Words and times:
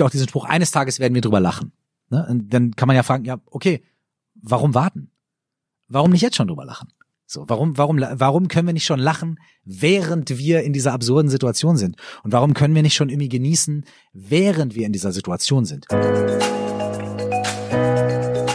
ja 0.00 0.06
auch 0.06 0.10
diesen 0.10 0.28
Spruch, 0.28 0.44
eines 0.44 0.70
Tages 0.70 1.00
werden 1.00 1.14
wir 1.14 1.22
drüber 1.22 1.40
lachen. 1.40 1.72
Ne? 2.10 2.26
Und 2.28 2.52
dann 2.52 2.74
kann 2.76 2.86
man 2.86 2.96
ja 2.96 3.02
fragen, 3.02 3.24
ja, 3.24 3.38
okay, 3.46 3.82
warum 4.34 4.74
warten? 4.74 5.10
Warum 5.88 6.10
nicht 6.10 6.22
jetzt 6.22 6.36
schon 6.36 6.48
drüber 6.48 6.64
lachen? 6.64 6.92
So, 7.26 7.44
warum, 7.46 7.76
warum, 7.76 8.00
warum 8.00 8.48
können 8.48 8.66
wir 8.66 8.72
nicht 8.72 8.86
schon 8.86 9.00
lachen, 9.00 9.38
während 9.62 10.38
wir 10.38 10.62
in 10.62 10.72
dieser 10.72 10.94
absurden 10.94 11.30
Situation 11.30 11.76
sind? 11.76 11.96
Und 12.22 12.32
warum 12.32 12.54
können 12.54 12.74
wir 12.74 12.82
nicht 12.82 12.94
schon 12.94 13.10
irgendwie 13.10 13.28
genießen, 13.28 13.84
während 14.14 14.74
wir 14.74 14.86
in 14.86 14.92
dieser 14.92 15.12
Situation 15.12 15.66
sind? 15.66 15.86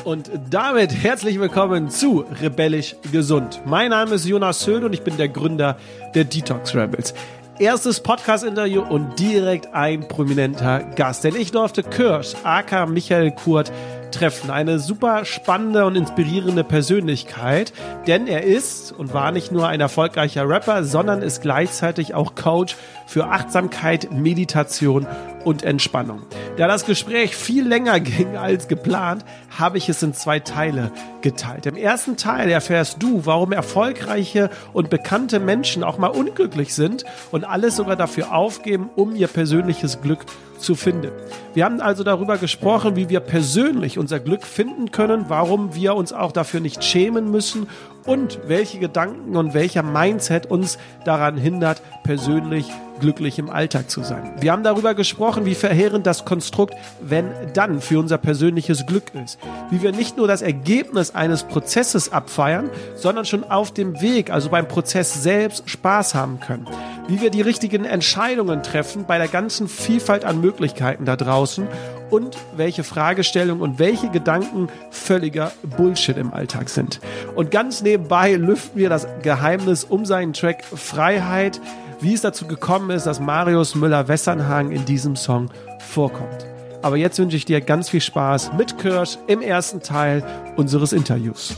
Und 0.05 0.31
damit 0.49 0.91
herzlich 0.91 1.39
willkommen 1.39 1.89
zu 1.89 2.25
Rebellisch 2.41 2.95
Gesund. 3.11 3.61
Mein 3.65 3.91
Name 3.91 4.15
ist 4.15 4.25
Jonas 4.25 4.65
Höhl 4.65 4.83
und 4.83 4.93
ich 4.93 5.01
bin 5.01 5.17
der 5.17 5.29
Gründer 5.29 5.77
der 6.15 6.23
Detox 6.23 6.75
Rebels. 6.75 7.13
Erstes 7.59 7.99
Podcast-Interview 7.99 8.81
und 8.81 9.19
direkt 9.19 9.73
ein 9.73 10.07
prominenter 10.07 10.79
Gast. 10.95 11.23
Denn 11.23 11.35
ich 11.35 11.51
durfte 11.51 11.83
Kirsch, 11.83 12.33
aka 12.43 12.87
Michael 12.87 13.31
Kurt, 13.31 13.71
treffen. 14.13 14.49
Eine 14.49 14.79
super 14.79 15.25
spannende 15.25 15.85
und 15.85 15.95
inspirierende 15.95 16.63
Persönlichkeit, 16.63 17.73
denn 18.07 18.27
er 18.27 18.43
ist 18.43 18.91
und 18.91 19.13
war 19.13 19.31
nicht 19.31 19.51
nur 19.51 19.67
ein 19.67 19.81
erfolgreicher 19.81 20.47
Rapper, 20.47 20.83
sondern 20.83 21.21
ist 21.21 21.41
gleichzeitig 21.41 22.13
auch 22.13 22.35
Coach 22.35 22.75
für 23.07 23.25
Achtsamkeit, 23.27 24.11
Meditation 24.11 25.07
und 25.43 25.63
Entspannung. 25.63 26.21
Da 26.57 26.67
das 26.67 26.85
Gespräch 26.85 27.35
viel 27.35 27.67
länger 27.67 27.99
ging 27.99 28.37
als 28.37 28.67
geplant, 28.67 29.25
habe 29.57 29.77
ich 29.77 29.89
es 29.89 30.01
in 30.03 30.13
zwei 30.13 30.39
Teile 30.39 30.91
geteilt. 31.21 31.65
Im 31.65 31.75
ersten 31.75 32.17
Teil 32.17 32.49
erfährst 32.49 33.01
du, 33.01 33.25
warum 33.25 33.51
erfolgreiche 33.51 34.49
und 34.71 34.89
bekannte 34.89 35.39
Menschen 35.39 35.83
auch 35.83 35.97
mal 35.97 36.07
unglücklich 36.07 36.73
sind 36.73 37.03
und 37.31 37.43
alles 37.43 37.75
sogar 37.75 37.95
dafür 37.95 38.33
aufgeben, 38.33 38.89
um 38.95 39.15
ihr 39.15 39.27
persönliches 39.27 40.01
Glück 40.01 40.25
zu 40.27 40.33
finden. 40.75 41.11
Wir 41.53 41.65
haben 41.65 41.81
also 41.81 42.03
darüber 42.03 42.37
gesprochen, 42.37 42.95
wie 42.95 43.09
wir 43.09 43.19
persönlich 43.19 43.97
unser 43.97 44.19
Glück 44.19 44.43
finden 44.43 44.91
können, 44.91 45.25
warum 45.27 45.75
wir 45.75 45.95
uns 45.95 46.13
auch 46.13 46.31
dafür 46.31 46.61
nicht 46.61 46.83
schämen 46.83 47.29
müssen 47.29 47.67
und 48.05 48.39
welche 48.47 48.79
Gedanken 48.79 49.35
und 49.35 49.53
welcher 49.53 49.83
Mindset 49.83 50.45
uns 50.45 50.77
daran 51.05 51.37
hindert, 51.37 51.81
persönlich 52.03 52.69
glücklich 52.99 53.39
im 53.39 53.49
Alltag 53.49 53.89
zu 53.89 54.03
sein. 54.03 54.31
Wir 54.39 54.51
haben 54.51 54.63
darüber 54.63 54.93
gesprochen, 54.93 55.45
wie 55.45 55.55
verheerend 55.55 56.05
das 56.05 56.25
Konstrukt 56.25 56.73
wenn 57.01 57.25
dann 57.53 57.81
für 57.81 57.99
unser 57.99 58.17
persönliches 58.17 58.85
Glück 58.85 59.13
ist. 59.15 59.39
Wie 59.69 59.81
wir 59.81 59.91
nicht 59.91 60.17
nur 60.17 60.27
das 60.27 60.41
Ergebnis 60.41 61.13
eines 61.13 61.43
Prozesses 61.43 62.11
abfeiern, 62.11 62.69
sondern 62.95 63.25
schon 63.25 63.43
auf 63.43 63.73
dem 63.73 64.01
Weg, 64.01 64.29
also 64.29 64.49
beim 64.49 64.67
Prozess 64.67 65.21
selbst, 65.21 65.69
Spaß 65.69 66.15
haben 66.15 66.39
können. 66.39 66.67
Wie 67.07 67.21
wir 67.21 67.29
die 67.29 67.41
richtigen 67.41 67.83
Entscheidungen 67.83 68.63
treffen 68.63 69.05
bei 69.05 69.17
der 69.17 69.27
ganzen 69.27 69.67
Vielfalt 69.67 70.23
an 70.23 70.39
Möglichkeiten 70.39 71.03
da 71.03 71.17
draußen 71.17 71.67
und 72.09 72.37
welche 72.55 72.83
Fragestellungen 72.83 73.61
und 73.61 73.79
welche 73.79 74.09
Gedanken 74.09 74.67
völliger 74.91 75.51
Bullshit 75.77 76.15
im 76.15 76.33
Alltag 76.33 76.69
sind. 76.69 76.99
Und 77.35 77.51
ganz 77.51 77.81
nebenbei 77.93 78.33
lüften 78.33 78.79
wir 78.79 78.89
das 78.89 79.07
Geheimnis 79.21 79.83
um 79.83 80.03
seinen 80.03 80.33
Track 80.33 80.63
Freiheit, 80.63 81.61
wie 82.01 82.15
es 82.15 82.21
dazu 82.21 82.47
gekommen 82.47 82.89
ist, 82.89 83.05
dass 83.05 83.19
Marius 83.19 83.75
Müller-Wessernhagen 83.75 84.71
in 84.71 84.83
diesem 84.85 85.15
Song 85.15 85.51
vorkommt. 85.79 86.47
Aber 86.81 86.97
jetzt 86.97 87.19
wünsche 87.19 87.37
ich 87.37 87.45
dir 87.45 87.61
ganz 87.61 87.89
viel 87.89 88.01
Spaß 88.01 88.53
mit 88.57 88.79
Kirsch 88.79 89.19
im 89.27 89.41
ersten 89.41 89.79
Teil 89.79 90.23
unseres 90.55 90.91
Interviews. 90.91 91.55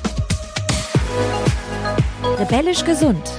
Rebellisch 2.37 2.83
gesund. 2.83 3.31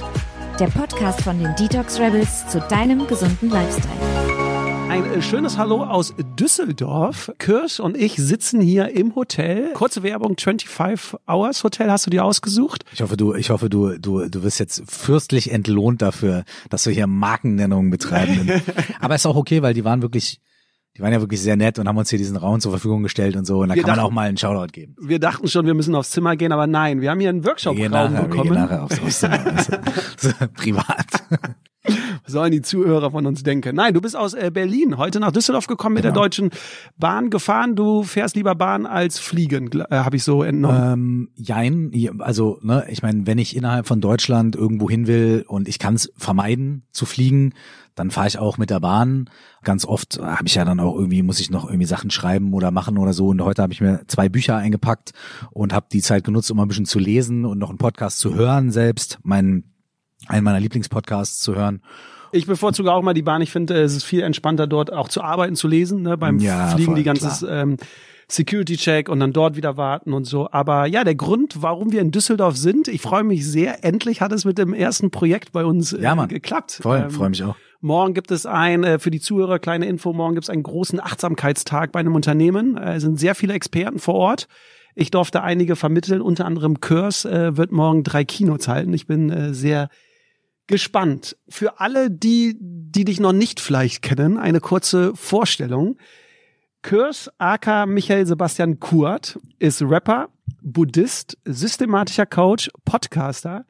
Der 0.59 0.67
Podcast 0.67 1.21
von 1.21 1.37
den 1.37 1.55
Detox 1.55 1.99
Rebels 1.99 2.47
zu 2.47 2.59
deinem 2.61 3.05
gesunden 3.05 3.51
Lifestyle. 3.51 4.36
Ein 4.97 5.05
äh, 5.13 5.21
schönes 5.21 5.59
Hallo 5.59 5.83
aus 5.83 6.15
Düsseldorf. 6.39 7.31
Kirsch 7.37 7.79
und 7.79 7.95
ich 7.95 8.15
sitzen 8.15 8.59
hier 8.59 8.89
im 8.89 9.13
Hotel. 9.13 9.71
Kurze 9.73 10.01
Werbung, 10.01 10.35
25 10.39 11.19
Hours 11.27 11.63
Hotel 11.63 11.91
hast 11.91 12.07
du 12.07 12.09
dir 12.09 12.25
ausgesucht? 12.25 12.83
Ich 12.91 13.03
hoffe, 13.03 13.15
du, 13.15 13.35
ich 13.35 13.51
hoffe, 13.51 13.69
du, 13.69 13.99
du, 13.99 14.27
du 14.27 14.41
wirst 14.41 14.59
jetzt 14.59 14.81
fürstlich 14.89 15.51
entlohnt 15.51 16.01
dafür, 16.01 16.45
dass 16.71 16.87
wir 16.87 16.93
hier 16.93 17.05
Markennennungen 17.05 17.91
betreiben. 17.91 18.49
Aber 18.99 19.13
ist 19.13 19.27
auch 19.27 19.35
okay, 19.35 19.61
weil 19.61 19.75
die 19.75 19.85
waren 19.85 20.01
wirklich, 20.01 20.41
die 20.97 21.03
waren 21.03 21.13
ja 21.13 21.21
wirklich 21.21 21.41
sehr 21.43 21.57
nett 21.57 21.77
und 21.77 21.87
haben 21.87 21.97
uns 21.97 22.09
hier 22.09 22.17
diesen 22.17 22.35
Raum 22.35 22.59
zur 22.59 22.71
Verfügung 22.71 23.03
gestellt 23.03 23.35
und 23.35 23.45
so. 23.45 23.59
Und 23.59 23.69
da 23.69 23.75
wir 23.75 23.83
kann 23.83 23.89
dachten, 23.89 23.99
man 23.99 24.05
auch 24.07 24.11
mal 24.11 24.27
einen 24.27 24.37
Shoutout 24.37 24.71
geben. 24.71 24.95
Wir 24.99 25.19
dachten 25.19 25.47
schon, 25.47 25.67
wir 25.67 25.75
müssen 25.75 25.93
aufs 25.93 26.09
Zimmer 26.09 26.35
gehen, 26.35 26.51
aber 26.51 26.65
nein, 26.65 27.01
wir 27.01 27.11
haben 27.11 27.19
hier 27.19 27.29
einen 27.29 27.45
Workshop-Raum 27.45 27.91
bekommen. 28.13 28.33
Wir 28.33 28.41
gehen 28.41 28.53
nachher 28.53 28.83
aufs, 28.83 28.99
aufs 28.99 29.19
Zimmer. 29.19 29.45
Also, 30.17 30.33
privat. 30.55 31.05
Was 32.23 32.33
sollen 32.33 32.51
die 32.51 32.61
Zuhörer 32.61 33.11
von 33.11 33.25
uns 33.25 33.43
denken? 33.43 33.75
Nein, 33.75 33.93
du 33.93 34.01
bist 34.01 34.15
aus 34.15 34.33
äh, 34.33 34.51
Berlin 34.53 34.97
heute 34.97 35.19
nach 35.19 35.31
Düsseldorf 35.31 35.67
gekommen 35.67 35.95
mit 35.95 36.03
genau. 36.03 36.13
der 36.13 36.21
Deutschen 36.23 36.49
Bahn 36.97 37.29
gefahren. 37.29 37.75
Du 37.75 38.03
fährst 38.03 38.35
lieber 38.35 38.55
Bahn 38.55 38.85
als 38.85 39.19
Fliegen, 39.19 39.69
äh, 39.71 39.85
habe 39.91 40.17
ich 40.17 40.23
so 40.23 40.43
entnommen. 40.43 40.93
Ähm, 40.93 41.29
jein, 41.35 41.91
also 42.19 42.59
ne, 42.61 42.85
ich 42.89 43.01
meine, 43.01 43.27
wenn 43.27 43.37
ich 43.37 43.55
innerhalb 43.55 43.87
von 43.87 44.01
Deutschland 44.01 44.55
irgendwo 44.55 44.89
hin 44.89 45.07
will 45.07 45.45
und 45.47 45.67
ich 45.67 45.79
kann 45.79 45.95
es 45.95 46.11
vermeiden 46.17 46.83
zu 46.91 47.05
fliegen, 47.05 47.53
dann 47.97 48.11
fahre 48.11 48.27
ich 48.27 48.37
auch 48.37 48.57
mit 48.57 48.69
der 48.69 48.79
Bahn. 48.79 49.29
Ganz 49.63 49.83
oft 49.83 50.19
habe 50.21 50.47
ich 50.47 50.55
ja 50.55 50.65
dann 50.65 50.79
auch 50.79 50.95
irgendwie, 50.95 51.23
muss 51.23 51.39
ich 51.39 51.49
noch 51.49 51.65
irgendwie 51.65 51.87
Sachen 51.87 52.11
schreiben 52.11 52.53
oder 52.53 52.71
machen 52.71 52.97
oder 52.97 53.13
so. 53.13 53.29
Und 53.29 53.41
heute 53.41 53.63
habe 53.63 53.73
ich 53.73 53.81
mir 53.81 54.01
zwei 54.07 54.29
Bücher 54.29 54.55
eingepackt 54.55 55.13
und 55.51 55.73
habe 55.73 55.87
die 55.91 56.01
Zeit 56.01 56.23
genutzt, 56.23 56.51
um 56.51 56.59
ein 56.59 56.67
bisschen 56.67 56.85
zu 56.85 56.99
lesen 56.99 57.43
und 57.45 57.57
noch 57.57 57.69
einen 57.69 57.79
Podcast 57.79 58.19
zu 58.19 58.35
hören 58.35 58.71
selbst. 58.71 59.17
Mein 59.23 59.63
einen 60.27 60.43
meiner 60.43 60.59
Lieblingspodcasts 60.59 61.39
zu 61.39 61.55
hören. 61.55 61.81
Ich 62.31 62.45
bevorzuge 62.45 62.91
auch 62.91 63.01
mal 63.01 63.13
die 63.13 63.21
Bahn. 63.21 63.41
Ich 63.41 63.51
finde, 63.51 63.81
es 63.81 63.95
ist 63.95 64.03
viel 64.03 64.21
entspannter 64.21 64.67
dort 64.67 64.91
auch 64.91 65.07
zu 65.07 65.21
arbeiten, 65.21 65.55
zu 65.55 65.67
lesen. 65.67 66.01
Ne? 66.01 66.17
Beim 66.17 66.39
ja, 66.39 66.67
Fliegen 66.67 66.95
die 66.95 67.03
ganze 67.03 67.47
ähm, 67.47 67.77
Security-Check 68.27 69.07
und 69.07 69.19
dann 69.19 69.31
dort 69.31 69.55
wieder 69.55 69.77
warten 69.77 70.13
und 70.13 70.25
so. 70.25 70.49
Aber 70.51 70.85
ja, 70.85 71.03
der 71.03 71.15
Grund, 71.15 71.61
warum 71.61 71.91
wir 71.91 72.01
in 72.01 72.11
Düsseldorf 72.11 72.57
sind, 72.57 72.89
ich 72.89 73.01
freue 73.01 73.23
mich 73.23 73.45
sehr. 73.45 73.83
Endlich 73.85 74.21
hat 74.21 74.33
es 74.33 74.43
mit 74.43 74.57
dem 74.57 74.73
ersten 74.73 75.11
Projekt 75.11 75.53
bei 75.53 75.63
uns 75.63 75.93
äh, 75.93 76.01
ja, 76.01 76.15
Mann. 76.15 76.27
geklappt. 76.27 76.79
Voll, 76.81 77.03
ähm, 77.05 77.11
freue 77.11 77.29
mich 77.29 77.43
auch. 77.43 77.55
Morgen 77.79 78.13
gibt 78.13 78.31
es 78.31 78.45
ein, 78.45 78.83
äh, 78.83 78.99
für 78.99 79.11
die 79.11 79.19
Zuhörer, 79.19 79.59
kleine 79.59 79.85
Info, 79.85 80.11
morgen 80.11 80.33
gibt 80.33 80.45
es 80.45 80.49
einen 80.49 80.63
großen 80.63 80.99
Achtsamkeitstag 80.99 81.91
bei 81.91 81.99
einem 81.99 82.15
Unternehmen. 82.15 82.75
Äh, 82.75 82.95
es 82.95 83.03
sind 83.03 83.19
sehr 83.19 83.35
viele 83.35 83.53
Experten 83.53 83.99
vor 83.99 84.15
Ort. 84.15 84.47
Ich 84.95 85.11
durfte 85.11 85.43
einige 85.43 85.75
vermitteln, 85.75 86.21
unter 86.21 86.45
anderem 86.45 86.81
Kurs 86.81 87.23
äh, 87.23 87.55
wird 87.55 87.71
morgen 87.71 88.03
drei 88.03 88.25
Kinos 88.25 88.67
halten. 88.67 88.93
Ich 88.93 89.05
bin 89.05 89.29
äh, 89.29 89.53
sehr 89.53 89.89
gespannt. 90.67 91.35
Für 91.49 91.79
alle, 91.79 92.11
die, 92.11 92.57
die 92.59 93.05
dich 93.05 93.19
noch 93.19 93.33
nicht 93.33 93.59
vielleicht 93.59 94.01
kennen, 94.01 94.37
eine 94.37 94.59
kurze 94.59 95.15
Vorstellung. 95.15 95.97
Kurs 96.83 97.29
aka 97.37 97.85
Michael 97.85 98.25
Sebastian 98.25 98.79
Kurt 98.79 99.39
ist 99.59 99.81
Rapper, 99.81 100.29
Buddhist, 100.61 101.37
systematischer 101.45 102.25
Coach, 102.25 102.69
Podcaster, 102.85 103.65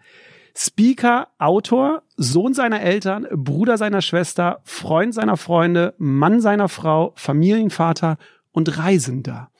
Speaker, 0.56 1.28
Autor, 1.38 2.02
Sohn 2.16 2.54
seiner 2.54 2.82
Eltern, 2.82 3.28
Bruder 3.32 3.78
seiner 3.78 4.02
Schwester, 4.02 4.62
Freund 4.64 5.14
seiner 5.14 5.38
Freunde, 5.38 5.94
Mann 6.00 6.42
seiner 6.42 6.68
Frau, 6.68 7.14
Familienvater 7.16 8.18
und 8.52 8.78
Reisender. 8.78 9.52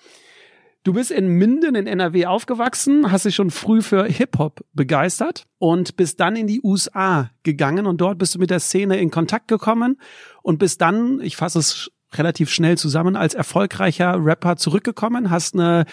Du 0.88 0.94
bist 0.94 1.12
in 1.12 1.28
Minden 1.28 1.76
in 1.76 1.86
NRW 1.86 2.28
aufgewachsen, 2.28 3.12
hast 3.12 3.26
dich 3.26 3.36
schon 3.36 3.52
früh 3.52 3.82
für 3.82 4.06
Hip-Hop 4.06 4.62
begeistert 4.72 5.44
und 5.58 5.98
bist 5.98 6.22
dann 6.22 6.38
in 6.38 6.48
die 6.48 6.62
USA 6.64 7.30
gegangen 7.44 7.86
und 7.86 8.00
dort 8.00 8.18
bist 8.18 8.36
du 8.36 8.40
mit 8.40 8.52
der 8.52 8.62
Szene 8.62 8.98
in 8.98 9.12
Kontakt 9.12 9.50
gekommen 9.50 10.00
und 10.44 10.60
bist 10.60 10.80
dann, 10.80 11.20
ich 11.20 11.36
fasse 11.36 11.60
es 11.60 11.92
relativ 12.14 12.50
schnell 12.50 12.78
zusammen, 12.78 13.18
als 13.18 13.34
erfolgreicher 13.34 14.16
Rapper 14.18 14.56
zurückgekommen, 14.56 15.30
hast 15.30 15.56
eine, 15.56 15.84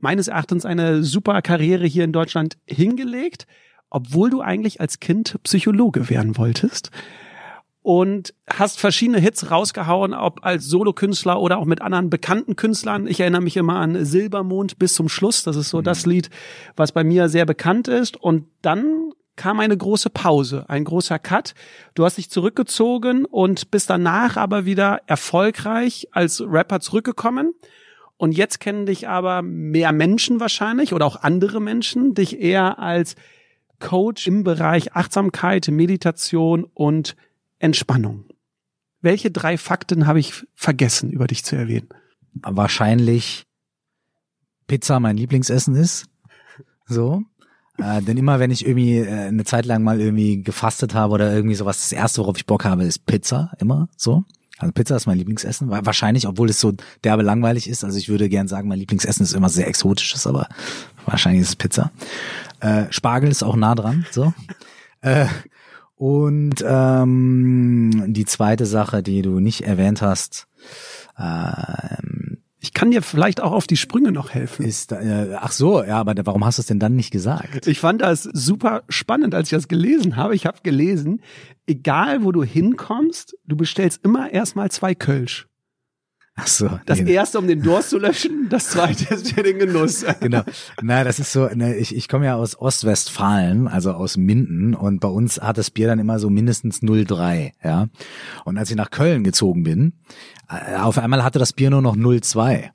meines 0.00 0.26
Erachtens 0.26 0.66
eine 0.66 1.04
super 1.04 1.42
Karriere 1.42 1.86
hier 1.86 2.02
in 2.02 2.12
Deutschland 2.12 2.58
hingelegt, 2.66 3.46
obwohl 3.88 4.30
du 4.30 4.40
eigentlich 4.40 4.80
als 4.80 4.98
Kind 4.98 5.38
Psychologe 5.44 6.10
werden 6.10 6.36
wolltest 6.36 6.90
und 7.82 8.34
hast 8.48 8.78
verschiedene 8.78 9.18
Hits 9.18 9.50
rausgehauen, 9.50 10.12
ob 10.12 10.44
als 10.44 10.66
Solokünstler 10.66 11.40
oder 11.40 11.58
auch 11.58 11.64
mit 11.64 11.80
anderen 11.80 12.10
bekannten 12.10 12.56
Künstlern. 12.56 13.06
Ich 13.06 13.20
erinnere 13.20 13.40
mich 13.40 13.56
immer 13.56 13.76
an 13.76 14.04
Silbermond 14.04 14.78
bis 14.78 14.94
zum 14.94 15.08
Schluss. 15.08 15.44
Das 15.44 15.56
ist 15.56 15.70
so 15.70 15.78
mhm. 15.78 15.84
das 15.84 16.04
Lied, 16.04 16.28
was 16.76 16.92
bei 16.92 17.04
mir 17.04 17.28
sehr 17.28 17.46
bekannt 17.46 17.88
ist. 17.88 18.18
Und 18.18 18.46
dann 18.60 19.12
kam 19.36 19.60
eine 19.60 19.76
große 19.76 20.10
Pause, 20.10 20.66
ein 20.68 20.84
großer 20.84 21.18
Cut. 21.18 21.54
Du 21.94 22.04
hast 22.04 22.18
dich 22.18 22.28
zurückgezogen 22.28 23.24
und 23.24 23.70
bist 23.70 23.88
danach 23.88 24.36
aber 24.36 24.66
wieder 24.66 25.00
erfolgreich 25.06 26.08
als 26.12 26.42
Rapper 26.46 26.80
zurückgekommen. 26.80 27.54
Und 28.18 28.32
jetzt 28.32 28.60
kennen 28.60 28.84
dich 28.84 29.08
aber 29.08 29.40
mehr 29.40 29.92
Menschen 29.92 30.40
wahrscheinlich 30.40 30.92
oder 30.92 31.06
auch 31.06 31.16
andere 31.16 31.58
Menschen 31.58 32.12
dich 32.12 32.38
eher 32.38 32.78
als 32.78 33.14
Coach 33.78 34.26
im 34.26 34.44
Bereich 34.44 34.94
Achtsamkeit, 34.94 35.68
Meditation 35.68 36.66
und 36.74 37.16
Entspannung. 37.60 38.24
Welche 39.00 39.30
drei 39.30 39.56
Fakten 39.56 40.06
habe 40.06 40.18
ich 40.18 40.44
vergessen, 40.54 41.10
über 41.10 41.26
dich 41.26 41.44
zu 41.44 41.56
erwähnen? 41.56 41.88
Wahrscheinlich 42.42 43.46
Pizza 44.66 44.98
mein 45.00 45.16
Lieblingsessen 45.16 45.74
ist. 45.74 46.06
So. 46.86 47.22
Äh, 47.78 48.02
denn 48.02 48.16
immer 48.16 48.40
wenn 48.40 48.50
ich 48.50 48.66
irgendwie 48.66 48.98
äh, 48.98 49.28
eine 49.28 49.44
Zeit 49.44 49.64
lang 49.66 49.82
mal 49.82 50.00
irgendwie 50.00 50.42
gefastet 50.42 50.94
habe 50.94 51.14
oder 51.14 51.32
irgendwie 51.32 51.54
sowas, 51.54 51.78
das 51.78 51.92
erste, 51.92 52.20
worauf 52.20 52.36
ich 52.36 52.46
Bock 52.46 52.64
habe, 52.64 52.84
ist 52.84 53.06
Pizza. 53.06 53.52
Immer 53.58 53.88
so. 53.96 54.24
Also 54.58 54.72
Pizza 54.72 54.96
ist 54.96 55.06
mein 55.06 55.16
Lieblingsessen, 55.16 55.70
wahrscheinlich, 55.70 56.28
obwohl 56.28 56.50
es 56.50 56.60
so 56.60 56.74
derbe 57.02 57.22
langweilig 57.22 57.66
ist. 57.66 57.82
Also 57.82 57.96
ich 57.96 58.10
würde 58.10 58.28
gern 58.28 58.46
sagen, 58.46 58.68
mein 58.68 58.78
Lieblingsessen 58.78 59.24
ist 59.24 59.32
immer 59.32 59.48
sehr 59.48 59.66
exotisches, 59.66 60.26
aber 60.26 60.48
wahrscheinlich 61.06 61.42
ist 61.42 61.48
es 61.48 61.56
Pizza. 61.56 61.90
Äh, 62.60 62.84
Spargel 62.90 63.30
ist 63.30 63.42
auch 63.42 63.56
nah 63.56 63.74
dran, 63.74 64.04
so. 64.10 64.34
äh, 65.00 65.26
und 66.00 66.64
ähm, 66.66 68.04
die 68.06 68.24
zweite 68.24 68.64
Sache, 68.64 69.02
die 69.02 69.20
du 69.20 69.38
nicht 69.38 69.66
erwähnt 69.66 70.00
hast, 70.00 70.46
ähm, 71.18 72.38
ich 72.58 72.72
kann 72.72 72.90
dir 72.90 73.02
vielleicht 73.02 73.42
auch 73.42 73.52
auf 73.52 73.66
die 73.66 73.76
Sprünge 73.76 74.10
noch 74.10 74.30
helfen. 74.30 74.64
Ist, 74.64 74.92
äh, 74.92 75.36
ach 75.38 75.52
so, 75.52 75.84
ja, 75.84 75.98
aber 75.98 76.14
warum 76.24 76.42
hast 76.46 76.56
du 76.56 76.62
es 76.62 76.66
denn 76.68 76.78
dann 76.78 76.96
nicht 76.96 77.10
gesagt? 77.10 77.66
Ich 77.66 77.80
fand 77.80 78.00
das 78.00 78.22
super 78.22 78.82
spannend, 78.88 79.34
als 79.34 79.48
ich 79.48 79.58
das 79.58 79.68
gelesen 79.68 80.16
habe. 80.16 80.34
Ich 80.34 80.46
habe 80.46 80.60
gelesen, 80.62 81.20
egal 81.66 82.24
wo 82.24 82.32
du 82.32 82.44
hinkommst, 82.44 83.36
du 83.46 83.56
bestellst 83.56 84.02
immer 84.02 84.32
erstmal 84.32 84.70
zwei 84.70 84.94
Kölsch. 84.94 85.49
Ach 86.42 86.46
so. 86.46 86.80
Das 86.86 86.98
genau. 86.98 87.10
erste, 87.10 87.38
um 87.38 87.46
den 87.46 87.62
Durst 87.62 87.90
zu 87.90 87.98
löschen, 87.98 88.48
das 88.48 88.70
zweite 88.70 89.14
ist 89.14 89.32
für 89.32 89.42
den 89.42 89.58
Genuss. 89.58 90.04
Genau. 90.20 90.42
Na, 90.82 91.02
das 91.04 91.18
ist 91.18 91.32
so, 91.32 91.46
ne, 91.46 91.76
ich, 91.76 91.94
ich 91.94 92.08
komme 92.08 92.26
ja 92.26 92.34
aus 92.36 92.58
Ostwestfalen, 92.58 93.68
also 93.68 93.92
aus 93.92 94.16
Minden 94.16 94.74
und 94.74 95.00
bei 95.00 95.08
uns 95.08 95.40
hat 95.40 95.56
das 95.56 95.70
Bier 95.70 95.86
dann 95.86 95.98
immer 95.98 96.18
so 96.18 96.28
mindestens 96.30 96.82
0,3, 96.82 97.52
ja. 97.64 97.86
Und 98.44 98.58
als 98.58 98.70
ich 98.70 98.76
nach 98.76 98.90
Köln 98.90 99.24
gezogen 99.24 99.62
bin, 99.62 99.94
äh, 100.48 100.76
auf 100.76 100.98
einmal 100.98 101.24
hatte 101.24 101.38
das 101.38 101.52
Bier 101.52 101.70
nur 101.70 101.82
noch 101.82 101.96
0,2. 101.96 102.70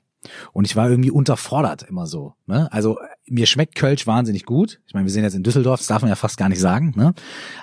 Und 0.52 0.66
ich 0.66 0.76
war 0.76 0.88
irgendwie 0.90 1.10
unterfordert 1.10 1.82
immer 1.82 2.06
so. 2.06 2.34
Ne? 2.46 2.70
Also 2.72 2.98
mir 3.28 3.46
schmeckt 3.46 3.74
Kölsch 3.74 4.06
wahnsinnig 4.06 4.44
gut. 4.44 4.80
Ich 4.86 4.94
meine, 4.94 5.06
wir 5.06 5.12
sind 5.12 5.24
jetzt 5.24 5.34
in 5.34 5.42
Düsseldorf, 5.42 5.80
das 5.80 5.88
darf 5.88 6.02
man 6.02 6.08
ja 6.08 6.16
fast 6.16 6.36
gar 6.36 6.48
nicht 6.48 6.60
sagen. 6.60 6.92
Ne? 6.96 7.14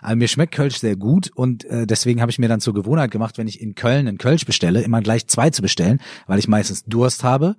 Aber 0.01 0.15
mir 0.15 0.27
schmeckt 0.27 0.53
Kölsch 0.53 0.77
sehr 0.77 0.95
gut 0.95 1.31
und 1.35 1.65
äh, 1.65 1.87
deswegen 1.87 2.21
habe 2.21 2.31
ich 2.31 2.39
mir 2.39 2.49
dann 2.49 2.59
zur 2.59 2.73
Gewohnheit 2.73 3.11
gemacht, 3.11 3.37
wenn 3.37 3.47
ich 3.47 3.61
in 3.61 3.75
Köln 3.75 4.07
einen 4.07 4.17
Kölsch 4.17 4.45
bestelle, 4.45 4.81
immer 4.81 5.01
gleich 5.01 5.27
zwei 5.27 5.49
zu 5.49 5.61
bestellen, 5.61 5.99
weil 6.27 6.39
ich 6.39 6.47
meistens 6.47 6.83
Durst 6.85 7.23
habe. 7.23 7.55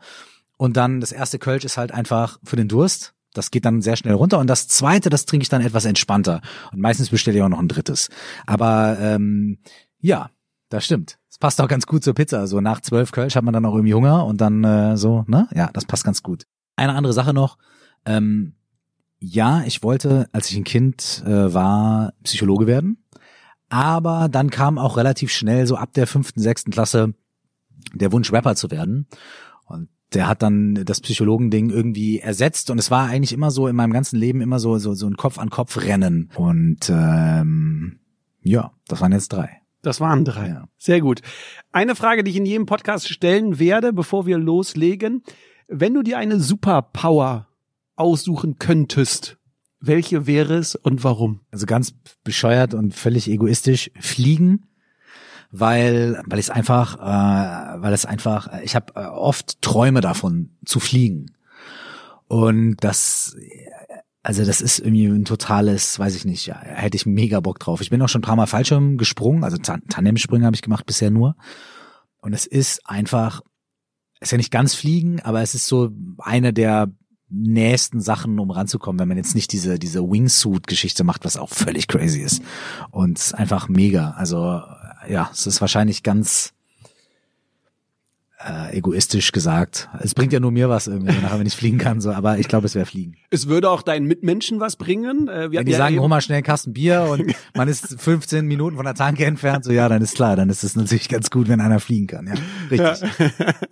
Und 0.56 0.76
dann 0.76 1.00
das 1.00 1.12
erste 1.12 1.38
Kölsch 1.38 1.64
ist 1.64 1.76
halt 1.76 1.92
einfach 1.92 2.38
für 2.44 2.56
den 2.56 2.68
Durst. 2.68 3.14
Das 3.32 3.50
geht 3.50 3.64
dann 3.64 3.82
sehr 3.82 3.96
schnell 3.96 4.14
runter. 4.14 4.38
Und 4.38 4.46
das 4.46 4.68
zweite, 4.68 5.10
das 5.10 5.26
trinke 5.26 5.42
ich 5.42 5.48
dann 5.48 5.60
etwas 5.60 5.84
entspannter. 5.84 6.40
Und 6.72 6.80
meistens 6.80 7.10
bestelle 7.10 7.36
ich 7.36 7.42
auch 7.42 7.48
noch 7.48 7.58
ein 7.58 7.68
drittes. 7.68 8.08
Aber 8.46 8.96
ähm, 9.00 9.58
ja, 10.00 10.30
das 10.74 10.84
stimmt. 10.84 11.18
Das 11.28 11.38
passt 11.38 11.60
auch 11.60 11.68
ganz 11.68 11.86
gut 11.86 12.02
zur 12.02 12.14
Pizza. 12.14 12.48
So 12.48 12.60
nach 12.60 12.80
zwölf 12.80 13.12
Kölsch 13.12 13.36
hat 13.36 13.44
man 13.44 13.54
dann 13.54 13.64
auch 13.64 13.74
irgendwie 13.74 13.94
Hunger 13.94 14.26
und 14.26 14.40
dann 14.40 14.64
äh, 14.64 14.96
so, 14.96 15.24
ne? 15.28 15.48
Ja, 15.54 15.70
das 15.72 15.84
passt 15.84 16.04
ganz 16.04 16.22
gut. 16.22 16.46
Eine 16.74 16.94
andere 16.94 17.12
Sache 17.12 17.32
noch. 17.32 17.58
Ähm, 18.04 18.54
ja, 19.20 19.62
ich 19.64 19.84
wollte, 19.84 20.28
als 20.32 20.50
ich 20.50 20.56
ein 20.56 20.64
Kind 20.64 21.22
äh, 21.26 21.54
war, 21.54 22.12
Psychologe 22.24 22.66
werden. 22.66 23.04
Aber 23.68 24.28
dann 24.28 24.50
kam 24.50 24.78
auch 24.78 24.96
relativ 24.96 25.30
schnell, 25.30 25.66
so 25.66 25.76
ab 25.76 25.92
der 25.94 26.08
fünften, 26.08 26.40
sechsten 26.40 26.72
Klasse, 26.72 27.14
der 27.94 28.10
Wunsch, 28.10 28.32
Rapper 28.32 28.56
zu 28.56 28.72
werden. 28.72 29.06
Und 29.66 29.88
der 30.12 30.26
hat 30.26 30.42
dann 30.42 30.74
das 30.84 31.00
Psychologending 31.00 31.70
irgendwie 31.70 32.18
ersetzt 32.18 32.70
und 32.70 32.78
es 32.78 32.90
war 32.90 33.06
eigentlich 33.06 33.32
immer 33.32 33.50
so 33.50 33.68
in 33.68 33.76
meinem 33.76 33.92
ganzen 33.92 34.16
Leben 34.18 34.40
immer 34.40 34.58
so 34.58 34.78
so 34.78 34.94
so 34.94 35.06
ein 35.06 35.16
Kopf 35.16 35.38
an 35.38 35.50
Kopf 35.50 35.76
Rennen 35.82 36.30
und 36.36 36.88
ähm, 36.88 37.98
ja, 38.42 38.72
das 38.86 39.00
waren 39.00 39.12
jetzt 39.12 39.32
drei. 39.32 39.63
Das 39.84 40.00
waren 40.00 40.24
drei. 40.24 40.48
Ja. 40.48 40.68
Sehr 40.78 41.00
gut. 41.00 41.20
Eine 41.72 41.94
Frage, 41.94 42.24
die 42.24 42.30
ich 42.30 42.36
in 42.36 42.46
jedem 42.46 42.66
Podcast 42.66 43.08
stellen 43.08 43.58
werde, 43.58 43.92
bevor 43.92 44.26
wir 44.26 44.38
loslegen. 44.38 45.22
Wenn 45.68 45.94
du 45.94 46.02
dir 46.02 46.18
eine 46.18 46.40
Superpower 46.40 47.48
aussuchen 47.96 48.58
könntest, 48.58 49.38
welche 49.80 50.26
wäre 50.26 50.54
es 50.54 50.74
und 50.74 51.04
warum? 51.04 51.40
Also 51.50 51.66
ganz 51.66 51.94
bescheuert 52.24 52.74
und 52.74 52.94
völlig 52.94 53.28
egoistisch 53.28 53.90
fliegen, 54.00 54.66
weil 55.50 56.22
weil 56.26 56.38
ich 56.38 56.46
es 56.46 56.50
einfach, 56.50 56.96
äh, 56.96 57.82
weil 57.82 57.92
es 57.92 58.06
einfach, 58.06 58.60
ich 58.62 58.74
habe 58.74 58.94
äh, 58.96 59.04
oft 59.06 59.60
Träume 59.60 60.00
davon 60.00 60.56
zu 60.64 60.80
fliegen 60.80 61.26
und 62.28 62.76
das 62.80 63.36
also 64.24 64.42
das 64.42 64.62
ist 64.62 64.78
irgendwie 64.78 65.04
ein 65.04 65.26
totales, 65.26 65.98
weiß 65.98 66.16
ich 66.16 66.24
nicht, 66.24 66.46
ja, 66.46 66.58
hätte 66.58 66.96
ich 66.96 67.04
mega 67.04 67.40
Bock 67.40 67.58
drauf. 67.58 67.82
Ich 67.82 67.90
bin 67.90 68.00
auch 68.00 68.08
schon 68.08 68.20
ein 68.20 68.24
paar 68.24 68.36
Mal 68.36 68.46
Fallschirm 68.46 68.96
gesprungen, 68.96 69.44
also 69.44 69.58
Tandemsprünge 69.58 70.46
habe 70.46 70.56
ich 70.56 70.62
gemacht 70.62 70.86
bisher 70.86 71.10
nur. 71.10 71.36
Und 72.22 72.32
es 72.32 72.46
ist 72.46 72.88
einfach, 72.88 73.42
ist 74.20 74.32
ja 74.32 74.38
nicht 74.38 74.50
ganz 74.50 74.74
fliegen, 74.74 75.20
aber 75.20 75.42
es 75.42 75.54
ist 75.54 75.66
so 75.66 75.90
eine 76.16 76.54
der 76.54 76.90
nächsten 77.28 78.00
Sachen, 78.00 78.38
um 78.38 78.50
ranzukommen, 78.50 78.98
wenn 78.98 79.08
man 79.08 79.18
jetzt 79.18 79.34
nicht 79.34 79.52
diese, 79.52 79.78
diese 79.78 80.00
Wingsuit-Geschichte 80.00 81.04
macht, 81.04 81.26
was 81.26 81.36
auch 81.36 81.50
völlig 81.50 81.86
crazy 81.86 82.22
ist. 82.22 82.42
Und 82.90 83.18
es 83.18 83.34
einfach 83.34 83.68
mega. 83.68 84.12
Also 84.12 84.62
ja, 85.06 85.28
es 85.34 85.46
ist 85.46 85.60
wahrscheinlich 85.60 86.02
ganz 86.02 86.53
äh, 88.44 88.76
egoistisch 88.76 89.32
gesagt. 89.32 89.88
Es 90.00 90.14
bringt 90.14 90.32
ja 90.32 90.40
nur 90.40 90.50
mir 90.50 90.68
was 90.68 90.86
irgendwie, 90.86 91.12
nachher, 91.22 91.38
wenn 91.38 91.46
ich 91.46 91.54
fliegen 91.54 91.78
kann, 91.78 92.00
so, 92.00 92.12
aber 92.12 92.38
ich 92.38 92.48
glaube, 92.48 92.66
es 92.66 92.74
wäre 92.74 92.86
fliegen. 92.86 93.16
Es 93.30 93.48
würde 93.48 93.70
auch 93.70 93.82
deinen 93.82 94.06
Mitmenschen 94.06 94.60
was 94.60 94.76
bringen. 94.76 95.28
Äh, 95.28 95.50
wenn 95.50 95.64
die 95.64 95.72
ja 95.72 95.78
sagen, 95.78 95.98
hol 95.98 96.08
mal 96.08 96.20
schnell 96.20 96.36
einen 96.36 96.44
Kasten 96.44 96.72
Bier 96.72 97.06
und 97.10 97.34
man 97.54 97.68
ist 97.68 98.00
15 98.00 98.46
Minuten 98.46 98.76
von 98.76 98.84
der 98.84 98.94
Tanke 98.94 99.24
entfernt, 99.24 99.64
so 99.64 99.72
ja, 99.72 99.88
dann 99.88 100.02
ist 100.02 100.14
klar, 100.14 100.36
dann 100.36 100.50
ist 100.50 100.62
es 100.62 100.76
natürlich 100.76 101.08
ganz 101.08 101.30
gut, 101.30 101.48
wenn 101.48 101.60
einer 101.60 101.80
fliegen 101.80 102.06
kann, 102.06 102.26
ja. 102.26 102.34
Richtig. 102.70 103.10
Ja. 103.18 103.54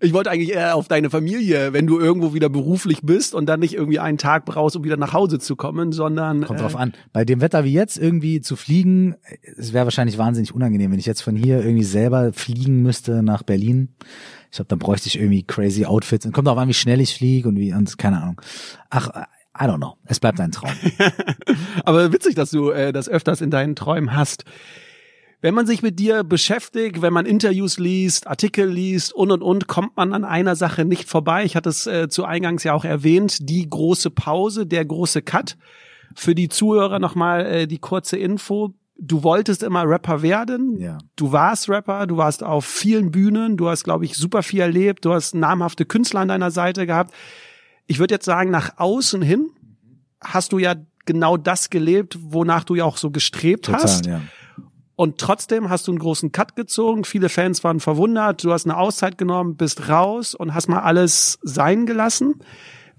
Ich 0.00 0.12
wollte 0.12 0.30
eigentlich 0.30 0.52
eher 0.52 0.76
auf 0.76 0.88
deine 0.88 1.10
Familie, 1.10 1.72
wenn 1.72 1.86
du 1.86 1.98
irgendwo 1.98 2.32
wieder 2.32 2.48
beruflich 2.48 3.02
bist 3.02 3.34
und 3.34 3.46
dann 3.46 3.60
nicht 3.60 3.74
irgendwie 3.74 3.98
einen 3.98 4.18
Tag 4.18 4.44
brauchst, 4.44 4.76
um 4.76 4.84
wieder 4.84 4.96
nach 4.96 5.12
Hause 5.12 5.38
zu 5.38 5.56
kommen, 5.56 5.92
sondern. 5.92 6.44
Kommt 6.44 6.58
äh, 6.58 6.62
drauf 6.62 6.76
an. 6.76 6.94
Bei 7.12 7.24
dem 7.24 7.40
Wetter 7.40 7.64
wie 7.64 7.72
jetzt 7.72 7.98
irgendwie 7.98 8.40
zu 8.40 8.56
fliegen, 8.56 9.16
es 9.56 9.72
wäre 9.72 9.84
wahrscheinlich 9.84 10.16
wahnsinnig 10.16 10.54
unangenehm, 10.54 10.90
wenn 10.92 10.98
ich 10.98 11.06
jetzt 11.06 11.22
von 11.22 11.36
hier 11.36 11.62
irgendwie 11.62 11.84
selber 11.84 12.32
fliegen 12.32 12.82
müsste 12.82 13.22
nach 13.22 13.42
Berlin 13.42 13.69
Berlin. 13.70 13.88
Ich 14.50 14.56
glaube, 14.56 14.68
dann 14.68 14.78
bräuchte 14.78 15.08
ich 15.08 15.16
irgendwie 15.16 15.42
crazy 15.42 15.84
Outfits. 15.84 16.26
Und 16.26 16.32
kommt 16.32 16.48
auch 16.48 16.56
an, 16.56 16.68
wie 16.68 16.74
schnell 16.74 17.00
ich 17.00 17.14
fliege 17.14 17.48
und 17.48 17.56
wie, 17.56 17.72
und 17.72 17.96
keine 17.98 18.20
Ahnung. 18.20 18.40
Ach, 18.90 19.08
I 19.58 19.64
don't 19.64 19.76
know. 19.76 19.96
Es 20.06 20.20
bleibt 20.20 20.40
ein 20.40 20.52
Traum. 20.52 20.72
Aber 21.84 22.12
witzig, 22.12 22.34
dass 22.34 22.50
du 22.50 22.70
äh, 22.70 22.92
das 22.92 23.08
öfters 23.08 23.40
in 23.40 23.50
deinen 23.50 23.76
Träumen 23.76 24.14
hast. 24.14 24.44
Wenn 25.42 25.54
man 25.54 25.66
sich 25.66 25.82
mit 25.82 25.98
dir 25.98 26.22
beschäftigt, 26.22 27.00
wenn 27.00 27.14
man 27.14 27.24
Interviews 27.24 27.78
liest, 27.78 28.26
Artikel 28.26 28.68
liest 28.68 29.14
und 29.14 29.30
und 29.30 29.42
und, 29.42 29.68
kommt 29.68 29.96
man 29.96 30.12
an 30.12 30.24
einer 30.24 30.54
Sache 30.54 30.84
nicht 30.84 31.08
vorbei. 31.08 31.44
Ich 31.44 31.56
hatte 31.56 31.70
es 31.70 31.86
äh, 31.86 32.08
zu 32.08 32.24
Eingangs 32.24 32.62
ja 32.64 32.74
auch 32.74 32.84
erwähnt, 32.84 33.48
die 33.48 33.68
große 33.68 34.10
Pause, 34.10 34.66
der 34.66 34.84
große 34.84 35.22
Cut. 35.22 35.56
Für 36.14 36.34
die 36.34 36.48
Zuhörer 36.48 36.98
nochmal 36.98 37.46
äh, 37.46 37.66
die 37.66 37.78
kurze 37.78 38.18
Info 38.18 38.74
du 39.00 39.22
wolltest 39.22 39.62
immer 39.62 39.88
Rapper 39.88 40.22
werden. 40.22 40.78
Ja. 40.78 40.98
Du 41.16 41.32
warst 41.32 41.68
Rapper, 41.68 42.06
du 42.06 42.16
warst 42.18 42.42
auf 42.44 42.64
vielen 42.64 43.10
Bühnen, 43.10 43.56
du 43.56 43.68
hast, 43.68 43.84
glaube 43.84 44.04
ich, 44.04 44.16
super 44.16 44.42
viel 44.42 44.60
erlebt, 44.60 45.04
du 45.04 45.12
hast 45.12 45.34
namhafte 45.34 45.86
Künstler 45.86 46.20
an 46.20 46.28
deiner 46.28 46.50
Seite 46.50 46.86
gehabt. 46.86 47.14
Ich 47.86 47.98
würde 47.98 48.14
jetzt 48.14 48.26
sagen, 48.26 48.50
nach 48.50 48.78
außen 48.78 49.22
hin 49.22 49.50
hast 50.22 50.52
du 50.52 50.58
ja 50.58 50.74
genau 51.06 51.36
das 51.36 51.70
gelebt, 51.70 52.18
wonach 52.20 52.64
du 52.64 52.74
ja 52.74 52.84
auch 52.84 52.98
so 52.98 53.10
gestrebt 53.10 53.64
Total, 53.64 53.82
hast. 53.82 54.06
Ja. 54.06 54.20
Und 54.96 55.16
trotzdem 55.16 55.70
hast 55.70 55.88
du 55.88 55.92
einen 55.92 55.98
großen 55.98 56.30
Cut 56.30 56.56
gezogen. 56.56 57.04
Viele 57.04 57.30
Fans 57.30 57.64
waren 57.64 57.80
verwundert. 57.80 58.44
Du 58.44 58.52
hast 58.52 58.66
eine 58.66 58.76
Auszeit 58.76 59.16
genommen, 59.16 59.56
bist 59.56 59.88
raus 59.88 60.34
und 60.34 60.52
hast 60.52 60.68
mal 60.68 60.80
alles 60.80 61.38
sein 61.42 61.86
gelassen, 61.86 62.34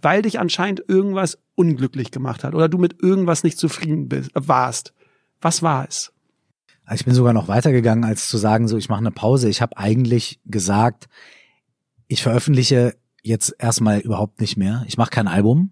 weil 0.01 0.23
dich 0.23 0.39
anscheinend 0.39 0.83
irgendwas 0.87 1.37
unglücklich 1.53 2.09
gemacht 2.09 2.43
hat 2.43 2.55
oder 2.55 2.67
du 2.67 2.79
mit 2.79 3.03
irgendwas 3.03 3.43
nicht 3.43 3.59
zufrieden 3.59 4.09
bist, 4.09 4.31
warst. 4.33 4.93
Was 5.41 5.61
war 5.63 5.87
es? 5.87 6.13
Also 6.85 7.01
ich 7.01 7.05
bin 7.05 7.13
sogar 7.13 7.33
noch 7.33 7.47
weitergegangen, 7.47 8.03
als 8.03 8.29
zu 8.29 8.37
sagen, 8.37 8.67
so 8.67 8.77
ich 8.77 8.89
mache 8.89 8.99
eine 8.99 9.11
Pause. 9.11 9.49
Ich 9.49 9.61
habe 9.61 9.77
eigentlich 9.77 10.39
gesagt, 10.45 11.07
ich 12.07 12.21
veröffentliche 12.21 12.95
jetzt 13.23 13.55
erstmal 13.59 13.99
überhaupt 13.99 14.41
nicht 14.41 14.57
mehr. 14.57 14.83
Ich 14.87 14.97
mache 14.97 15.11
kein 15.11 15.27
Album. 15.27 15.71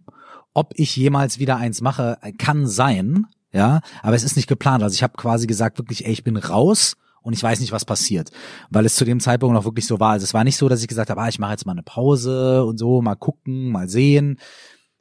Ob 0.53 0.73
ich 0.75 0.95
jemals 0.95 1.39
wieder 1.39 1.57
eins 1.57 1.81
mache, 1.81 2.17
kann 2.37 2.67
sein, 2.67 3.25
ja, 3.51 3.81
aber 4.01 4.15
es 4.15 4.23
ist 4.23 4.35
nicht 4.35 4.47
geplant. 4.47 4.83
Also 4.83 4.93
ich 4.93 5.03
habe 5.03 5.17
quasi 5.17 5.47
gesagt, 5.47 5.77
wirklich, 5.77 6.05
ey, 6.05 6.11
ich 6.11 6.23
bin 6.23 6.37
raus 6.37 6.95
und 7.21 7.33
ich 7.33 7.43
weiß 7.43 7.59
nicht, 7.59 7.71
was 7.71 7.85
passiert, 7.85 8.31
weil 8.69 8.85
es 8.85 8.95
zu 8.95 9.05
dem 9.05 9.19
Zeitpunkt 9.19 9.53
noch 9.53 9.65
wirklich 9.65 9.87
so 9.87 9.99
war. 9.99 10.11
Also 10.11 10.23
es 10.23 10.33
war 10.33 10.43
nicht 10.43 10.57
so, 10.57 10.69
dass 10.69 10.81
ich 10.81 10.87
gesagt 10.87 11.09
habe, 11.09 11.21
ah, 11.21 11.27
ich 11.27 11.39
mache 11.39 11.51
jetzt 11.51 11.65
mal 11.65 11.73
eine 11.73 11.83
Pause 11.83 12.63
und 12.65 12.77
so, 12.77 13.01
mal 13.01 13.15
gucken, 13.15 13.71
mal 13.71 13.89
sehen, 13.89 14.39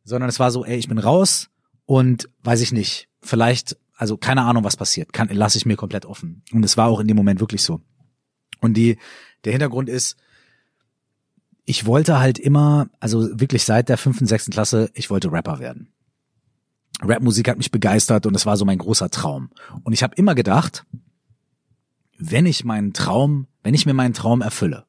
sondern 0.05 0.29
es 0.29 0.41
war 0.41 0.51
so, 0.51 0.65
ey, 0.65 0.77
ich 0.77 0.89
bin 0.89 0.99
raus 0.99 1.49
und 1.87 2.29
weiß 2.43 2.61
ich 2.61 2.73
nicht, 2.73 3.09
vielleicht 3.21 3.77
also 3.99 4.17
keine 4.17 4.43
Ahnung, 4.43 4.63
was 4.63 4.77
passiert, 4.77 5.13
kann, 5.13 5.29
lasse 5.29 5.59
ich 5.59 5.67
mir 5.67 5.77
komplett 5.77 6.07
offen. 6.07 6.43
Und 6.53 6.65
es 6.65 6.77
war 6.77 6.87
auch 6.87 7.01
in 7.01 7.09
dem 7.09 7.17
Moment 7.17 7.41
wirklich 7.41 7.63
so. 7.63 7.81
Und 8.61 8.75
die, 8.75 8.97
der 9.45 9.53
Hintergrund 9.53 9.89
ist, 9.89 10.17
ich 11.65 11.85
wollte 11.85 12.21
halt 12.21 12.39
immer, 12.39 12.89
also 13.01 13.29
wirklich 13.41 13.65
seit 13.65 13.89
der 13.89 13.99
fünften, 13.99 14.27
sechsten 14.27 14.53
Klasse, 14.53 14.91
ich 14.95 15.11
wollte 15.11 15.33
Rapper 15.33 15.59
werden. 15.59 15.93
Rapmusik 17.01 17.49
hat 17.49 17.59
mich 17.59 17.73
begeistert 17.73 18.25
und 18.25 18.37
es 18.37 18.47
war 18.47 18.57
so 18.57 18.65
mein 18.65 18.79
großer 18.79 19.11
Traum. 19.11 19.51
Und 19.83 19.93
ich 19.93 20.05
habe 20.05 20.15
immer 20.15 20.37
gedacht, 20.37 20.87
wenn 22.17 22.47
ich 22.47 22.65
meinen 22.65 22.93
Traum, 22.93 23.49
wenn 23.65 23.75
ich 23.75 23.85
mir 23.85 23.95
meinen 23.95 24.15
Traum 24.15 24.43
erfülle, 24.43 24.87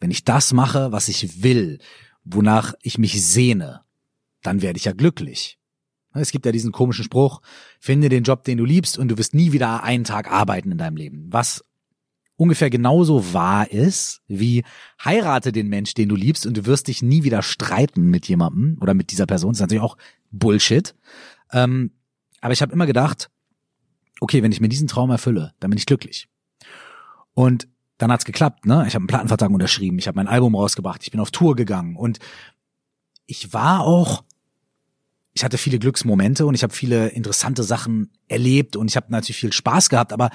wenn 0.00 0.10
ich 0.10 0.24
das 0.24 0.52
mache, 0.52 0.90
was 0.90 1.08
ich 1.08 1.44
will, 1.44 1.78
wonach 2.24 2.74
ich 2.82 2.98
mich 2.98 3.24
sehne, 3.24 3.82
dann 4.42 4.60
werde 4.60 4.76
ich 4.76 4.86
ja 4.86 4.92
glücklich. 4.92 5.59
Es 6.12 6.32
gibt 6.32 6.46
ja 6.46 6.52
diesen 6.52 6.72
komischen 6.72 7.04
Spruch, 7.04 7.40
finde 7.78 8.08
den 8.08 8.24
Job, 8.24 8.44
den 8.44 8.58
du 8.58 8.64
liebst 8.64 8.98
und 8.98 9.08
du 9.08 9.18
wirst 9.18 9.34
nie 9.34 9.52
wieder 9.52 9.82
einen 9.84 10.04
Tag 10.04 10.30
arbeiten 10.30 10.72
in 10.72 10.78
deinem 10.78 10.96
Leben. 10.96 11.26
Was 11.30 11.64
ungefähr 12.36 12.70
genauso 12.70 13.34
wahr 13.34 13.70
ist, 13.70 14.22
wie 14.26 14.64
heirate 15.04 15.52
den 15.52 15.68
Mensch, 15.68 15.94
den 15.94 16.08
du 16.08 16.16
liebst 16.16 16.46
und 16.46 16.56
du 16.56 16.66
wirst 16.66 16.88
dich 16.88 17.02
nie 17.02 17.22
wieder 17.22 17.42
streiten 17.42 18.06
mit 18.06 18.26
jemandem 18.28 18.78
oder 18.80 18.94
mit 18.94 19.10
dieser 19.10 19.26
Person. 19.26 19.52
Das 19.52 19.58
ist 19.58 19.60
natürlich 19.60 19.82
auch 19.82 19.98
Bullshit. 20.30 20.94
Ähm, 21.52 21.92
aber 22.40 22.54
ich 22.54 22.62
habe 22.62 22.72
immer 22.72 22.86
gedacht, 22.86 23.30
okay, 24.20 24.42
wenn 24.42 24.52
ich 24.52 24.60
mir 24.60 24.68
diesen 24.68 24.88
Traum 24.88 25.10
erfülle, 25.10 25.52
dann 25.60 25.70
bin 25.70 25.78
ich 25.78 25.86
glücklich. 25.86 26.28
Und 27.34 27.68
dann 27.98 28.10
hat's 28.10 28.24
geklappt, 28.24 28.64
ne? 28.64 28.84
Ich 28.86 28.94
habe 28.94 29.02
einen 29.02 29.08
Plattenvertrag 29.08 29.50
unterschrieben, 29.50 29.98
ich 29.98 30.08
habe 30.08 30.16
mein 30.16 30.28
Album 30.28 30.54
rausgebracht, 30.54 31.02
ich 31.02 31.10
bin 31.10 31.20
auf 31.20 31.30
Tour 31.30 31.54
gegangen 31.54 31.96
und 31.96 32.18
ich 33.26 33.52
war 33.52 33.80
auch 33.80 34.24
ich 35.40 35.44
hatte 35.44 35.56
viele 35.56 35.78
Glücksmomente 35.78 36.44
und 36.44 36.54
ich 36.54 36.62
habe 36.62 36.74
viele 36.74 37.08
interessante 37.08 37.62
Sachen 37.62 38.10
erlebt 38.28 38.76
und 38.76 38.90
ich 38.90 38.96
habe 38.96 39.06
natürlich 39.10 39.38
viel 39.38 39.54
Spaß 39.54 39.88
gehabt, 39.88 40.12
aber 40.12 40.28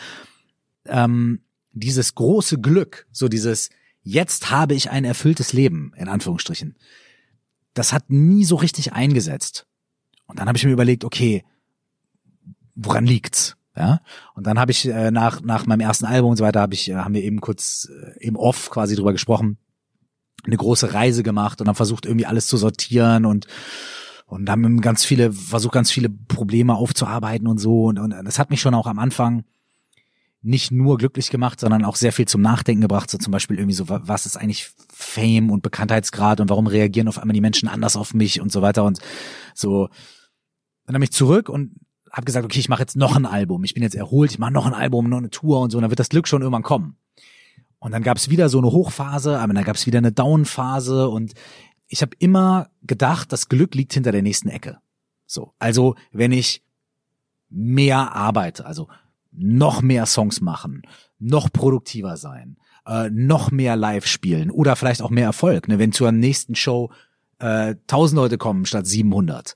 ähm, 0.88 1.42
dieses 1.74 2.16
große 2.16 2.60
Glück, 2.60 3.06
so 3.12 3.28
dieses 3.28 3.70
jetzt 4.02 4.50
habe 4.50 4.74
ich 4.74 4.90
ein 4.90 5.06
erfülltes 5.06 5.54
Leben 5.54 5.94
in 5.96 6.08
Anführungsstrichen, 6.08 6.76
das 7.76 7.94
hat 7.94 8.10
nie 8.10 8.46
so 8.46 8.56
richtig 8.56 8.94
eingesetzt. 8.94 9.68
Und 10.26 10.40
dann 10.40 10.48
habe 10.48 10.58
ich 10.58 10.66
mir 10.66 10.72
überlegt, 10.72 11.04
okay, 11.04 11.46
woran 12.74 13.06
liegt's? 13.06 13.58
Ja, 13.78 14.02
und 14.34 14.48
dann 14.48 14.58
habe 14.58 14.72
ich 14.72 14.88
äh, 14.88 15.12
nach 15.12 15.42
nach 15.42 15.68
meinem 15.68 15.82
ersten 15.82 16.06
Album 16.06 16.32
und 16.32 16.38
so 16.38 16.44
weiter 16.44 16.62
habe 16.62 16.74
ich 16.74 16.90
äh, 16.90 16.96
haben 16.96 17.14
wir 17.14 17.22
eben 17.22 17.42
kurz 17.42 17.92
äh, 17.92 18.26
im 18.26 18.38
Off 18.38 18.72
quasi 18.72 18.96
drüber 18.96 19.12
gesprochen, 19.12 19.60
eine 20.46 20.58
große 20.58 20.94
Reise 20.94 21.22
gemacht 21.22 21.62
und 21.62 21.68
dann 21.68 21.76
versucht 21.76 22.08
irgendwie 22.08 22.26
alles 22.26 22.48
zu 22.48 22.58
sortieren 22.58 23.26
und 23.26 23.46
und 24.26 24.50
haben 24.50 24.82
ganz 24.82 25.06
viele 25.06 25.32
versucht 25.32 25.74
ganz 25.74 25.92
viele 25.92 26.10
Probleme 26.10 26.76
aufzuarbeiten 26.76 27.48
und 27.48 27.60
so 27.60 27.86
und, 27.86 28.00
und 28.00 28.12
das 28.24 28.40
hat 28.40 28.50
mich 28.50 28.62
schon 28.62 28.74
auch 28.74 28.88
am 28.88 29.00
Anfang 29.00 29.44
nicht 30.46 30.72
nur 30.72 31.00
glücklich 31.00 31.32
gemacht, 31.32 31.60
sondern 31.60 31.84
auch 31.84 31.96
sehr 31.96 32.14
viel 32.14 32.28
zum 32.28 32.42
Nachdenken 32.42 32.82
gebracht. 32.82 33.10
So 33.10 33.18
zum 33.18 33.32
Beispiel 33.32 33.58
irgendwie 33.58 33.74
so, 33.74 33.90
was 33.90 34.28
ist 34.28 34.38
eigentlich 34.38 34.70
Fame 34.94 35.50
und 35.50 35.64
Bekanntheitsgrad 35.64 36.40
und 36.40 36.52
warum 36.52 36.68
reagieren 36.68 37.08
auf 37.08 37.18
einmal 37.18 37.34
die 37.34 37.42
Menschen 37.42 37.68
anders 37.68 37.96
auf 37.96 38.14
mich 38.14 38.40
und 38.42 38.52
so 38.52 38.62
weiter 38.62 38.84
und 38.84 39.00
so. 39.56 39.90
Dann 40.86 40.94
habe 40.94 41.04
ich 41.04 41.12
zurück 41.12 41.50
und 41.50 41.74
habe 42.12 42.26
gesagt, 42.26 42.46
okay, 42.46 42.60
ich 42.60 42.70
mache 42.70 42.82
jetzt 42.82 42.96
noch 42.96 43.16
ein 43.16 43.26
Album. 43.26 43.64
Ich 43.64 43.74
bin 43.74 43.82
jetzt 43.82 43.96
erholt, 43.96 44.32
ich 44.32 44.38
mache 44.38 44.54
noch 44.54 44.68
ein 44.68 44.76
Album, 44.76 45.10
noch 45.10 45.18
eine 45.18 45.32
Tour 45.32 45.62
und 45.62 45.72
so. 45.72 45.80
Und 45.80 45.82
dann 45.82 45.90
wird 45.90 46.00
das 46.00 46.10
Glück 46.10 46.28
schon 46.28 46.44
irgendwann 46.44 46.62
kommen. 46.62 46.96
Und 47.80 47.92
dann 47.92 48.04
gab 48.04 48.18
es 48.18 48.30
wieder 48.30 48.48
so 48.48 48.60
eine 48.60 48.72
Hochphase, 48.72 49.40
aber 49.40 49.54
dann 49.54 49.64
gab 49.64 49.76
es 49.76 49.88
wieder 49.88 49.98
eine 49.98 50.12
Downphase 50.12 51.10
und 51.10 51.34
ich 51.88 52.02
habe 52.02 52.16
immer 52.20 52.70
gedacht, 52.84 53.32
das 53.32 53.50
Glück 53.50 53.76
liegt 53.76 53.94
hinter 53.94 54.12
der 54.12 54.22
nächsten 54.22 54.50
Ecke. 54.50 54.80
So, 55.26 55.54
also 55.60 55.96
wenn 56.12 56.32
ich 56.32 56.64
mehr 57.50 58.14
arbeite, 58.16 58.66
also 58.66 58.88
noch 59.32 59.82
mehr 59.82 60.06
Songs 60.06 60.42
machen, 60.42 60.84
noch 61.20 61.52
produktiver 61.52 62.18
sein, 62.18 62.58
äh, 62.86 63.10
noch 63.10 63.52
mehr 63.52 63.76
live 63.76 64.06
spielen 64.06 64.52
oder 64.52 64.76
vielleicht 64.76 65.02
auch 65.02 65.10
mehr 65.10 65.26
Erfolg. 65.26 65.68
Ne? 65.68 65.80
Wenn 65.80 65.92
zur 65.92 66.12
nächsten 66.12 66.56
Show 66.56 66.92
äh, 67.40 67.76
1000 67.88 68.18
Leute 68.18 68.38
kommen 68.38 68.66
statt 68.66 68.88
700, 68.88 69.56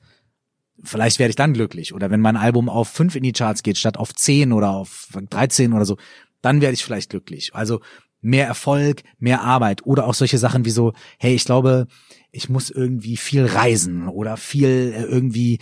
vielleicht 0.84 1.20
werde 1.20 1.30
ich 1.30 1.36
dann 1.36 1.54
glücklich. 1.54 1.94
Oder 1.94 2.10
wenn 2.10 2.22
mein 2.22 2.38
Album 2.38 2.70
auf 2.70 2.90
5 2.90 3.16
in 3.16 3.24
die 3.24 3.34
Charts 3.34 3.64
geht 3.64 3.78
statt 3.78 3.98
auf 3.98 4.14
10 4.14 4.54
oder 4.54 4.72
auf 4.72 5.10
13 5.30 5.74
oder 5.74 5.86
so, 5.86 5.98
dann 6.42 6.62
werde 6.62 6.74
ich 6.74 6.84
vielleicht 6.84 7.10
glücklich. 7.10 7.54
Also 7.54 7.82
mehr 8.22 8.48
Erfolg, 8.48 9.04
mehr 9.18 9.42
Arbeit 9.42 9.86
oder 9.86 10.06
auch 10.06 10.14
solche 10.14 10.38
Sachen 10.38 10.66
wie 10.66 10.72
so, 10.72 10.94
hey, 11.18 11.34
ich 11.34 11.46
glaube, 11.46 11.88
ich 12.32 12.50
muss 12.50 12.70
irgendwie 12.70 13.18
viel 13.18 13.46
reisen 13.46 14.08
oder 14.08 14.38
viel 14.38 14.94
äh, 14.96 15.04
irgendwie 15.04 15.60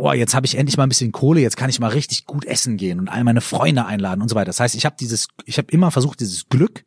oh, 0.00 0.12
jetzt 0.12 0.34
habe 0.34 0.46
ich 0.46 0.56
endlich 0.56 0.76
mal 0.78 0.84
ein 0.84 0.88
bisschen 0.88 1.12
Kohle, 1.12 1.40
jetzt 1.40 1.58
kann 1.58 1.68
ich 1.68 1.78
mal 1.78 1.88
richtig 1.88 2.24
gut 2.24 2.46
essen 2.46 2.78
gehen 2.78 2.98
und 2.98 3.08
all 3.08 3.22
meine 3.22 3.42
Freunde 3.42 3.84
einladen 3.84 4.22
und 4.22 4.28
so 4.28 4.34
weiter. 4.34 4.46
Das 4.46 4.58
heißt, 4.60 4.74
ich 4.74 4.86
habe 4.86 4.96
dieses, 4.98 5.28
ich 5.44 5.58
habe 5.58 5.70
immer 5.70 5.90
versucht, 5.90 6.20
dieses 6.20 6.48
Glück 6.48 6.84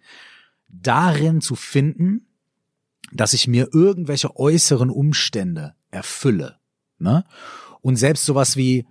darin 0.67 1.39
zu 1.39 1.55
finden, 1.55 2.27
dass 3.12 3.34
ich 3.34 3.48
mir 3.48 3.70
irgendwelche 3.72 4.36
äußeren 4.36 4.89
Umstände 4.89 5.75
erfülle. 5.91 6.58
Ne? 6.98 7.24
Und 7.82 7.98
selbst 7.98 8.25
sowas 8.25 8.58
wie, 8.58 8.88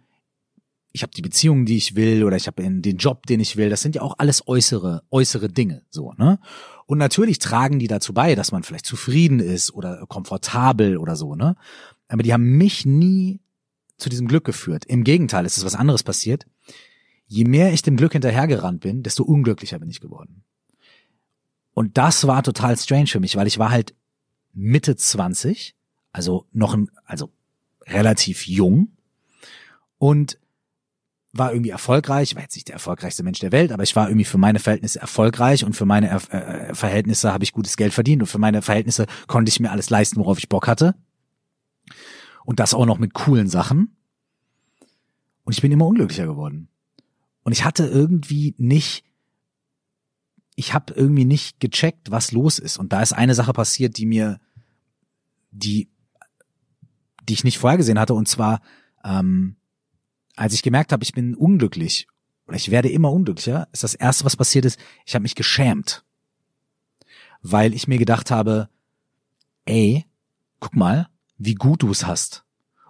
ich 0.92 1.02
habe 1.02 1.12
die 1.12 1.22
Beziehung, 1.22 1.64
die 1.64 1.76
ich 1.76 1.96
will, 1.96 2.24
oder 2.24 2.36
ich 2.36 2.46
habe 2.46 2.62
den 2.62 2.96
Job, 2.96 3.26
den 3.26 3.40
ich 3.40 3.56
will, 3.56 3.70
das 3.70 3.80
sind 3.80 3.94
ja 3.94 4.02
auch 4.02 4.16
alles 4.18 4.46
äußere, 4.46 5.02
äußere 5.10 5.48
Dinge. 5.48 5.82
So, 5.90 6.12
ne? 6.18 6.38
Und 6.86 6.98
natürlich 6.98 7.38
tragen 7.38 7.78
die 7.78 7.86
dazu 7.86 8.12
bei, 8.12 8.34
dass 8.34 8.52
man 8.52 8.62
vielleicht 8.62 8.86
zufrieden 8.86 9.40
ist 9.40 9.72
oder 9.72 10.04
komfortabel 10.06 10.98
oder 10.98 11.16
so, 11.16 11.34
ne? 11.34 11.56
Aber 12.08 12.22
die 12.22 12.32
haben 12.32 12.58
mich 12.58 12.84
nie 12.84 13.40
zu 13.96 14.10
diesem 14.10 14.28
Glück 14.28 14.44
geführt. 14.44 14.84
Im 14.84 15.02
Gegenteil, 15.04 15.46
es 15.46 15.56
ist 15.56 15.64
was 15.64 15.74
anderes 15.74 16.02
passiert. 16.02 16.46
Je 17.26 17.44
mehr 17.44 17.72
ich 17.72 17.80
dem 17.80 17.96
Glück 17.96 18.12
hinterhergerannt 18.12 18.80
bin, 18.80 19.02
desto 19.02 19.22
unglücklicher 19.22 19.78
bin 19.78 19.88
ich 19.88 20.00
geworden. 20.00 20.44
Und 21.72 21.96
das 21.96 22.26
war 22.26 22.42
total 22.42 22.76
strange 22.76 23.06
für 23.06 23.20
mich, 23.20 23.36
weil 23.36 23.46
ich 23.46 23.58
war 23.58 23.70
halt 23.70 23.94
Mitte 24.52 24.94
20, 24.94 25.74
also 26.12 26.46
noch 26.52 26.74
ein, 26.74 26.90
also 27.06 27.30
relativ 27.86 28.46
jung 28.46 28.88
und 29.96 30.38
war 31.32 31.52
irgendwie 31.52 31.70
erfolgreich, 31.70 32.30
ich 32.30 32.34
war 32.36 32.42
jetzt 32.42 32.54
nicht 32.54 32.68
der 32.68 32.74
erfolgreichste 32.74 33.22
Mensch 33.22 33.38
der 33.38 33.52
Welt, 33.52 33.72
aber 33.72 33.82
ich 33.82 33.96
war 33.96 34.08
irgendwie 34.08 34.26
für 34.26 34.38
meine 34.38 34.58
Verhältnisse 34.58 35.00
erfolgreich 35.00 35.64
und 35.64 35.74
für 35.74 35.86
meine 35.86 36.10
äh, 36.10 36.36
äh 36.36 36.74
Verhältnisse 36.74 37.32
habe 37.32 37.44
ich 37.44 37.52
gutes 37.52 37.76
Geld 37.76 37.94
verdient 37.94 38.22
und 38.22 38.28
für 38.28 38.38
meine 38.38 38.60
Verhältnisse 38.60 39.06
konnte 39.28 39.48
ich 39.48 39.58
mir 39.58 39.70
alles 39.70 39.88
leisten, 39.88 40.20
worauf 40.20 40.38
ich 40.38 40.50
Bock 40.50 40.68
hatte. 40.68 40.94
Und 42.44 42.60
das 42.60 42.74
auch 42.74 42.86
noch 42.86 42.98
mit 42.98 43.14
coolen 43.14 43.48
Sachen. 43.48 43.96
Und 45.44 45.54
ich 45.54 45.62
bin 45.62 45.72
immer 45.72 45.86
unglücklicher 45.86 46.26
geworden. 46.26 46.68
Und 47.44 47.52
ich 47.52 47.64
hatte 47.64 47.86
irgendwie 47.86 48.54
nicht, 48.58 49.04
ich 50.54 50.74
habe 50.74 50.92
irgendwie 50.92 51.24
nicht 51.24 51.60
gecheckt, 51.60 52.10
was 52.10 52.32
los 52.32 52.58
ist. 52.58 52.78
Und 52.78 52.92
da 52.92 53.00
ist 53.00 53.12
eine 53.12 53.34
Sache 53.34 53.52
passiert, 53.52 53.96
die 53.96 54.06
mir, 54.06 54.38
die, 55.50 55.88
die 57.28 57.32
ich 57.32 57.44
nicht 57.44 57.58
vorhergesehen 57.58 57.98
hatte. 57.98 58.14
Und 58.14 58.28
zwar, 58.28 58.60
ähm, 59.04 59.56
als 60.36 60.54
ich 60.54 60.62
gemerkt 60.62 60.92
habe, 60.92 61.04
ich 61.04 61.12
bin 61.12 61.34
unglücklich 61.34 62.06
oder 62.46 62.56
ich 62.56 62.70
werde 62.70 62.88
immer 62.88 63.12
unglücklicher, 63.12 63.68
ist 63.72 63.84
das 63.84 63.94
erste, 63.94 64.24
was 64.24 64.36
passiert 64.36 64.64
ist, 64.64 64.78
ich 65.06 65.14
habe 65.14 65.22
mich 65.22 65.34
geschämt. 65.34 66.04
Weil 67.42 67.74
ich 67.74 67.88
mir 67.88 67.98
gedacht 67.98 68.30
habe, 68.30 68.68
ey, 69.64 70.06
guck 70.60 70.76
mal, 70.76 71.08
wie 71.38 71.54
gut 71.54 71.82
du 71.82 71.90
es 71.90 72.06
hast. 72.06 72.44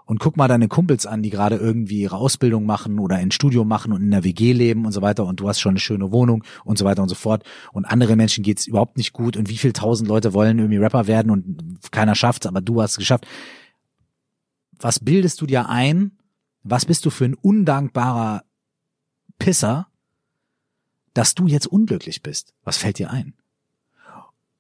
Und 0.04 0.18
guck 0.18 0.36
mal 0.36 0.48
deine 0.48 0.68
Kumpels 0.68 1.06
an, 1.06 1.22
die 1.22 1.30
gerade 1.30 1.56
irgendwie 1.56 2.02
ihre 2.02 2.16
Ausbildung 2.16 2.66
machen 2.66 2.98
oder 2.98 3.16
ein 3.16 3.30
Studium 3.30 3.68
machen 3.68 3.92
und 3.92 4.02
in 4.02 4.10
der 4.10 4.24
WG 4.24 4.52
leben 4.52 4.84
und 4.84 4.92
so 4.92 5.00
weiter 5.00 5.24
und 5.24 5.40
du 5.40 5.48
hast 5.48 5.60
schon 5.60 5.70
eine 5.70 5.80
schöne 5.80 6.12
Wohnung 6.12 6.44
und 6.64 6.76
so 6.76 6.84
weiter 6.84 7.02
und 7.02 7.08
so 7.08 7.14
fort. 7.14 7.44
Und 7.72 7.86
andere 7.86 8.16
Menschen 8.16 8.42
geht's 8.42 8.66
überhaupt 8.66 8.96
nicht 8.96 9.12
gut 9.12 9.36
und 9.36 9.48
wie 9.48 9.56
viel 9.56 9.72
tausend 9.72 10.08
Leute 10.08 10.34
wollen 10.34 10.58
irgendwie 10.58 10.78
Rapper 10.78 11.06
werden 11.06 11.30
und 11.30 11.80
keiner 11.92 12.14
schafft's, 12.14 12.46
aber 12.46 12.60
du 12.60 12.82
hast 12.82 12.92
es 12.92 12.96
geschafft. 12.98 13.26
Was 14.78 14.98
bildest 14.98 15.40
du 15.40 15.46
dir 15.46 15.68
ein? 15.68 16.18
Was 16.62 16.86
bist 16.86 17.04
du 17.04 17.10
für 17.10 17.24
ein 17.24 17.34
undankbarer 17.34 18.44
Pisser, 19.38 19.88
dass 21.14 21.34
du 21.34 21.46
jetzt 21.46 21.66
unglücklich 21.66 22.22
bist? 22.22 22.54
Was 22.64 22.76
fällt 22.76 22.98
dir 22.98 23.10
ein? 23.10 23.34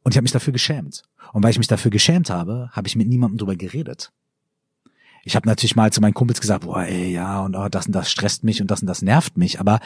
Und 0.02 0.12
ich 0.12 0.16
habe 0.16 0.24
mich 0.24 0.32
dafür 0.32 0.52
geschämt. 0.52 1.04
Und 1.32 1.42
weil 1.42 1.50
ich 1.50 1.58
mich 1.58 1.68
dafür 1.68 1.90
geschämt 1.90 2.28
habe, 2.30 2.70
habe 2.72 2.88
ich 2.88 2.96
mit 2.96 3.08
niemandem 3.08 3.38
drüber 3.38 3.56
geredet. 3.56 4.12
Ich 5.24 5.36
habe 5.36 5.48
natürlich 5.48 5.76
mal 5.76 5.92
zu 5.92 6.00
meinen 6.00 6.14
Kumpels 6.14 6.40
gesagt, 6.40 6.64
boah, 6.64 6.82
ey, 6.82 7.12
ja, 7.12 7.40
und 7.42 7.54
oh, 7.54 7.68
das 7.68 7.86
und 7.86 7.92
das 7.92 8.10
stresst 8.10 8.42
mich 8.42 8.60
und 8.60 8.70
das 8.70 8.80
und 8.80 8.88
das 8.88 9.02
nervt 9.02 9.36
mich, 9.36 9.60
aber 9.60 9.78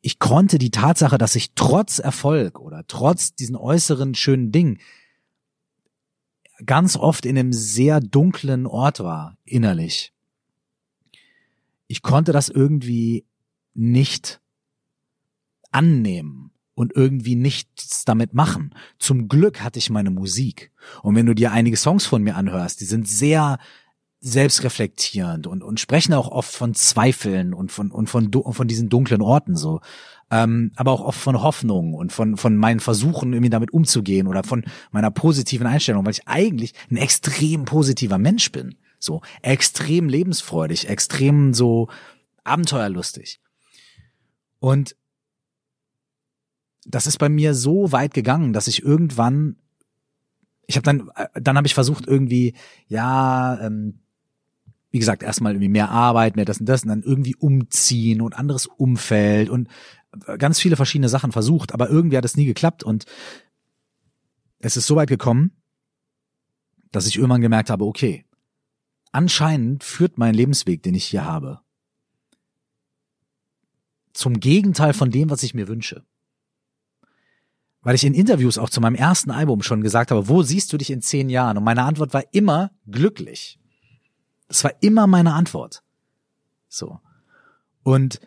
ich 0.00 0.18
konnte 0.18 0.58
die 0.58 0.70
Tatsache, 0.70 1.18
dass 1.18 1.36
ich 1.36 1.52
trotz 1.54 1.98
Erfolg 1.98 2.58
oder 2.58 2.86
trotz 2.86 3.34
diesen 3.34 3.56
äußeren 3.56 4.14
schönen 4.14 4.52
Dingen 4.52 4.78
ganz 6.64 6.96
oft 6.96 7.26
in 7.26 7.38
einem 7.38 7.52
sehr 7.52 8.00
dunklen 8.00 8.66
Ort 8.66 9.00
war, 9.00 9.36
innerlich. 9.44 10.13
Ich 11.86 12.02
konnte 12.02 12.32
das 12.32 12.48
irgendwie 12.48 13.26
nicht 13.74 14.40
annehmen 15.70 16.52
und 16.74 16.94
irgendwie 16.94 17.36
nichts 17.36 18.04
damit 18.04 18.34
machen. 18.34 18.74
Zum 18.98 19.28
Glück 19.28 19.62
hatte 19.62 19.78
ich 19.78 19.90
meine 19.90 20.10
Musik. 20.10 20.72
Und 21.02 21.14
wenn 21.14 21.26
du 21.26 21.34
dir 21.34 21.52
einige 21.52 21.76
Songs 21.76 22.06
von 22.06 22.22
mir 22.22 22.36
anhörst, 22.36 22.80
die 22.80 22.84
sind 22.84 23.08
sehr 23.08 23.58
selbstreflektierend 24.20 25.46
und, 25.46 25.62
und 25.62 25.80
sprechen 25.80 26.14
auch 26.14 26.28
oft 26.28 26.52
von 26.52 26.74
Zweifeln 26.74 27.52
und 27.52 27.70
von, 27.70 27.90
und 27.90 28.08
von, 28.08 28.30
von 28.32 28.66
diesen 28.66 28.88
dunklen 28.88 29.20
Orten 29.20 29.54
so. 29.54 29.80
Ähm, 30.30 30.72
aber 30.76 30.92
auch 30.92 31.02
oft 31.02 31.20
von 31.20 31.42
Hoffnung 31.42 31.92
und 31.92 32.10
von, 32.10 32.38
von 32.38 32.56
meinen 32.56 32.80
Versuchen, 32.80 33.34
irgendwie 33.34 33.50
damit 33.50 33.72
umzugehen 33.72 34.26
oder 34.26 34.42
von 34.42 34.64
meiner 34.90 35.10
positiven 35.10 35.66
Einstellung, 35.66 36.06
weil 36.06 36.12
ich 36.12 36.26
eigentlich 36.26 36.72
ein 36.90 36.96
extrem 36.96 37.66
positiver 37.66 38.16
Mensch 38.16 38.50
bin. 38.50 38.76
So, 39.04 39.22
extrem 39.42 40.08
lebensfreudig, 40.08 40.88
extrem 40.88 41.54
so 41.54 41.88
abenteuerlustig. 42.42 43.40
Und 44.58 44.96
das 46.86 47.06
ist 47.06 47.18
bei 47.18 47.28
mir 47.28 47.54
so 47.54 47.92
weit 47.92 48.14
gegangen, 48.14 48.52
dass 48.52 48.66
ich 48.66 48.82
irgendwann, 48.82 49.56
ich 50.66 50.76
habe 50.76 50.84
dann, 50.84 51.10
äh, 51.16 51.40
dann 51.40 51.56
habe 51.56 51.66
ich 51.66 51.74
versucht 51.74 52.06
irgendwie, 52.06 52.54
ja, 52.86 53.58
ähm, 53.60 54.00
wie 54.90 54.98
gesagt, 54.98 55.22
erstmal 55.22 55.52
irgendwie 55.52 55.68
mehr 55.68 55.90
Arbeit, 55.90 56.36
mehr 56.36 56.44
das 56.44 56.60
und 56.60 56.66
das 56.66 56.82
und 56.84 56.88
dann 56.88 57.02
irgendwie 57.02 57.34
umziehen 57.34 58.20
und 58.20 58.36
anderes 58.36 58.66
Umfeld 58.66 59.48
und 59.48 59.68
ganz 60.38 60.60
viele 60.60 60.76
verschiedene 60.76 61.08
Sachen 61.08 61.32
versucht, 61.32 61.72
aber 61.72 61.90
irgendwie 61.90 62.16
hat 62.16 62.24
es 62.24 62.36
nie 62.36 62.44
geklappt 62.44 62.84
und 62.84 63.04
es 64.60 64.76
ist 64.76 64.86
so 64.86 64.96
weit 64.96 65.08
gekommen, 65.08 65.50
dass 66.92 67.06
ich 67.06 67.16
irgendwann 67.16 67.40
gemerkt 67.40 67.70
habe, 67.70 67.84
okay, 67.84 68.24
anscheinend 69.14 69.84
führt 69.84 70.18
mein 70.18 70.34
Lebensweg, 70.34 70.82
den 70.82 70.94
ich 70.94 71.04
hier 71.04 71.24
habe, 71.24 71.60
zum 74.12 74.40
Gegenteil 74.40 74.92
von 74.92 75.10
dem, 75.10 75.30
was 75.30 75.42
ich 75.42 75.54
mir 75.54 75.68
wünsche. 75.68 76.04
Weil 77.80 77.94
ich 77.94 78.04
in 78.04 78.14
Interviews 78.14 78.58
auch 78.58 78.70
zu 78.70 78.80
meinem 78.80 78.94
ersten 78.94 79.30
Album 79.30 79.62
schon 79.62 79.82
gesagt 79.82 80.10
habe, 80.10 80.28
wo 80.28 80.42
siehst 80.42 80.72
du 80.72 80.78
dich 80.78 80.90
in 80.90 81.02
zehn 81.02 81.28
Jahren? 81.28 81.58
Und 81.58 81.64
meine 81.64 81.84
Antwort 81.84 82.14
war 82.14 82.24
immer 82.32 82.70
glücklich. 82.86 83.58
Das 84.48 84.64
war 84.64 84.72
immer 84.80 85.06
meine 85.06 85.34
Antwort. 85.34 85.82
So. 86.68 87.00
Und 87.82 88.20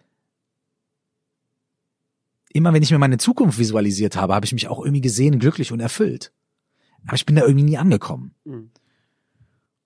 immer 2.50 2.74
wenn 2.74 2.84
ich 2.84 2.91
mir 2.91 3.00
meine 3.00 3.17
Zukunft 3.17 3.60
visualisiert 3.60 4.15
habe, 4.15 4.36
habe 4.36 4.46
ich 4.46 4.53
mich 4.53 4.67
auch 4.67 4.79
irgendwie 4.79 5.01
gesehen, 5.01 5.39
glücklich 5.39 5.72
und 5.72 5.79
erfüllt. 5.79 6.34
Aber 7.06 7.15
ich 7.15 7.25
bin 7.25 7.36
da 7.36 7.41
irgendwie 7.41 7.65
nie 7.65 7.77
angekommen. 7.77 8.36
Mhm. 8.46 8.72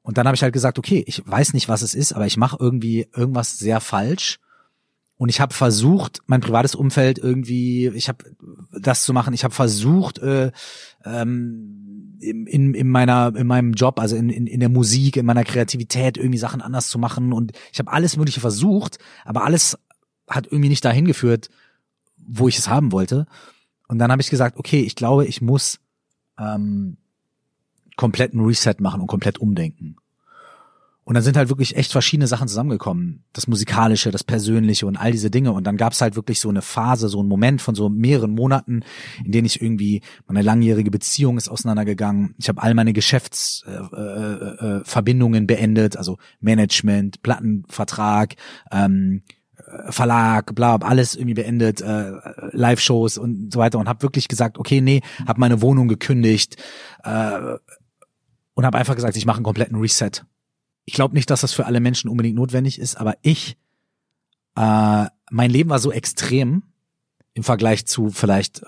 Und 0.03 0.17
dann 0.17 0.27
habe 0.27 0.36
ich 0.36 0.43
halt 0.43 0.53
gesagt, 0.53 0.79
okay, 0.79 1.03
ich 1.05 1.22
weiß 1.25 1.53
nicht, 1.53 1.70
was 1.70 1.81
es 1.81 1.93
ist, 1.93 2.13
aber 2.13 2.25
ich 2.25 2.38
mache 2.38 2.58
irgendwie 2.60 3.08
irgendwas 3.15 3.60
sehr 3.60 3.79
falsch. 3.79 4.39
Und 5.17 5.29
ich 5.29 5.39
habe 5.39 5.53
versucht, 5.53 6.24
mein 6.25 6.41
privates 6.41 6.74
Umfeld 6.74 7.20
irgendwie, 7.20 7.89
ich 7.89 8.10
habe 8.10 8.25
das 8.72 9.03
zu 9.03 9.13
machen. 9.13 9.36
Ich 9.36 9.43
habe 9.43 9.53
versucht, 9.53 10.17
äh, 10.17 10.51
ähm, 11.05 12.17
in, 12.20 12.48
in, 12.48 12.74
in 12.74 12.89
meiner 12.89 13.36
in 13.36 13.46
meinem 13.46 13.74
Job, 13.74 14.00
also 14.00 14.15
in, 14.15 14.29
in, 14.29 14.48
in 14.48 14.60
der 14.60 14.70
Musik, 14.70 15.17
in 15.17 15.25
meiner 15.27 15.43
Kreativität 15.43 16.17
irgendwie 16.17 16.39
Sachen 16.39 16.62
anders 16.62 16.89
zu 16.89 16.98
machen. 16.98 17.34
Und 17.34 17.51
ich 17.72 17.77
habe 17.77 17.91
alles 17.91 18.17
Mögliche 18.17 18.39
versucht, 18.39 18.98
aber 19.24 19.43
alles 19.43 19.77
hat 20.27 20.48
irgendwie 20.48 20.70
nicht 20.70 20.84
dahin 20.84 21.05
geführt, 21.05 21.50
wo 22.17 22.48
ich 22.48 22.58
es 22.58 22.67
haben 22.67 22.91
wollte. 22.91 23.27
Und 23.88 24.00
dann 24.00 24.12
habe 24.12 24.24
ich 24.24 24.29
gesagt, 24.31 24.58
okay, 24.58 24.81
ich 24.81 24.96
glaube, 24.96 25.27
ich 25.27 25.41
muss 25.41 25.79
ähm, 26.39 26.98
kompletten 28.01 28.41
Reset 28.41 28.77
machen 28.79 29.00
und 29.00 29.05
komplett 29.05 29.38
umdenken. 29.38 29.96
Und 31.03 31.13
dann 31.13 31.22
sind 31.22 31.38
halt 31.38 31.50
wirklich 31.50 31.75
echt 31.75 31.91
verschiedene 31.91 32.25
Sachen 32.25 32.48
zusammengekommen. 32.48 33.25
Das 33.31 33.48
Musikalische, 33.48 34.10
das 34.10 34.24
Persönliche 34.24 34.88
und 34.88 34.98
all 34.98 35.12
diese 35.12 35.29
Dinge. 35.29 35.51
Und 35.51 35.67
dann 35.67 35.77
gab 35.77 35.93
es 35.93 36.01
halt 36.01 36.15
wirklich 36.15 36.39
so 36.39 36.50
eine 36.50 36.63
Phase, 36.63 37.10
so 37.10 37.20
einen 37.20 37.29
Moment 37.29 37.62
von 37.62 37.75
so 37.75 37.89
mehreren 37.89 38.31
Monaten, 38.31 38.81
in 39.24 39.31
denen 39.31 39.46
ich 39.46 39.62
irgendwie, 39.62 40.01
meine 40.25 40.41
langjährige 40.41 40.89
Beziehung 40.89 41.38
ist 41.38 41.48
auseinandergegangen. 41.48 42.34
Ich 42.39 42.50
habe 42.50 42.63
all 42.63 42.74
meine 42.74 42.91
Geschäftsverbindungen 42.91 45.36
äh, 45.36 45.38
äh, 45.38 45.43
äh 45.43 45.46
beendet, 45.46 45.96
also 45.96 46.17
Management, 46.39 47.22
Plattenvertrag, 47.22 48.34
ähm, 48.72 49.22
Verlag, 49.89 50.55
bla, 50.55 50.77
alles 50.77 51.15
irgendwie 51.15 51.36
beendet, 51.36 51.81
äh, 51.81 52.13
Live-Shows 52.51 53.20
und 53.20 53.53
so 53.53 53.60
weiter 53.60 53.77
und 53.77 53.88
habe 53.88 54.01
wirklich 54.01 54.27
gesagt, 54.27 54.58
okay, 54.58 54.81
nee, 54.81 55.01
habe 55.27 55.39
meine 55.39 55.62
Wohnung 55.62 55.88
gekündigt 55.88 56.58
äh, 57.03 57.58
und 58.53 58.65
habe 58.65 58.77
einfach 58.77 58.96
gesagt, 58.96 59.17
ich 59.17 59.25
mache 59.25 59.38
einen 59.38 59.46
kompletten 59.46 59.77
Reset. 59.77 60.12
Ich 60.86 60.93
glaube 60.93 61.15
nicht, 61.15 61.29
dass 61.29 61.41
das 61.41 61.53
für 61.53 61.65
alle 61.65 61.79
Menschen 61.79 62.10
unbedingt 62.10 62.36
notwendig 62.36 62.79
ist, 62.79 62.96
aber 62.96 63.15
ich, 63.22 63.58
äh, 64.55 65.05
mein 65.29 65.51
Leben 65.51 65.70
war 65.70 65.79
so 65.79 65.91
extrem 65.91 66.63
im 67.34 67.43
Vergleich 67.43 67.86
zu 67.86 68.10
vielleicht 68.10 68.63
äh, 68.63 68.65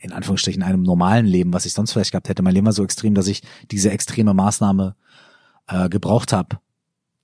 in 0.00 0.12
Anführungsstrichen 0.12 0.62
einem 0.62 0.82
normalen 0.82 1.26
Leben, 1.26 1.52
was 1.52 1.66
ich 1.66 1.72
sonst 1.72 1.92
vielleicht 1.92 2.12
gehabt 2.12 2.28
hätte. 2.28 2.42
Mein 2.42 2.54
Leben 2.54 2.66
war 2.66 2.72
so 2.72 2.84
extrem, 2.84 3.14
dass 3.14 3.26
ich 3.26 3.42
diese 3.70 3.90
extreme 3.90 4.34
Maßnahme 4.34 4.94
äh, 5.66 5.88
gebraucht 5.88 6.32
habe, 6.32 6.58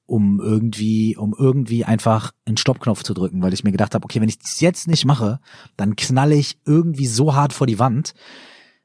um 0.06 0.40
irgendwie, 0.40 1.16
um 1.16 1.34
irgendwie 1.38 1.84
einfach 1.84 2.32
einen 2.44 2.56
Stoppknopf 2.56 3.02
zu 3.02 3.14
drücken, 3.14 3.42
weil 3.42 3.54
ich 3.54 3.64
mir 3.64 3.72
gedacht 3.72 3.94
habe, 3.94 4.04
okay, 4.04 4.20
wenn 4.20 4.28
ich 4.28 4.38
das 4.38 4.60
jetzt 4.60 4.88
nicht 4.88 5.04
mache, 5.04 5.40
dann 5.76 5.96
knalle 5.96 6.34
ich 6.34 6.58
irgendwie 6.64 7.06
so 7.06 7.34
hart 7.34 7.52
vor 7.52 7.66
die 7.66 7.78
Wand, 7.78 8.14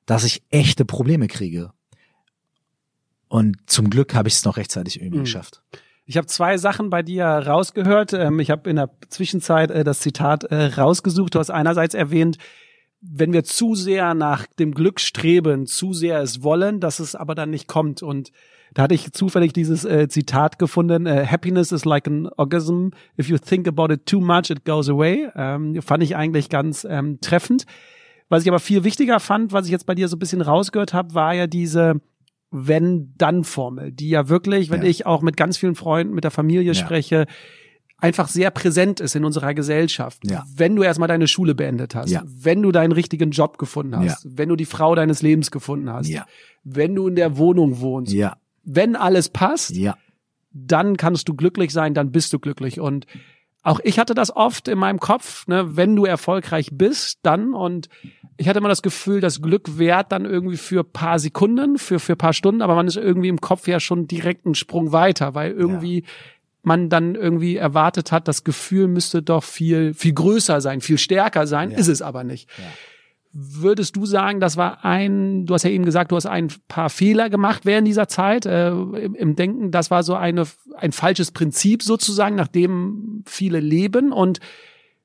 dass 0.05 0.23
ich 0.23 0.43
echte 0.49 0.85
Probleme 0.85 1.27
kriege. 1.27 1.71
Und 3.29 3.57
zum 3.67 3.89
Glück 3.89 4.13
habe 4.15 4.27
ich 4.27 4.35
es 4.35 4.43
noch 4.43 4.57
rechtzeitig 4.57 4.99
irgendwie 4.99 5.19
mhm. 5.19 5.23
geschafft. 5.23 5.61
Ich 6.05 6.17
habe 6.17 6.25
zwei 6.25 6.57
Sachen 6.57 6.89
bei 6.89 7.03
dir 7.03 7.25
rausgehört. 7.25 8.13
Ähm, 8.13 8.39
ich 8.39 8.49
habe 8.49 8.67
in 8.67 8.77
der 8.77 8.89
Zwischenzeit 9.09 9.69
äh, 9.69 9.83
das 9.83 9.99
Zitat 9.99 10.43
äh, 10.45 10.65
rausgesucht. 10.65 11.35
Du 11.35 11.39
hast 11.39 11.51
einerseits 11.51 11.93
erwähnt, 11.93 12.39
wenn 12.99 13.31
wir 13.31 13.43
zu 13.43 13.75
sehr 13.75 14.15
nach 14.15 14.47
dem 14.57 14.73
Glück 14.73 14.99
streben, 14.99 15.67
zu 15.67 15.93
sehr 15.93 16.19
es 16.19 16.41
wollen, 16.41 16.79
dass 16.79 16.97
es 16.99 17.13
aber 17.13 17.35
dann 17.35 17.51
nicht 17.51 17.67
kommt. 17.67 18.01
Und 18.01 18.31
da 18.73 18.81
hatte 18.81 18.95
ich 18.95 19.11
zufällig 19.11 19.53
dieses 19.53 19.85
äh, 19.85 20.07
Zitat 20.07 20.57
gefunden, 20.57 21.07
Happiness 21.07 21.71
is 21.71 21.85
like 21.85 22.07
an 22.07 22.27
orgasm. 22.37 22.89
If 23.19 23.29
you 23.29 23.37
think 23.37 23.67
about 23.67 23.93
it 23.93 24.07
too 24.07 24.19
much, 24.19 24.49
it 24.49 24.65
goes 24.65 24.89
away. 24.89 25.29
Ähm, 25.35 25.79
fand 25.83 26.01
ich 26.01 26.15
eigentlich 26.15 26.49
ganz 26.49 26.87
ähm, 26.89 27.21
treffend. 27.21 27.67
Was 28.29 28.43
ich 28.43 28.49
aber 28.49 28.59
viel 28.59 28.83
wichtiger 28.83 29.19
fand, 29.19 29.53
was 29.53 29.65
ich 29.65 29.71
jetzt 29.71 29.85
bei 29.85 29.95
dir 29.95 30.07
so 30.07 30.15
ein 30.15 30.19
bisschen 30.19 30.41
rausgehört 30.41 30.93
habe, 30.93 31.13
war 31.13 31.35
ja 31.35 31.45
diese 31.45 32.01
Wenn-Dann-Formel, 32.51 33.91
die 33.91 34.09
ja 34.09 34.29
wirklich, 34.29 34.69
wenn 34.69 34.81
ja. 34.81 34.87
ich 34.87 35.05
auch 35.05 35.21
mit 35.21 35.37
ganz 35.37 35.57
vielen 35.57 35.75
Freunden, 35.75 36.13
mit 36.13 36.23
der 36.23 36.31
Familie 36.31 36.71
ja. 36.71 36.73
spreche, 36.73 37.25
einfach 37.97 38.27
sehr 38.27 38.49
präsent 38.51 38.99
ist 38.99 39.15
in 39.15 39.25
unserer 39.25 39.53
Gesellschaft. 39.53 40.19
Ja. 40.29 40.45
Wenn 40.55 40.75
du 40.75 40.83
erstmal 40.83 41.07
deine 41.07 41.27
Schule 41.27 41.53
beendet 41.53 41.95
hast, 41.95 42.09
ja. 42.09 42.23
wenn 42.25 42.61
du 42.61 42.71
deinen 42.71 42.91
richtigen 42.91 43.31
Job 43.31 43.57
gefunden 43.57 43.97
hast, 43.97 44.23
ja. 44.23 44.31
wenn 44.33 44.49
du 44.49 44.55
die 44.55 44.65
Frau 44.65 44.95
deines 44.95 45.21
Lebens 45.21 45.51
gefunden 45.51 45.91
hast, 45.91 46.11
wenn 46.63 46.95
du 46.95 47.07
in 47.07 47.15
der 47.15 47.37
Wohnung 47.37 47.79
wohnst, 47.79 48.15
wenn 48.63 48.95
alles 48.95 49.29
passt, 49.29 49.75
dann 50.51 50.97
kannst 50.97 51.29
du 51.29 51.35
glücklich 51.35 51.71
sein, 51.71 51.93
dann 51.93 52.11
bist 52.11 52.33
du 52.33 52.39
glücklich. 52.39 52.79
Und 52.79 53.05
auch 53.61 53.79
ich 53.83 53.99
hatte 53.99 54.13
das 54.13 54.35
oft 54.35 54.67
in 54.67 54.79
meinem 54.79 54.99
Kopf, 54.99 55.47
ne, 55.47 55.75
wenn 55.75 55.95
du 55.95 56.05
erfolgreich 56.05 56.69
bist, 56.71 57.19
dann 57.23 57.53
und 57.53 57.89
ich 58.37 58.47
hatte 58.47 58.59
immer 58.59 58.69
das 58.69 58.81
Gefühl, 58.81 59.19
das 59.19 59.41
Glück 59.41 59.77
währt 59.77 60.11
dann 60.11 60.25
irgendwie 60.25 60.57
für 60.57 60.83
paar 60.83 61.19
Sekunden, 61.19 61.77
für 61.77 61.99
für 61.99 62.15
paar 62.15 62.33
Stunden, 62.33 62.61
aber 62.61 62.75
man 62.75 62.87
ist 62.87 62.95
irgendwie 62.95 63.27
im 63.27 63.41
Kopf 63.41 63.67
ja 63.67 63.79
schon 63.79 64.07
direkt 64.07 64.45
einen 64.45 64.55
Sprung 64.55 64.91
weiter, 64.91 65.35
weil 65.35 65.51
irgendwie 65.51 66.01
ja. 66.01 66.07
man 66.61 66.89
dann 66.89 67.15
irgendwie 67.15 67.57
erwartet 67.57 68.11
hat, 68.11 68.27
das 68.27 68.43
Gefühl 68.43 68.87
müsste 68.87 69.21
doch 69.21 69.43
viel 69.43 69.93
viel 69.93 70.13
größer 70.13 70.61
sein, 70.61 70.79
viel 70.79 70.97
stärker 70.97 71.45
sein, 71.45 71.71
ja. 71.71 71.77
ist 71.77 71.89
es 71.89 72.01
aber 72.01 72.23
nicht. 72.23 72.49
Ja. 72.57 72.63
Würdest 73.31 73.95
du 73.95 74.05
sagen, 74.05 74.39
das 74.39 74.57
war 74.57 74.83
ein, 74.83 75.45
du 75.45 75.53
hast 75.53 75.63
ja 75.63 75.69
eben 75.69 75.85
gesagt, 75.85 76.11
du 76.11 76.15
hast 76.15 76.25
ein 76.25 76.51
paar 76.67 76.89
Fehler 76.89 77.29
gemacht 77.29 77.65
während 77.65 77.87
dieser 77.87 78.07
Zeit 78.07 78.45
äh, 78.47 78.69
im, 78.71 79.13
im, 79.13 79.35
Denken, 79.35 79.71
das 79.71 79.91
war 79.91 80.01
so 80.01 80.15
eine, 80.15 80.45
ein 80.75 80.91
falsches 80.91 81.31
Prinzip 81.31 81.83
sozusagen, 81.83 82.35
nach 82.35 82.47
dem 82.47 83.23
viele 83.27 83.59
leben 83.59 84.11
und 84.11 84.39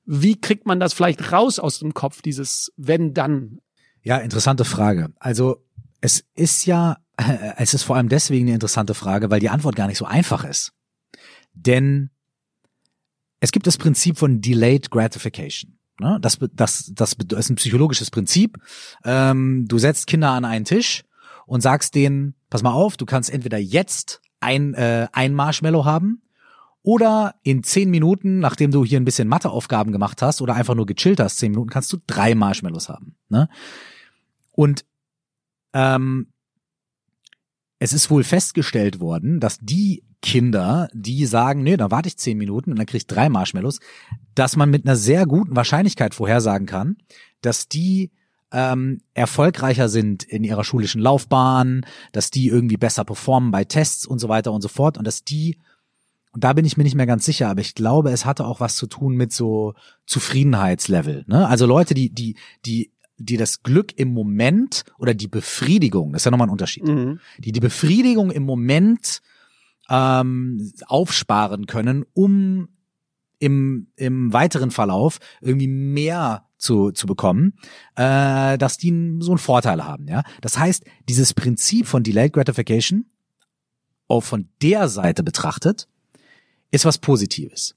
wie 0.06 0.40
kriegt 0.40 0.66
man 0.66 0.80
das 0.80 0.94
vielleicht 0.94 1.32
raus 1.32 1.58
aus 1.58 1.78
dem 1.78 1.94
Kopf, 1.94 2.22
dieses 2.22 2.72
wenn 2.76 3.14
dann? 3.14 3.60
Ja, 4.02 4.18
interessante 4.18 4.64
Frage. 4.64 5.12
Also 5.18 5.62
es 6.00 6.24
ist 6.34 6.66
ja, 6.66 6.98
es 7.56 7.74
ist 7.74 7.82
vor 7.82 7.96
allem 7.96 8.08
deswegen 8.08 8.46
eine 8.46 8.54
interessante 8.54 8.94
Frage, 8.94 9.30
weil 9.30 9.40
die 9.40 9.48
Antwort 9.50 9.76
gar 9.76 9.86
nicht 9.86 9.98
so 9.98 10.04
einfach 10.04 10.44
ist. 10.44 10.72
Denn 11.54 12.10
es 13.40 13.52
gibt 13.52 13.66
das 13.66 13.78
Prinzip 13.78 14.18
von 14.18 14.40
Delayed 14.40 14.90
Gratification. 14.90 15.78
Ne? 16.00 16.18
Das, 16.20 16.38
das, 16.52 16.92
das, 16.94 17.16
das 17.16 17.38
ist 17.38 17.50
ein 17.50 17.56
psychologisches 17.56 18.10
Prinzip. 18.10 18.58
Ähm, 19.04 19.66
du 19.68 19.78
setzt 19.78 20.06
Kinder 20.06 20.30
an 20.30 20.44
einen 20.44 20.64
Tisch 20.64 21.04
und 21.46 21.60
sagst 21.60 21.94
denen, 21.94 22.34
pass 22.50 22.62
mal 22.62 22.72
auf, 22.72 22.96
du 22.96 23.06
kannst 23.06 23.30
entweder 23.30 23.58
jetzt 23.58 24.20
ein, 24.40 24.74
äh, 24.74 25.08
ein 25.12 25.34
Marshmallow 25.34 25.84
haben 25.84 26.22
oder 26.82 27.34
in 27.42 27.62
zehn 27.62 27.90
Minuten, 27.90 28.40
nachdem 28.40 28.70
du 28.70 28.84
hier 28.84 29.00
ein 29.00 29.04
bisschen 29.06 29.28
Matheaufgaben 29.28 29.92
gemacht 29.92 30.20
hast 30.20 30.42
oder 30.42 30.54
einfach 30.54 30.74
nur 30.74 30.86
gechillt 30.86 31.20
hast, 31.20 31.38
zehn 31.38 31.52
Minuten, 31.52 31.70
kannst 31.70 31.92
du 31.92 31.98
drei 32.06 32.34
Marshmallows 32.34 32.88
haben. 32.88 33.16
Ne? 33.28 33.48
Und 34.52 34.84
ähm, 35.72 36.28
es 37.78 37.92
ist 37.92 38.10
wohl 38.10 38.24
festgestellt 38.24 39.00
worden, 39.00 39.40
dass 39.40 39.58
die 39.60 40.04
Kinder, 40.24 40.88
die 40.94 41.26
sagen, 41.26 41.62
nee, 41.62 41.76
dann 41.76 41.90
warte 41.90 42.08
ich 42.08 42.16
zehn 42.16 42.38
Minuten 42.38 42.70
und 42.70 42.78
dann 42.78 42.86
krieg 42.86 43.02
ich 43.02 43.06
drei 43.06 43.28
Marshmallows, 43.28 43.78
dass 44.34 44.56
man 44.56 44.70
mit 44.70 44.86
einer 44.86 44.96
sehr 44.96 45.26
guten 45.26 45.54
Wahrscheinlichkeit 45.54 46.14
vorhersagen 46.14 46.66
kann, 46.66 46.96
dass 47.42 47.68
die 47.68 48.10
ähm, 48.50 49.02
erfolgreicher 49.12 49.90
sind 49.90 50.22
in 50.22 50.42
ihrer 50.42 50.64
schulischen 50.64 51.02
Laufbahn, 51.02 51.84
dass 52.12 52.30
die 52.30 52.48
irgendwie 52.48 52.78
besser 52.78 53.04
performen 53.04 53.50
bei 53.50 53.64
Tests 53.64 54.06
und 54.06 54.18
so 54.18 54.30
weiter 54.30 54.50
und 54.52 54.62
so 54.62 54.68
fort 54.68 54.96
und 54.96 55.06
dass 55.06 55.24
die 55.24 55.58
und 56.32 56.42
da 56.42 56.52
bin 56.52 56.64
ich 56.64 56.76
mir 56.76 56.82
nicht 56.82 56.96
mehr 56.96 57.06
ganz 57.06 57.24
sicher, 57.24 57.48
aber 57.48 57.60
ich 57.60 57.76
glaube, 57.76 58.10
es 58.10 58.24
hatte 58.24 58.44
auch 58.46 58.58
was 58.58 58.74
zu 58.74 58.88
tun 58.88 59.14
mit 59.14 59.32
so 59.32 59.74
Zufriedenheitslevel. 60.06 61.24
Ne? 61.28 61.46
Also 61.46 61.64
Leute, 61.64 61.94
die, 61.94 62.10
die, 62.10 62.34
die 62.66 62.90
die 63.18 63.36
das 63.36 63.62
Glück 63.62 63.96
im 63.96 64.12
Moment 64.12 64.84
oder 64.98 65.14
die 65.14 65.28
Befriedigung, 65.28 66.12
das 66.12 66.22
ist 66.22 66.24
ja 66.24 66.32
nochmal 66.32 66.48
ein 66.48 66.52
Unterschied, 66.52 66.84
mhm. 66.84 67.20
die 67.38 67.52
die 67.52 67.60
Befriedigung 67.60 68.32
im 68.32 68.42
Moment 68.42 69.22
ähm, 69.88 70.72
aufsparen 70.86 71.66
können, 71.66 72.04
um 72.12 72.68
im, 73.38 73.88
im 73.96 74.32
weiteren 74.32 74.70
Verlauf 74.70 75.18
irgendwie 75.40 75.68
mehr 75.68 76.46
zu, 76.56 76.92
zu 76.92 77.06
bekommen, 77.06 77.58
äh, 77.96 78.56
dass 78.56 78.78
die 78.78 78.88
so 79.20 79.32
einen 79.32 79.38
Vorteil 79.38 79.84
haben. 79.84 80.08
Ja, 80.08 80.22
Das 80.40 80.58
heißt, 80.58 80.84
dieses 81.08 81.34
Prinzip 81.34 81.86
von 81.86 82.02
Delayed 82.02 82.32
Gratification, 82.32 83.06
auch 84.08 84.22
von 84.22 84.48
der 84.62 84.88
Seite 84.88 85.22
betrachtet, 85.22 85.88
ist 86.70 86.84
was 86.84 86.98
Positives. 86.98 87.76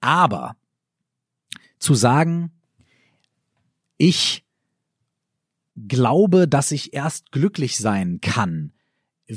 Aber 0.00 0.56
zu 1.78 1.94
sagen, 1.94 2.52
ich 3.96 4.44
glaube, 5.76 6.48
dass 6.48 6.72
ich 6.72 6.92
erst 6.94 7.32
glücklich 7.32 7.78
sein 7.78 8.20
kann, 8.20 8.72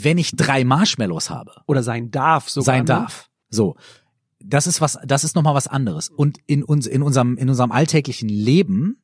wenn 0.04 0.18
ich 0.18 0.32
drei 0.36 0.64
Marshmallows 0.64 1.30
habe. 1.30 1.62
Oder 1.68 1.84
sein 1.84 2.12
darf 2.12 2.50
sogar. 2.50 2.66
Sein 2.66 2.80
ne? 2.80 2.86
darf. 2.86 3.30
So. 3.50 3.76
Das 4.40 4.68
ist 4.68 4.82
was, 4.82 5.00
das 5.06 5.24
ist 5.24 5.36
nochmal 5.36 5.56
was 5.56 5.68
anderes. 5.68 6.10
Und 6.10 6.38
in 6.46 6.64
uns, 6.64 6.86
in 6.86 7.02
unserem, 7.02 7.38
in 7.38 7.50
unserem 7.50 7.72
alltäglichen 7.72 8.30
Leben 8.30 9.02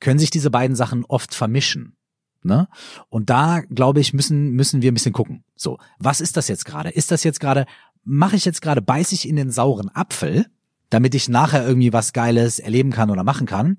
können 0.00 0.18
sich 0.18 0.30
diese 0.30 0.50
beiden 0.50 0.76
Sachen 0.76 1.04
oft 1.04 1.34
vermischen. 1.34 1.96
Ne? 2.42 2.68
Und 3.08 3.30
da, 3.30 3.60
glaube 3.60 4.00
ich, 4.00 4.12
müssen, 4.12 4.50
müssen 4.50 4.82
wir 4.82 4.90
ein 4.90 4.94
bisschen 4.94 5.12
gucken. 5.12 5.44
So. 5.54 5.78
Was 5.98 6.20
ist 6.20 6.36
das 6.36 6.48
jetzt 6.48 6.64
gerade? 6.64 6.90
Ist 6.90 7.10
das 7.10 7.24
jetzt 7.24 7.40
gerade, 7.40 7.66
mache 8.04 8.36
ich 8.36 8.44
jetzt 8.44 8.60
gerade, 8.60 8.82
beiß 8.82 9.12
ich 9.12 9.28
in 9.28 9.36
den 9.36 9.50
sauren 9.50 9.90
Apfel, 9.94 10.46
damit 10.90 11.14
ich 11.14 11.28
nachher 11.28 11.66
irgendwie 11.66 11.92
was 11.92 12.12
Geiles 12.12 12.58
erleben 12.58 12.90
kann 12.90 13.10
oder 13.10 13.24
machen 13.24 13.46
kann? 13.46 13.78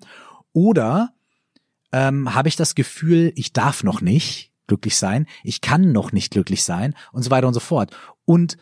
Oder 0.54 1.14
ähm, 1.92 2.34
habe 2.34 2.48
ich 2.48 2.56
das 2.56 2.74
Gefühl, 2.74 3.32
ich 3.36 3.54
darf 3.54 3.84
noch 3.84 4.02
nicht 4.02 4.52
glücklich 4.68 4.98
sein, 4.98 5.26
ich 5.44 5.62
kann 5.62 5.92
noch 5.92 6.12
nicht 6.12 6.32
glücklich 6.32 6.64
sein 6.64 6.94
und 7.12 7.24
so 7.24 7.32
weiter 7.32 7.48
und 7.48 7.54
so 7.54 7.60
fort. 7.60 7.96
Und 8.26 8.58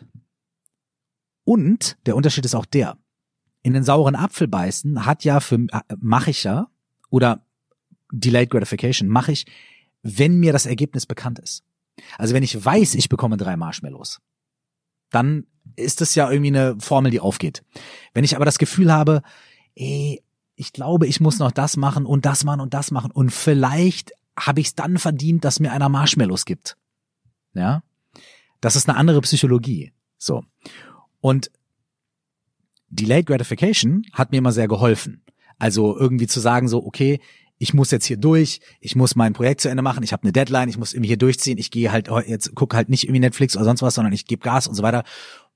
und 1.44 1.96
der 2.06 2.16
Unterschied 2.16 2.44
ist 2.44 2.54
auch 2.54 2.66
der: 2.66 2.98
In 3.62 3.72
den 3.72 3.84
sauren 3.84 4.16
Apfel 4.16 4.48
beißen 4.48 5.06
hat 5.06 5.24
ja 5.24 5.40
für 5.40 5.66
mache 6.00 6.30
ich 6.30 6.44
ja 6.44 6.68
oder 7.10 7.44
Delayed 8.12 8.50
Gratification 8.50 9.08
mache 9.08 9.32
ich, 9.32 9.46
wenn 10.02 10.38
mir 10.38 10.52
das 10.52 10.66
Ergebnis 10.66 11.06
bekannt 11.06 11.38
ist. 11.38 11.64
Also 12.18 12.34
wenn 12.34 12.42
ich 12.42 12.64
weiß, 12.64 12.94
ich 12.94 13.08
bekomme 13.08 13.36
drei 13.36 13.56
Marshmallows, 13.56 14.20
dann 15.10 15.46
ist 15.76 16.00
das 16.00 16.14
ja 16.14 16.30
irgendwie 16.30 16.56
eine 16.56 16.76
Formel, 16.78 17.10
die 17.10 17.20
aufgeht. 17.20 17.64
Wenn 18.12 18.24
ich 18.24 18.36
aber 18.36 18.44
das 18.44 18.58
Gefühl 18.58 18.92
habe, 18.92 19.22
ey, 19.74 20.22
ich 20.54 20.72
glaube, 20.72 21.06
ich 21.06 21.20
muss 21.20 21.38
noch 21.38 21.52
das 21.52 21.76
machen 21.76 22.06
und 22.06 22.24
das 22.26 22.44
machen 22.44 22.60
und 22.60 22.74
das 22.74 22.90
machen 22.90 23.10
und 23.10 23.30
vielleicht 23.30 24.12
habe 24.38 24.60
ich 24.60 24.68
es 24.68 24.74
dann 24.74 24.98
verdient, 24.98 25.44
dass 25.44 25.60
mir 25.60 25.72
einer 25.72 25.88
Marshmallows 25.88 26.44
gibt. 26.44 26.76
Ja, 27.54 27.82
das 28.60 28.76
ist 28.76 28.88
eine 28.88 28.98
andere 28.98 29.20
Psychologie. 29.22 29.92
So 30.18 30.44
und 31.20 31.50
Delayed 32.88 33.26
Gratification 33.26 34.04
hat 34.12 34.30
mir 34.30 34.38
immer 34.38 34.52
sehr 34.52 34.68
geholfen. 34.68 35.22
Also 35.58 35.98
irgendwie 35.98 36.26
zu 36.26 36.40
sagen 36.40 36.68
so, 36.68 36.84
okay, 36.84 37.20
ich 37.58 37.74
muss 37.74 37.90
jetzt 37.90 38.04
hier 38.04 38.18
durch, 38.18 38.60
ich 38.80 38.96
muss 38.96 39.16
mein 39.16 39.32
Projekt 39.32 39.62
zu 39.62 39.68
Ende 39.68 39.82
machen, 39.82 40.02
ich 40.02 40.12
habe 40.12 40.22
eine 40.22 40.32
Deadline, 40.32 40.68
ich 40.68 40.78
muss 40.78 40.92
irgendwie 40.92 41.08
hier 41.08 41.16
durchziehen, 41.16 41.58
ich 41.58 41.70
gehe 41.70 41.90
halt 41.90 42.08
jetzt 42.26 42.54
gucke 42.54 42.76
halt 42.76 42.90
nicht 42.90 43.04
irgendwie 43.04 43.20
Netflix 43.20 43.56
oder 43.56 43.64
sonst 43.64 43.82
was, 43.82 43.94
sondern 43.94 44.12
ich 44.12 44.26
gebe 44.26 44.42
Gas 44.42 44.66
und 44.66 44.74
so 44.74 44.82
weiter. 44.82 45.04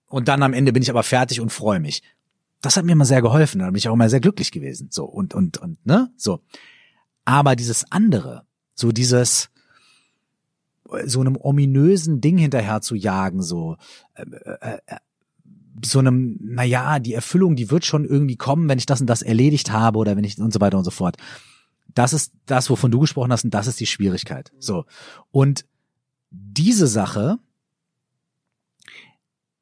Und 0.06 0.28
dann 0.28 0.42
am 0.42 0.54
Ende 0.54 0.72
bin 0.72 0.82
ich 0.82 0.90
aber 0.90 1.02
fertig 1.02 1.40
und 1.40 1.50
freue 1.50 1.78
mich. 1.78 2.02
Das 2.62 2.76
hat 2.76 2.84
mir 2.84 2.92
immer 2.92 3.04
sehr 3.04 3.22
geholfen, 3.22 3.60
da 3.60 3.66
bin 3.66 3.76
ich 3.76 3.88
auch 3.88 3.94
immer 3.94 4.08
sehr 4.08 4.20
glücklich 4.20 4.50
gewesen. 4.50 4.88
So 4.90 5.04
und 5.04 5.34
und 5.34 5.58
und 5.58 5.84
ne, 5.86 6.10
so. 6.16 6.40
Aber 7.24 7.54
dieses 7.54 7.92
andere, 7.92 8.46
so 8.80 8.92
dieses 8.92 9.50
so 11.04 11.20
einem 11.20 11.36
ominösen 11.36 12.20
Ding 12.20 12.36
hinterher 12.36 12.80
zu 12.80 12.96
jagen, 12.96 13.42
so 13.42 13.76
äh, 14.14 14.22
äh, 14.22 14.78
äh 14.86 14.96
so 15.82 15.98
einem, 15.98 16.36
naja, 16.42 16.98
die 16.98 17.14
Erfüllung, 17.14 17.56
die 17.56 17.70
wird 17.70 17.86
schon 17.86 18.04
irgendwie 18.04 18.36
kommen, 18.36 18.68
wenn 18.68 18.76
ich 18.76 18.86
das 18.86 19.00
und 19.00 19.06
das 19.06 19.22
erledigt 19.22 19.70
habe 19.70 19.98
oder 19.98 20.14
wenn 20.16 20.24
ich 20.24 20.38
und 20.38 20.52
so 20.52 20.60
weiter 20.60 20.76
und 20.76 20.84
so 20.84 20.90
fort. 20.90 21.16
Das 21.94 22.12
ist 22.12 22.32
das, 22.44 22.68
wovon 22.68 22.90
du 22.90 22.98
gesprochen 23.00 23.32
hast, 23.32 23.44
und 23.44 23.54
das 23.54 23.66
ist 23.66 23.80
die 23.80 23.86
Schwierigkeit. 23.86 24.52
So. 24.58 24.84
Und 25.30 25.64
diese 26.30 26.86
Sache, 26.86 27.38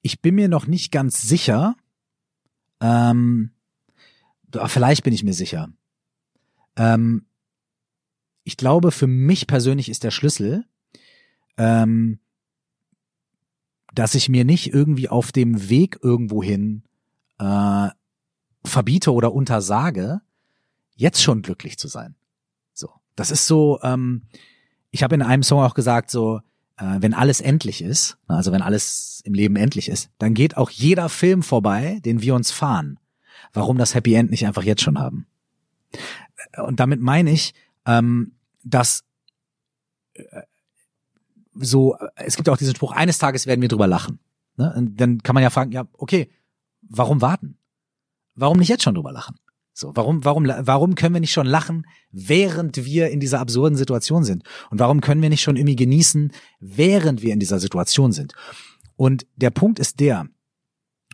ich 0.02 0.20
bin 0.20 0.34
mir 0.34 0.48
noch 0.48 0.66
nicht 0.66 0.90
ganz 0.90 1.22
sicher, 1.22 1.76
ähm, 2.80 3.50
vielleicht 4.66 5.04
bin 5.04 5.12
ich 5.12 5.22
mir 5.22 5.34
sicher. 5.34 5.68
Ähm, 6.74 7.26
ich 8.48 8.56
glaube, 8.56 8.92
für 8.92 9.06
mich 9.06 9.46
persönlich 9.46 9.90
ist 9.90 10.04
der 10.04 10.10
Schlüssel, 10.10 10.64
ähm, 11.58 12.18
dass 13.92 14.14
ich 14.14 14.30
mir 14.30 14.46
nicht 14.46 14.72
irgendwie 14.72 15.10
auf 15.10 15.32
dem 15.32 15.68
Weg 15.68 15.98
irgendwohin 16.02 16.82
äh, 17.38 17.88
verbiete 18.64 19.12
oder 19.12 19.34
untersage, 19.34 20.22
jetzt 20.96 21.22
schon 21.22 21.42
glücklich 21.42 21.76
zu 21.76 21.88
sein. 21.88 22.14
So, 22.72 22.88
das 23.16 23.30
ist 23.30 23.46
so. 23.46 23.80
Ähm, 23.82 24.22
ich 24.92 25.02
habe 25.02 25.14
in 25.14 25.20
einem 25.20 25.42
Song 25.42 25.60
auch 25.60 25.74
gesagt, 25.74 26.10
so 26.10 26.40
äh, 26.78 26.96
wenn 27.00 27.12
alles 27.12 27.42
endlich 27.42 27.82
ist, 27.82 28.16
also 28.28 28.50
wenn 28.50 28.62
alles 28.62 29.20
im 29.26 29.34
Leben 29.34 29.56
endlich 29.56 29.90
ist, 29.90 30.08
dann 30.16 30.32
geht 30.32 30.56
auch 30.56 30.70
jeder 30.70 31.10
Film 31.10 31.42
vorbei, 31.42 32.00
den 32.02 32.22
wir 32.22 32.34
uns 32.34 32.50
fahren. 32.50 32.98
Warum 33.52 33.76
das 33.76 33.94
Happy 33.94 34.14
End 34.14 34.30
nicht 34.30 34.46
einfach 34.46 34.62
jetzt 34.62 34.80
schon 34.80 34.98
haben? 34.98 35.26
Und 36.56 36.80
damit 36.80 37.02
meine 37.02 37.30
ich, 37.30 37.52
ähm, 37.84 38.32
dass 38.68 39.04
äh, 40.14 40.42
so, 41.54 41.96
es 42.16 42.36
gibt 42.36 42.48
auch 42.48 42.56
diesen 42.56 42.74
Spruch, 42.74 42.92
eines 42.92 43.18
Tages 43.18 43.46
werden 43.46 43.60
wir 43.60 43.68
drüber 43.68 43.86
lachen. 43.86 44.20
Ne? 44.56 44.72
Und 44.76 45.00
dann 45.00 45.22
kann 45.22 45.34
man 45.34 45.42
ja 45.42 45.50
fragen, 45.50 45.72
ja, 45.72 45.86
okay, 45.94 46.30
warum 46.82 47.20
warten? 47.20 47.58
Warum 48.34 48.58
nicht 48.58 48.68
jetzt 48.68 48.84
schon 48.84 48.94
drüber 48.94 49.12
lachen? 49.12 49.36
So, 49.72 49.92
warum, 49.94 50.24
warum, 50.24 50.44
warum 50.46 50.94
können 50.96 51.14
wir 51.14 51.20
nicht 51.20 51.32
schon 51.32 51.46
lachen, 51.46 51.86
während 52.10 52.84
wir 52.84 53.10
in 53.10 53.20
dieser 53.20 53.38
absurden 53.38 53.76
Situation 53.76 54.24
sind? 54.24 54.42
Und 54.70 54.80
warum 54.80 55.00
können 55.00 55.22
wir 55.22 55.28
nicht 55.28 55.42
schon 55.42 55.56
irgendwie 55.56 55.76
genießen, 55.76 56.32
während 56.58 57.22
wir 57.22 57.32
in 57.32 57.38
dieser 57.38 57.60
Situation 57.60 58.10
sind? 58.10 58.32
Und 58.96 59.26
der 59.36 59.50
Punkt 59.50 59.78
ist 59.78 60.00
der, 60.00 60.26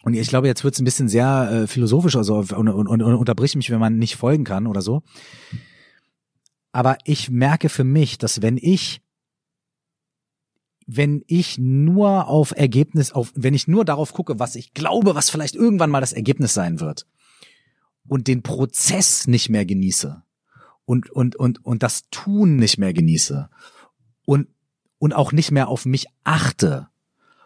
und 0.02 0.14
ich 0.14 0.28
glaube, 0.28 0.46
jetzt 0.46 0.64
wird 0.64 0.74
es 0.74 0.80
ein 0.80 0.84
bisschen 0.84 1.08
sehr 1.08 1.50
äh, 1.50 1.66
philosophisch 1.66 2.16
also 2.16 2.36
und, 2.36 2.68
und, 2.68 2.88
und 2.88 3.02
unterbrich 3.02 3.54
mich, 3.56 3.70
wenn 3.70 3.80
man 3.80 3.98
nicht 3.98 4.16
folgen 4.16 4.44
kann 4.44 4.66
oder 4.66 4.80
so. 4.80 5.02
Aber 6.74 6.98
ich 7.04 7.30
merke 7.30 7.68
für 7.68 7.84
mich, 7.84 8.18
dass 8.18 8.42
wenn 8.42 8.56
ich 8.56 9.00
wenn 10.86 11.22
ich 11.28 11.56
nur 11.56 12.26
auf 12.26 12.50
Ergebnis, 12.50 13.12
auf, 13.12 13.32
wenn 13.36 13.54
ich 13.54 13.68
nur 13.68 13.84
darauf 13.84 14.12
gucke, 14.12 14.40
was 14.40 14.56
ich 14.56 14.74
glaube, 14.74 15.14
was 15.14 15.30
vielleicht 15.30 15.54
irgendwann 15.54 15.88
mal 15.88 16.00
das 16.00 16.12
Ergebnis 16.12 16.52
sein 16.52 16.80
wird 16.80 17.06
und 18.08 18.26
den 18.26 18.42
Prozess 18.42 19.28
nicht 19.28 19.48
mehr 19.48 19.64
genieße 19.64 20.24
und, 20.84 21.08
und, 21.10 21.36
und, 21.36 21.64
und 21.64 21.84
das 21.84 22.10
Tun 22.10 22.56
nicht 22.56 22.76
mehr 22.76 22.92
genieße 22.92 23.48
und, 24.26 24.48
und 24.98 25.12
auch 25.14 25.30
nicht 25.30 25.52
mehr 25.52 25.68
auf 25.68 25.86
mich 25.86 26.08
achte 26.24 26.88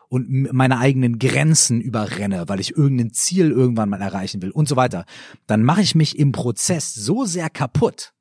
und 0.09 0.53
meine 0.55 0.79
eigenen 0.79 1.19
Grenzen 1.19 1.83
überrenne, 1.83 2.49
weil 2.49 2.61
ich 2.61 2.77
irgendein 2.77 3.13
Ziel 3.13 3.51
irgendwann 3.51 3.91
mal 3.91 4.01
erreichen 4.01 4.41
will 4.41 4.51
und 4.51 4.69
so 4.69 4.75
weiter, 4.75 5.05
dann 5.47 5.63
mache 5.63 5.83
ich 5.83 5.95
mich 5.95 6.19
im 6.19 6.33
Prozess 6.33 6.95
so 6.95 7.27
sehr 7.27 7.51
kaputt, 7.51 8.15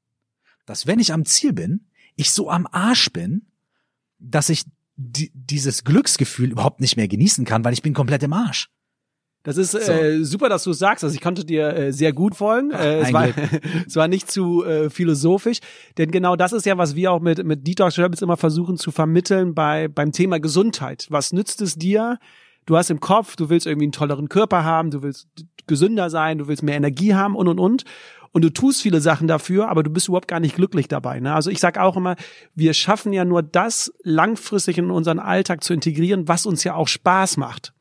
dass 0.68 0.86
wenn 0.86 1.00
ich 1.00 1.12
am 1.12 1.26
Ziel 1.26 1.54
bin, 1.54 1.88
ich 2.16 2.32
so 2.32 2.52
am 2.52 2.68
Arsch 2.72 3.12
bin, 3.12 3.48
dass 4.20 4.50
ich 4.50 4.66
die, 4.96 5.32
dieses 5.34 5.84
Glücksgefühl 5.84 6.52
überhaupt 6.52 6.82
nicht 6.82 6.98
mehr 6.98 7.08
genießen 7.08 7.46
kann, 7.46 7.66
weil 7.66 7.74
ich 7.74 7.82
bin 7.82 7.96
komplett 7.96 8.22
im 8.22 8.34
Arsch. 8.34 8.70
Das 9.44 9.56
ist 9.56 9.74
äh, 9.76 10.26
super, 10.26 10.50
dass 10.50 10.66
du 10.66 10.72
es 10.72 10.80
sagst. 10.80 11.06
Also 11.06 11.16
ich 11.16 11.22
konnte 11.22 11.46
dir 11.46 11.74
äh, 11.74 11.94
sehr 11.94 12.12
gut 12.12 12.36
folgen. 12.36 12.72
Äh, 12.72 13.00
es, 13.00 13.14
war, 13.14 13.30
es 13.88 13.96
war 13.96 14.10
nicht 14.10 14.30
zu 14.30 14.66
äh, 14.66 14.90
philosophisch, 14.90 15.60
denn 15.98 16.12
genau 16.12 16.36
das 16.36 16.52
ist 16.52 16.66
ja, 16.66 16.78
was 16.78 16.96
wir 16.96 17.14
auch 17.14 17.22
mit 17.22 17.46
mit 17.46 17.66
Detox 17.66 17.98
Rebels 17.98 18.22
immer 18.22 18.36
versuchen 18.36 18.76
zu 18.76 18.92
vermitteln 18.92 19.56
bei 19.56 19.88
beim 19.88 20.12
Thema 20.12 20.42
Gesundheit. 20.42 21.08
Was 21.10 21.32
nützt 21.32 21.62
es 21.62 21.76
dir? 21.76 22.20
Du 22.66 22.76
hast 22.76 22.90
im 22.90 23.00
Kopf, 23.00 23.38
du 23.38 23.50
willst 23.50 23.68
irgendwie 23.68 23.86
einen 23.86 23.94
tolleren 23.94 24.28
Körper 24.28 24.66
haben, 24.66 24.92
du 24.92 25.02
willst 25.02 25.30
gesünder 25.68 26.10
sein, 26.10 26.40
du 26.40 26.50
willst 26.50 26.64
mehr 26.64 26.76
Energie 26.76 27.14
haben 27.14 27.36
und 27.36 27.48
und 27.48 27.60
und 27.60 27.84
und 28.32 28.44
du 28.44 28.50
tust 28.50 28.82
viele 28.82 29.02
Sachen 29.02 29.28
dafür, 29.28 29.70
aber 29.70 29.84
du 29.84 29.90
bist 29.90 30.08
überhaupt 30.08 30.28
gar 30.28 30.40
nicht 30.40 30.56
glücklich 30.56 30.88
dabei. 30.88 31.20
Ne? 31.20 31.34
Also 31.34 31.50
ich 31.50 31.60
sage 31.60 31.82
auch 31.82 31.98
immer, 31.98 32.16
wir 32.56 32.74
schaffen 32.74 33.14
ja 33.14 33.26
nur 33.26 33.44
das 33.44 33.94
langfristig 34.04 34.78
in 34.78 34.92
unseren 34.92 35.20
Alltag 35.20 35.64
zu 35.64 35.74
integrieren, 35.74 36.28
was 36.28 36.46
uns 36.46 36.64
ja 36.64 36.76
auch 36.76 36.88
Spaß 36.88 37.38
macht. 37.38 37.74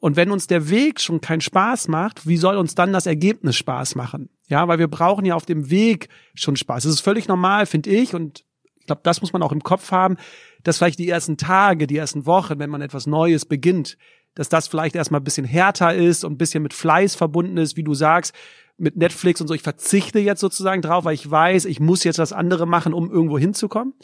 Und 0.00 0.16
wenn 0.16 0.30
uns 0.30 0.46
der 0.46 0.70
Weg 0.70 1.00
schon 1.00 1.20
keinen 1.20 1.40
Spaß 1.40 1.88
macht, 1.88 2.26
wie 2.26 2.36
soll 2.36 2.56
uns 2.56 2.74
dann 2.74 2.92
das 2.92 3.06
Ergebnis 3.06 3.56
Spaß 3.56 3.96
machen? 3.96 4.28
Ja, 4.48 4.68
weil 4.68 4.78
wir 4.78 4.88
brauchen 4.88 5.24
ja 5.24 5.34
auf 5.34 5.44
dem 5.44 5.70
Weg 5.70 6.08
schon 6.34 6.56
Spaß. 6.56 6.84
Das 6.84 6.92
ist 6.92 7.00
völlig 7.00 7.28
normal, 7.28 7.66
finde 7.66 7.90
ich. 7.90 8.14
Und 8.14 8.44
ich 8.78 8.86
glaube, 8.86 9.00
das 9.02 9.20
muss 9.20 9.32
man 9.32 9.42
auch 9.42 9.52
im 9.52 9.62
Kopf 9.62 9.90
haben, 9.90 10.16
dass 10.62 10.78
vielleicht 10.78 10.98
die 10.98 11.08
ersten 11.08 11.36
Tage, 11.36 11.86
die 11.86 11.96
ersten 11.96 12.26
Wochen, 12.26 12.58
wenn 12.58 12.70
man 12.70 12.80
etwas 12.80 13.06
Neues 13.06 13.44
beginnt, 13.44 13.98
dass 14.34 14.48
das 14.48 14.68
vielleicht 14.68 14.94
erstmal 14.94 15.20
ein 15.20 15.24
bisschen 15.24 15.46
härter 15.46 15.94
ist 15.94 16.24
und 16.24 16.34
ein 16.34 16.38
bisschen 16.38 16.62
mit 16.62 16.72
Fleiß 16.72 17.16
verbunden 17.16 17.56
ist, 17.56 17.76
wie 17.76 17.82
du 17.82 17.94
sagst, 17.94 18.34
mit 18.78 18.96
Netflix 18.96 19.40
und 19.40 19.48
so. 19.48 19.54
Ich 19.54 19.62
verzichte 19.62 20.18
jetzt 20.20 20.40
sozusagen 20.40 20.82
drauf, 20.82 21.04
weil 21.04 21.14
ich 21.14 21.28
weiß, 21.30 21.64
ich 21.64 21.80
muss 21.80 22.04
jetzt 22.04 22.18
das 22.18 22.32
andere 22.32 22.66
machen, 22.66 22.94
um 22.94 23.10
irgendwo 23.10 23.38
hinzukommen. 23.38 23.94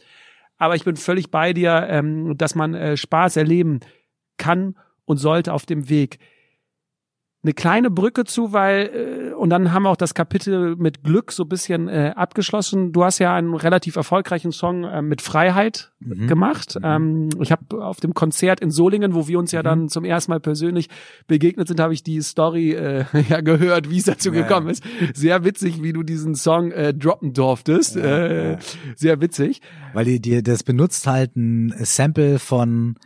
Aber 0.57 0.77
ich 0.77 0.85
bin 0.85 0.97
völlig 0.97 1.31
bei 1.31 1.53
dir, 1.53 1.87
ähm, 1.89 2.37
dass 2.37 2.55
man 2.55 2.75
äh, 2.75 2.97
Spaß 2.97 3.37
erleben 3.37 3.81
kann 4.37 4.77
und 5.05 5.17
sollte 5.17 5.53
auf 5.53 5.67
dem 5.67 5.89
Weg. 5.89 6.19
Eine 7.43 7.55
kleine 7.55 7.91
Brücke 7.91 8.25
zu, 8.25 8.53
weil 8.53 8.87
äh, 8.87 9.24
und 9.45 9.51
dann 9.51 9.73
haben 9.75 9.83
wir 9.83 9.91
auch 9.91 9.97
das 9.97 10.15
Kapitel 10.15 10.75
mit 10.77 11.05
Glück 11.05 11.31
so 11.31 11.43
ein 11.43 11.51
bisschen 11.51 11.87
äh, 11.89 12.15
abgeschlossen. 12.17 12.93
Du 12.93 13.05
hast 13.05 13.19
ja 13.19 13.35
einen 13.35 13.53
relativ 13.53 13.95
erfolgreichen 13.97 14.53
Song 14.53 14.85
äh, 14.85 15.03
mit 15.03 15.21
Freiheit 15.21 15.91
Mhm. 16.01 16.27
gemacht. 16.29 16.77
Mhm. 16.77 16.85
Ähm, 16.85 17.29
ich 17.41 17.53
habe 17.53 17.85
auf 17.85 18.01
dem 18.01 18.15
Konzert 18.15 18.61
in 18.61 18.71
Solingen, 18.71 19.15
wo 19.15 19.29
wir 19.29 19.39
uns 19.39 19.53
ja 19.53 19.61
Mhm. 19.61 19.65
dann 19.65 19.89
zum 19.91 20.05
ersten 20.07 20.33
Mal 20.33 20.41
persönlich 20.41 20.89
begegnet 21.27 21.69
sind, 21.69 21.79
habe 21.79 21.93
ich 21.93 22.03
die 22.03 22.23
Story 22.23 22.73
äh, 22.73 23.05
ja 23.29 23.43
gehört, 23.43 23.91
wie 23.91 23.99
es 23.99 24.05
dazu 24.05 24.33
Ja, 24.33 24.41
gekommen 24.43 24.69
ja. 24.69 24.73
ist. 24.73 24.83
Sehr 25.15 25.45
witzig, 25.45 25.83
wie 25.83 25.93
du 25.93 26.03
diesen 26.03 26.35
Song 26.35 26.73
äh, 26.73 26.95
droppen 26.95 27.35
durftest. 27.35 27.97
Ja, 27.97 28.03
äh. 28.27 28.59
Sehr 28.97 29.21
witzig. 29.21 29.61
Weil 29.93 30.07
die, 30.07 30.21
die, 30.21 30.43
das 30.43 30.63
benutzt 30.63 31.07
halt 31.07 31.37
ein 31.37 31.75
Sample 31.83 32.39
von, 32.39 32.97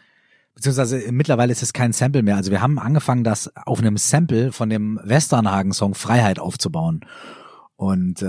beziehungsweise 0.59 1.13
mittlerweile 1.13 1.53
ist 1.53 1.63
es 1.63 1.73
kein 1.73 1.93
Sample 1.93 2.25
mehr. 2.25 2.35
Also 2.35 2.51
wir 2.51 2.61
haben 2.61 2.81
angefangen, 2.81 3.23
das 3.23 3.49
auf 3.65 3.79
einem 3.79 3.97
Sample 3.97 4.51
von 4.51 4.69
dem 4.69 4.99
Westernhagen-Song 5.05 5.95
Freiheit 5.95 6.41
aufzubauen. 6.41 7.03
Und 7.77 8.23
äh, 8.23 8.27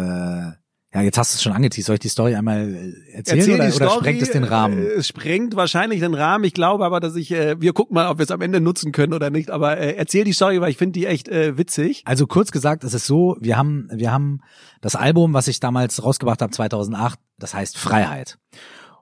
ja, 0.94 1.02
jetzt 1.02 1.18
hast 1.18 1.34
du 1.34 1.38
es 1.38 1.42
schon 1.44 1.54
angeteased. 1.54 1.88
Soll 1.88 1.96
ich 1.96 2.02
die 2.02 2.10
Story 2.10 2.36
einmal 2.36 2.70
äh, 2.70 3.16
erzählen 3.16 3.40
Erzähl 3.40 3.56
oder, 3.56 3.68
die 3.68 3.74
oder 3.76 3.86
Story, 3.90 4.00
sprengt 4.00 4.22
es 4.22 4.30
den 4.30 4.44
Rahmen? 4.44 4.78
Äh, 4.78 4.92
Es 4.92 5.08
sprengt 5.08 5.56
wahrscheinlich 5.56 6.02
den 6.02 6.14
Rahmen. 6.14 6.44
Ich 6.44 6.54
glaube 6.54 6.86
aber, 6.86 7.00
dass 7.00 7.16
ich, 7.16 7.32
äh, 7.32 7.60
wir 7.60 7.74
gucken 7.74 7.96
mal, 7.96 8.08
ob 8.08 8.20
wir 8.20 8.24
es 8.26 8.32
am 8.32 8.42
Ende 8.42 8.62
nutzen 8.62 8.92
können 8.92 9.14
oder 9.14 9.32
nicht. 9.32 9.50
Aber 9.50 9.80
äh, 9.80 9.96
erzähl 9.96 10.24
die 10.24 10.34
Story, 10.34 10.62
weil 10.62 10.70
ich 10.70 10.78
finde 10.78 11.00
die 11.00 11.08
echt 11.08 11.30
äh, 11.30 11.58
witzig. 11.58 12.04
Also 12.06 12.28
kurz 12.28 12.52
gesagt, 12.52 12.84
es 12.84 12.94
ist 12.94 13.08
so, 13.08 13.38
wir 13.40 13.58
haben, 13.58 13.90
wir 13.92 14.12
haben 14.12 14.42
das 14.82 14.96
Album, 14.96 15.34
was 15.34 15.48
ich 15.48 15.60
damals 15.60 16.04
rausgebracht 16.04 16.44
habe, 16.44 16.52
2008, 16.52 17.18
das 17.40 17.56
heißt 17.56 17.76
Freiheit. 17.76 18.38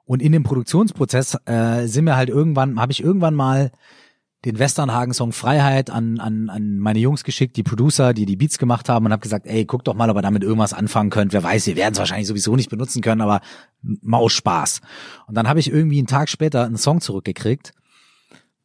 Und 0.08 0.22
in 0.22 0.32
dem 0.32 0.44
Produktionsprozess 0.44 1.38
äh, 1.46 1.86
sind 1.86 2.06
wir 2.06 2.16
halt 2.16 2.30
irgendwann, 2.30 2.80
habe 2.80 2.94
ich 2.94 3.04
irgendwann 3.04 3.36
mal 3.36 3.72
den 4.46 4.58
Westernhagen-Song 4.58 5.34
Freiheit 5.34 5.90
an, 5.90 6.20
an, 6.20 6.50
an 6.50 6.78
meine 6.80 7.00
Jungs 7.00 7.26
geschickt, 7.26 7.58
die 7.58 7.64
Producer, 7.64 8.14
die 8.14 8.26
die 8.26 8.38
Beats 8.38 8.58
gemacht 8.58 8.88
haben 8.88 9.06
und 9.06 9.12
habe 9.12 9.22
gesagt, 9.22 9.46
ey, 9.48 9.66
guck 9.66 9.84
doch 9.84 9.96
mal, 9.96 10.10
ob 10.10 10.16
ihr 10.16 10.22
damit 10.22 10.44
irgendwas 10.44 10.74
anfangen 10.74 11.10
könnt. 11.10 11.34
Wer 11.34 11.44
weiß, 11.44 11.68
wir 11.68 11.76
werden 11.76 11.92
es 11.94 12.00
wahrscheinlich 12.00 12.28
sowieso 12.28 12.56
nicht 12.56 12.70
benutzen 12.70 13.02
können, 13.02 13.20
aber 13.20 13.42
mal 13.82 14.20
aus 14.20 14.32
Spaß. 14.32 14.80
Und 15.28 15.36
dann 15.36 15.50
habe 15.50 15.60
ich 15.60 15.70
irgendwie 15.70 15.98
einen 15.98 16.08
Tag 16.08 16.30
später 16.30 16.66
einen 16.66 16.78
Song 16.78 17.02
zurückgekriegt 17.02 17.74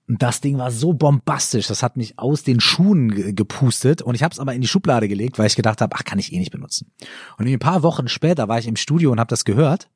und 0.07 0.23
das 0.23 0.41
Ding 0.41 0.59
war 0.59 0.71
so 0.71 0.93
bombastisch, 0.93 1.67
das 1.67 1.83
hat 1.83 1.97
mich 1.97 2.19
aus 2.19 2.45
den 2.45 2.61
Schuhen 2.61 3.11
ge- 3.13 3.33
gepustet 3.33 4.03
und 4.03 4.15
ich 4.15 4.23
habe 4.23 4.33
es 4.33 4.39
aber 4.39 4.53
in 4.55 4.61
die 4.61 4.69
Schublade 4.69 5.09
gelegt, 5.09 5.39
weil 5.39 5.47
ich 5.47 5.57
gedacht 5.57 5.81
habe, 5.81 5.97
ach, 5.97 6.05
kann 6.05 6.19
ich 6.19 6.33
eh 6.33 6.39
nicht 6.39 6.53
benutzen. 6.53 6.93
Und 7.39 7.49
ein 7.49 7.59
paar 7.59 7.83
Wochen 7.83 8.07
später 8.07 8.47
war 8.47 8.59
ich 8.59 8.69
im 8.69 8.77
Studio 8.77 9.11
und 9.11 9.19
habe 9.19 9.31
das 9.31 9.45
gehört. 9.45 9.89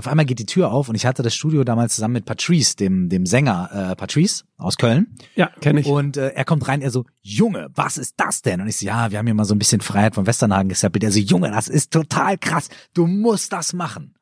Auf 0.00 0.08
einmal 0.08 0.24
geht 0.24 0.38
die 0.38 0.46
Tür 0.46 0.72
auf 0.72 0.88
und 0.88 0.94
ich 0.94 1.04
hatte 1.04 1.22
das 1.22 1.34
Studio 1.34 1.62
damals 1.62 1.94
zusammen 1.94 2.14
mit 2.14 2.24
Patrice, 2.24 2.74
dem 2.74 3.10
dem 3.10 3.26
Sänger 3.26 3.90
äh, 3.90 3.96
Patrice 3.96 4.44
aus 4.56 4.78
Köln. 4.78 5.14
Ja, 5.34 5.50
kenne 5.60 5.80
ich. 5.80 5.86
Und 5.86 6.16
äh, 6.16 6.30
er 6.30 6.46
kommt 6.46 6.66
rein, 6.68 6.80
er 6.80 6.90
so, 6.90 7.04
Junge, 7.20 7.68
was 7.74 7.98
ist 7.98 8.14
das 8.16 8.40
denn? 8.40 8.62
Und 8.62 8.68
ich 8.68 8.78
so, 8.78 8.86
ja, 8.86 9.10
wir 9.10 9.18
haben 9.18 9.26
hier 9.26 9.34
mal 9.34 9.44
so 9.44 9.54
ein 9.54 9.58
bisschen 9.58 9.82
Freiheit 9.82 10.14
von 10.14 10.26
Westernhagen 10.26 10.70
gesappelt. 10.70 11.04
Er 11.04 11.12
so, 11.12 11.18
Junge, 11.18 11.50
das 11.50 11.68
ist 11.68 11.90
total 11.90 12.38
krass. 12.38 12.70
Du 12.94 13.06
musst 13.06 13.52
das 13.52 13.74
machen. 13.74 14.14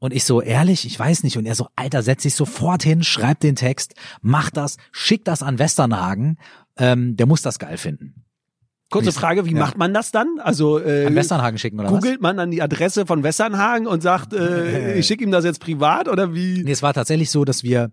Und 0.00 0.12
ich 0.12 0.24
so, 0.24 0.42
ehrlich, 0.42 0.84
ich 0.84 0.98
weiß 0.98 1.22
nicht. 1.22 1.38
Und 1.38 1.46
er 1.46 1.54
so, 1.54 1.68
Alter, 1.76 2.02
setz 2.02 2.22
dich 2.22 2.34
sofort 2.34 2.82
hin, 2.82 3.04
schreib 3.04 3.38
den 3.38 3.54
Text, 3.54 3.94
mach 4.20 4.50
das, 4.50 4.78
schick 4.90 5.24
das 5.24 5.44
an 5.44 5.60
Westernhagen. 5.60 6.38
Ähm, 6.76 7.16
der 7.16 7.26
muss 7.26 7.42
das 7.42 7.60
geil 7.60 7.76
finden. 7.76 8.24
Kurze 8.90 9.12
Frage, 9.12 9.44
wie 9.44 9.52
ja. 9.52 9.58
macht 9.58 9.76
man 9.76 9.92
das 9.92 10.12
dann? 10.12 10.38
Also 10.40 10.78
äh, 10.78 11.06
An 11.06 11.14
Westernhagen 11.14 11.58
schicken 11.58 11.78
oder 11.78 11.92
was? 11.92 12.00
googelt 12.00 12.22
man 12.22 12.38
dann 12.38 12.50
die 12.50 12.62
Adresse 12.62 13.04
von 13.04 13.22
Westernhagen 13.22 13.86
und 13.86 14.02
sagt, 14.02 14.32
äh, 14.32 14.94
ich 14.98 15.06
schicke 15.06 15.24
ihm 15.24 15.30
das 15.30 15.44
jetzt 15.44 15.60
privat 15.60 16.08
oder 16.08 16.34
wie? 16.34 16.62
Nee, 16.64 16.72
es 16.72 16.82
war 16.82 16.94
tatsächlich 16.94 17.30
so, 17.30 17.44
dass 17.44 17.62
wir, 17.62 17.90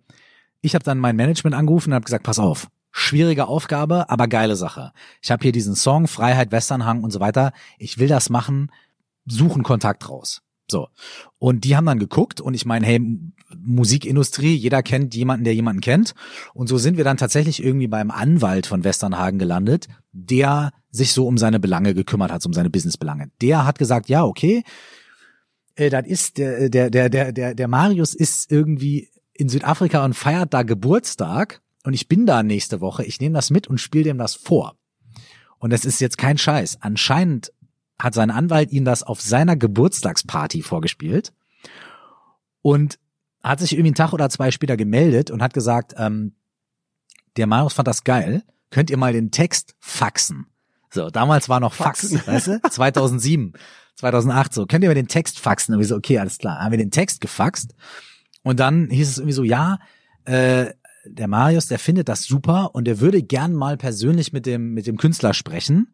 ich 0.62 0.74
habe 0.74 0.86
dann 0.86 0.98
mein 0.98 1.18
Management 1.18 1.54
angerufen 1.54 1.90
und 1.90 1.96
habe 1.96 2.06
gesagt, 2.06 2.24
pass 2.24 2.40
auf, 2.40 2.68
schwierige 2.92 3.48
Aufgabe, 3.48 4.10
aber 4.10 4.30
geile 4.30 4.56
Sache. 4.56 4.94
Ich 5.22 5.32
habe 5.32 5.44
hier 5.44 5.52
diesen 5.52 5.76
Song, 5.76 6.08
Freiheit, 6.08 6.54
Westernhang 6.54 7.04
und 7.04 7.12
so 7.12 7.20
weiter. 7.20 7.52
Ich 7.78 7.98
will 7.98 8.08
das 8.08 8.30
machen, 8.30 8.72
suchen 9.26 9.64
Kontakt 9.64 10.10
raus. 10.10 10.45
So. 10.70 10.88
Und 11.38 11.64
die 11.64 11.76
haben 11.76 11.86
dann 11.86 12.00
geguckt 12.00 12.42
und 12.42 12.54
ich 12.54 12.66
meine, 12.66 12.86
hey, 12.86 13.00
Musikindustrie, 13.58 14.56
jeder 14.56 14.82
kennt 14.84 15.16
jemanden, 15.16 15.44
der 15.44 15.54
jemanden 15.54 15.82
kennt. 15.82 16.14
Und 16.54 16.68
so 16.68 16.78
sind 16.78 16.98
wir 16.98 17.04
dann 17.04 17.18
tatsächlich 17.18 17.64
irgendwie 17.64 17.88
beim 17.88 18.12
Anwalt 18.12 18.66
von 18.66 18.84
Westernhagen 18.84 19.40
gelandet, 19.40 19.88
der 20.12 20.72
sich 20.90 21.14
so 21.14 21.28
um 21.28 21.38
seine 21.38 21.60
Belange 21.60 21.94
gekümmert 21.94 22.32
hat, 22.32 22.46
um 22.46 22.54
seine 22.54 22.70
Businessbelange. 22.70 23.30
Der 23.42 23.66
hat 23.66 23.78
gesagt, 23.78 24.10
ja, 24.10 24.24
okay, 24.24 24.64
äh, 25.76 25.90
das 25.90 26.08
ist 26.08 26.38
der, 26.38 26.70
der, 26.70 26.90
der, 26.90 27.10
der, 27.10 27.32
der, 27.32 27.54
der 27.54 27.68
Marius 27.68 28.14
ist 28.14 28.52
irgendwie 28.52 29.10
in 29.34 29.50
Südafrika 29.50 30.04
und 30.04 30.14
feiert 30.14 30.54
da 30.54 30.64
Geburtstag 30.64 31.62
und 31.84 31.94
ich 31.94 32.08
bin 32.08 32.26
da 32.26 32.42
nächste 32.42 32.82
Woche. 32.82 33.04
Ich 33.04 33.20
nehme 33.20 33.36
das 33.36 33.52
mit 33.52 33.68
und 33.68 33.80
spiele 33.80 34.06
dem 34.06 34.18
das 34.18 34.36
vor. 34.36 34.76
Und 35.60 35.72
das 35.72 35.86
ist 35.86 36.02
jetzt 36.02 36.18
kein 36.18 36.38
Scheiß. 36.38 36.80
Anscheinend 36.82 37.52
hat 38.00 38.14
sein 38.14 38.32
Anwalt 38.32 38.72
ihm 38.72 38.86
das 38.86 39.04
auf 39.04 39.22
seiner 39.22 39.56
Geburtstagsparty 39.56 40.62
vorgespielt 40.62 41.34
und 42.62 43.00
hat 43.44 43.60
sich 43.60 43.74
irgendwie 43.74 43.90
einen 43.90 43.96
Tag 43.96 44.14
oder 44.14 44.30
zwei 44.30 44.52
später 44.52 44.76
gemeldet 44.76 45.32
und 45.32 45.42
hat 45.42 45.54
gesagt, 45.54 45.94
ähm, 45.98 46.34
der 47.38 47.48
Marius 47.48 47.74
fand 47.74 47.88
das 47.88 48.04
geil. 48.04 48.44
Könnt 48.72 48.90
ihr 48.90 48.98
mal 48.98 49.14
den 49.14 49.32
Text 49.32 49.76
faxen? 49.80 50.48
So, 50.90 51.10
damals 51.10 51.50
war 51.50 51.60
noch 51.60 51.74
Fax, 51.74 52.12
Faxen. 52.12 52.22
weißt 52.26 52.48
du? 52.48 52.62
2007, 52.72 53.54
2008 53.96 54.54
so. 54.54 54.66
Könnt 54.66 54.84
ihr 54.84 54.90
mal 54.90 54.96
den 54.96 55.08
Text 55.08 55.40
faxen? 55.40 55.74
Und 55.74 55.80
wir 55.80 55.88
so, 55.88 55.96
okay, 55.96 56.20
alles 56.20 56.38
klar. 56.38 56.60
Haben 56.60 56.72
wir 56.72 56.78
den 56.78 56.92
Text 56.92 57.22
gefaxt 57.22 57.76
und 58.44 58.60
dann 58.60 58.90
hieß 58.90 59.10
es 59.10 59.18
irgendwie 59.18 59.34
so, 59.34 59.44
ja, 59.44 59.80
äh, 60.26 60.68
der 61.06 61.28
Marius, 61.28 61.68
der 61.68 61.80
findet 61.80 62.10
das 62.10 62.24
super 62.24 62.74
und 62.74 62.86
der 62.86 63.00
würde 63.00 63.22
gern 63.22 63.54
mal 63.54 63.78
persönlich 63.78 64.34
mit 64.34 64.46
dem 64.46 64.74
mit 64.74 64.88
dem 64.88 64.98
Künstler 64.98 65.34
sprechen. 65.34 65.94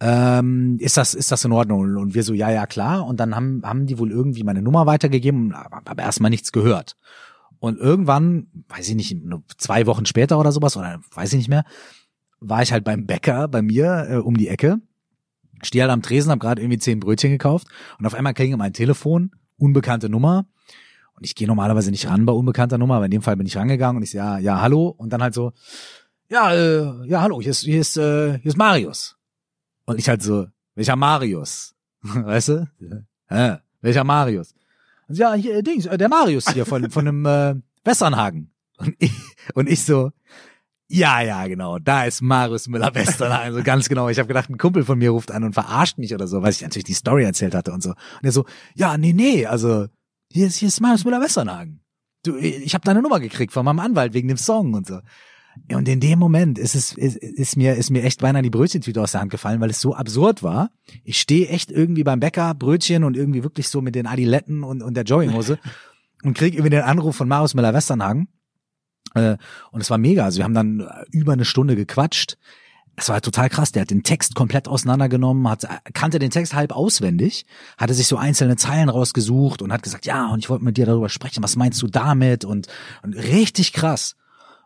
Ähm, 0.00 0.76
ist 0.80 0.96
das 0.96 1.14
ist 1.14 1.30
das 1.32 1.44
in 1.44 1.52
Ordnung? 1.52 1.96
Und 1.96 2.14
wir 2.14 2.22
so, 2.22 2.34
ja, 2.34 2.50
ja, 2.50 2.66
klar. 2.66 3.06
Und 3.06 3.20
dann 3.20 3.34
haben 3.34 3.62
haben 3.64 3.86
die 3.86 3.98
wohl 3.98 4.10
irgendwie 4.10 4.42
meine 4.42 4.62
Nummer 4.62 4.86
weitergegeben, 4.86 5.54
aber, 5.54 6.02
erstmal 6.02 6.30
nichts 6.30 6.52
gehört. 6.52 6.96
Und 7.60 7.78
irgendwann, 7.78 8.48
weiß 8.68 8.88
ich 8.88 8.94
nicht, 8.94 9.16
zwei 9.56 9.86
Wochen 9.86 10.04
später 10.04 10.38
oder 10.38 10.52
sowas, 10.52 10.76
oder 10.76 11.00
weiß 11.14 11.32
ich 11.32 11.38
nicht 11.38 11.48
mehr, 11.48 11.64
war 12.40 12.62
ich 12.62 12.72
halt 12.72 12.84
beim 12.84 13.06
Bäcker 13.06 13.48
bei 13.48 13.62
mir 13.62 14.06
äh, 14.10 14.16
um 14.16 14.36
die 14.36 14.48
Ecke, 14.48 14.80
stehe 15.62 15.82
halt 15.82 15.92
am 15.92 16.02
Tresen, 16.02 16.30
habe 16.30 16.40
gerade 16.40 16.60
irgendwie 16.60 16.78
zehn 16.78 17.00
Brötchen 17.00 17.30
gekauft 17.30 17.66
und 17.98 18.06
auf 18.06 18.14
einmal 18.14 18.34
klingelt 18.34 18.58
mein 18.58 18.74
Telefon, 18.74 19.30
unbekannte 19.56 20.10
Nummer. 20.10 20.46
Und 21.16 21.24
ich 21.24 21.34
gehe 21.36 21.46
normalerweise 21.46 21.90
nicht 21.90 22.08
ran 22.08 22.26
bei 22.26 22.32
unbekannter 22.32 22.76
Nummer, 22.76 22.96
aber 22.96 23.04
in 23.04 23.12
dem 23.12 23.22
Fall 23.22 23.36
bin 23.36 23.46
ich 23.46 23.56
rangegangen 23.56 23.96
und 23.96 24.02
ich 24.02 24.10
so, 24.10 24.18
ja, 24.18 24.38
ja, 24.38 24.60
hallo. 24.60 24.88
Und 24.88 25.12
dann 25.12 25.22
halt 25.22 25.32
so, 25.32 25.52
ja, 26.28 26.52
äh, 26.52 27.08
ja, 27.08 27.22
hallo, 27.22 27.40
hier 27.40 27.52
ist, 27.52 27.60
hier 27.60 27.80
ist, 27.80 27.96
äh, 27.96 28.38
hier 28.40 28.48
ist 28.48 28.58
Marius. 28.58 29.16
Und 29.86 29.98
ich 29.98 30.08
halt 30.08 30.22
so, 30.22 30.46
welcher 30.74 30.96
Marius? 30.96 31.74
Weißt 32.02 32.48
du? 32.48 32.68
Hä? 33.28 33.56
Welcher 33.80 34.04
Marius? 34.04 34.54
Und 35.08 35.18
ja, 35.18 35.34
hier, 35.34 35.62
Dings, 35.62 35.86
äh, 35.86 35.98
der 35.98 36.08
Marius 36.08 36.48
hier 36.50 36.66
von, 36.66 36.90
von 36.90 37.04
dem 37.04 37.26
äh, 37.26 37.54
Westernhagen. 37.84 38.50
Und 38.78 38.94
ich, 38.98 39.12
und 39.54 39.68
ich 39.68 39.84
so, 39.84 40.10
ja, 40.88 41.20
ja, 41.22 41.46
genau, 41.46 41.78
da 41.78 42.04
ist 42.04 42.22
Marius 42.22 42.68
Müller-Westernhagen, 42.68 43.54
so 43.54 43.62
ganz 43.62 43.88
genau. 43.88 44.08
Ich 44.08 44.18
habe 44.18 44.28
gedacht, 44.28 44.50
ein 44.50 44.58
Kumpel 44.58 44.84
von 44.84 44.98
mir 44.98 45.10
ruft 45.10 45.30
an 45.30 45.44
und 45.44 45.52
verarscht 45.52 45.98
mich 45.98 46.14
oder 46.14 46.26
so, 46.26 46.42
weil 46.42 46.50
ich 46.50 46.62
natürlich 46.62 46.84
die 46.84 46.94
Story 46.94 47.24
erzählt 47.24 47.54
hatte 47.54 47.72
und 47.72 47.82
so. 47.82 47.90
Und 47.90 48.24
er 48.24 48.32
so, 48.32 48.44
ja, 48.74 48.96
nee, 48.98 49.12
nee, 49.12 49.46
also 49.46 49.86
hier 50.30 50.46
ist, 50.46 50.56
hier 50.56 50.68
ist 50.68 50.80
Marius 50.80 51.04
Müller-Westernhagen. 51.04 51.80
Du, 52.24 52.36
ich 52.36 52.74
habe 52.74 52.84
deine 52.84 53.02
Nummer 53.02 53.20
gekriegt 53.20 53.52
von 53.52 53.64
meinem 53.64 53.80
Anwalt 53.80 54.14
wegen 54.14 54.28
dem 54.28 54.36
Song 54.36 54.74
und 54.74 54.86
so. 54.86 55.00
Und 55.72 55.88
in 55.88 56.00
dem 56.00 56.18
Moment 56.18 56.58
ist 56.58 56.74
es 56.74 56.92
ist, 56.92 57.16
ist 57.16 57.56
mir 57.56 57.74
ist 57.74 57.90
mir 57.90 58.02
echt 58.02 58.20
beinahe 58.20 58.42
die 58.42 58.50
Brötchentüte 58.50 59.00
aus 59.00 59.12
der 59.12 59.20
Hand 59.20 59.30
gefallen, 59.30 59.60
weil 59.60 59.70
es 59.70 59.80
so 59.80 59.94
absurd 59.94 60.42
war. 60.42 60.70
Ich 61.04 61.20
stehe 61.20 61.48
echt 61.48 61.70
irgendwie 61.70 62.04
beim 62.04 62.20
Bäcker 62.20 62.54
Brötchen 62.54 63.04
und 63.04 63.16
irgendwie 63.16 63.42
wirklich 63.42 63.68
so 63.68 63.80
mit 63.80 63.94
den 63.94 64.06
Adiletten 64.06 64.64
und 64.64 64.82
und 64.82 64.94
der 64.94 65.04
Jogginghose 65.04 65.58
und 66.22 66.36
krieg 66.36 66.54
irgendwie 66.54 66.70
den 66.70 66.82
Anruf 66.82 67.16
von 67.16 67.28
Marius 67.28 67.54
Müller 67.54 67.72
Westernhagen. 67.72 68.28
Äh, 69.14 69.36
und 69.70 69.80
es 69.80 69.90
war 69.90 69.98
mega. 69.98 70.24
Also 70.24 70.38
wir 70.38 70.44
haben 70.44 70.54
dann 70.54 70.88
über 71.10 71.32
eine 71.32 71.44
Stunde 71.44 71.76
gequatscht. 71.76 72.36
Es 72.96 73.08
war 73.08 73.14
halt 73.14 73.24
total 73.24 73.48
krass. 73.48 73.72
Der 73.72 73.82
hat 73.82 73.90
den 73.90 74.02
Text 74.02 74.34
komplett 74.34 74.68
auseinandergenommen, 74.68 75.48
hat 75.48 75.66
kannte 75.94 76.18
den 76.18 76.30
Text 76.30 76.54
halb 76.54 76.72
auswendig, 76.72 77.44
hatte 77.76 77.94
sich 77.94 78.06
so 78.06 78.16
einzelne 78.16 78.56
Zeilen 78.56 78.88
rausgesucht 78.88 79.62
und 79.62 79.72
hat 79.72 79.82
gesagt, 79.82 80.06
ja, 80.06 80.28
und 80.28 80.40
ich 80.40 80.50
wollte 80.50 80.64
mit 80.64 80.76
dir 80.76 80.86
darüber 80.86 81.08
sprechen. 81.08 81.42
Was 81.42 81.56
meinst 81.56 81.80
du 81.82 81.88
damit? 81.88 82.44
Und, 82.44 82.68
und 83.02 83.14
richtig 83.14 83.72
krass 83.72 84.14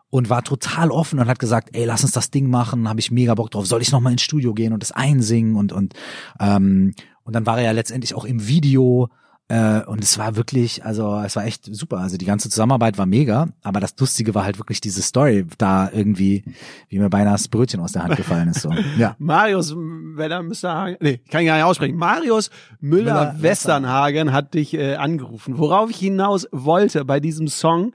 und 0.09 0.29
war 0.29 0.43
total 0.43 0.91
offen 0.91 1.19
und 1.19 1.27
hat 1.27 1.39
gesagt, 1.39 1.69
ey, 1.73 1.85
lass 1.85 2.03
uns 2.03 2.13
das 2.13 2.31
Ding 2.31 2.49
machen, 2.49 2.89
habe 2.89 2.99
ich 2.99 3.11
mega 3.11 3.35
Bock 3.35 3.51
drauf. 3.51 3.65
Soll 3.67 3.81
ich 3.81 3.91
noch 3.91 3.99
mal 4.01 4.11
ins 4.11 4.21
Studio 4.23 4.53
gehen 4.53 4.73
und 4.73 4.81
das 4.81 4.91
einsingen 4.91 5.55
und 5.55 5.71
und 5.71 5.93
ähm, 6.39 6.93
und 7.23 7.33
dann 7.35 7.45
war 7.45 7.57
er 7.59 7.65
ja 7.65 7.71
letztendlich 7.71 8.15
auch 8.15 8.25
im 8.25 8.47
Video 8.47 9.09
äh, 9.49 9.81
und 9.85 10.03
es 10.03 10.17
war 10.19 10.35
wirklich, 10.35 10.83
also 10.85 11.19
es 11.25 11.35
war 11.35 11.43
echt 11.45 11.65
super. 11.75 11.97
Also 11.97 12.17
die 12.17 12.25
ganze 12.25 12.49
Zusammenarbeit 12.49 12.97
war 12.99 13.05
mega, 13.07 13.47
aber 13.63 13.79
das 13.79 13.95
Lustige 13.99 14.33
war 14.35 14.43
halt 14.43 14.59
wirklich 14.59 14.79
diese 14.81 15.01
Story 15.01 15.45
da 15.57 15.89
irgendwie, 15.91 16.43
wie 16.87 16.99
mir 16.99 17.09
beinahe 17.09 17.33
das 17.33 17.47
Brötchen 17.47 17.79
aus 17.79 17.91
der 17.93 18.03
Hand 18.03 18.15
gefallen 18.15 18.49
ist. 18.49 18.61
So. 18.61 18.69
Ja. 18.97 19.15
Marius 19.19 19.75
Weller 19.75 20.41
Müsterhagen, 20.43 20.97
nee, 21.01 21.19
ich 21.23 21.31
kann 21.31 21.45
gar 21.45 21.55
nicht 21.55 21.63
aussprechen. 21.65 21.97
Marius 21.97 22.49
Müller, 22.79 23.33
Müller- 23.33 23.41
Westernhagen 23.41 24.33
hat 24.33 24.53
dich 24.55 24.73
äh, 24.75 24.95
angerufen. 24.95 25.57
Worauf 25.57 25.89
ich 25.91 25.97
hinaus 25.97 26.47
wollte 26.51 27.05
bei 27.05 27.19
diesem 27.19 27.47
Song, 27.47 27.91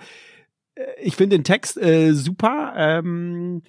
ich 1.01 1.17
finde 1.17 1.37
den 1.37 1.45
Text 1.45 1.77
äh, 1.77 2.13
super. 2.13 2.75
Ähm, 2.77 3.63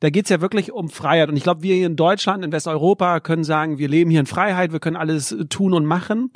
da 0.00 0.10
geht's 0.10 0.30
ja 0.30 0.40
wirklich 0.40 0.72
um 0.72 0.90
Freiheit. 0.90 1.28
Und 1.28 1.36
ich 1.36 1.42
glaube, 1.42 1.62
wir 1.62 1.74
hier 1.74 1.86
in 1.86 1.96
Deutschland, 1.96 2.44
in 2.44 2.52
Westeuropa 2.52 3.20
können 3.20 3.44
sagen, 3.44 3.78
wir 3.78 3.88
leben 3.88 4.10
hier 4.10 4.20
in 4.20 4.26
Freiheit, 4.26 4.72
wir 4.72 4.80
können 4.80 4.96
alles 4.96 5.34
tun 5.48 5.72
und 5.72 5.86
machen. 5.86 6.30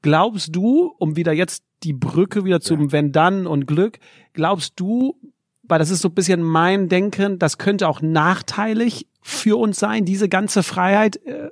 Glaubst 0.00 0.56
du, 0.56 0.94
um 0.98 1.16
wieder 1.16 1.32
jetzt 1.32 1.64
die 1.82 1.92
Brücke 1.92 2.44
wieder 2.44 2.60
zum 2.60 2.84
ja. 2.84 2.92
Wenn 2.92 3.12
dann 3.12 3.46
und 3.46 3.66
Glück, 3.66 3.98
glaubst 4.32 4.80
du, 4.80 5.16
weil 5.62 5.78
das 5.78 5.90
ist 5.90 6.00
so 6.00 6.08
ein 6.08 6.14
bisschen 6.14 6.42
mein 6.42 6.88
Denken, 6.88 7.38
das 7.38 7.58
könnte 7.58 7.88
auch 7.88 8.00
nachteilig 8.00 9.06
für 9.20 9.58
uns 9.58 9.78
sein, 9.78 10.04
diese 10.04 10.28
ganze 10.28 10.62
Freiheit. 10.62 11.16
Äh, 11.26 11.50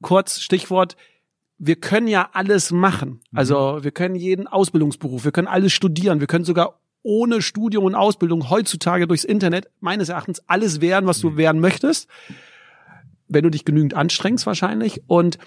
kurz 0.00 0.40
Stichwort, 0.40 0.96
wir 1.58 1.76
können 1.76 2.08
ja 2.08 2.30
alles 2.32 2.70
machen. 2.70 3.20
Mhm. 3.30 3.38
Also 3.38 3.78
wir 3.82 3.90
können 3.90 4.14
jeden 4.14 4.46
Ausbildungsberuf, 4.46 5.24
wir 5.24 5.32
können 5.32 5.48
alles 5.48 5.72
studieren, 5.72 6.20
wir 6.20 6.26
können 6.26 6.44
sogar 6.44 6.80
ohne 7.02 7.42
Studium 7.42 7.84
und 7.84 7.94
Ausbildung 7.94 8.50
heutzutage 8.50 9.06
durchs 9.06 9.24
Internet 9.24 9.68
meines 9.80 10.08
Erachtens 10.08 10.42
alles 10.46 10.80
werden, 10.80 11.06
was 11.06 11.20
du 11.20 11.30
mhm. 11.30 11.36
werden 11.36 11.60
möchtest, 11.60 12.08
wenn 13.28 13.44
du 13.44 13.50
dich 13.50 13.64
genügend 13.64 13.94
anstrengst 13.94 14.46
wahrscheinlich. 14.46 15.02
Und 15.06 15.38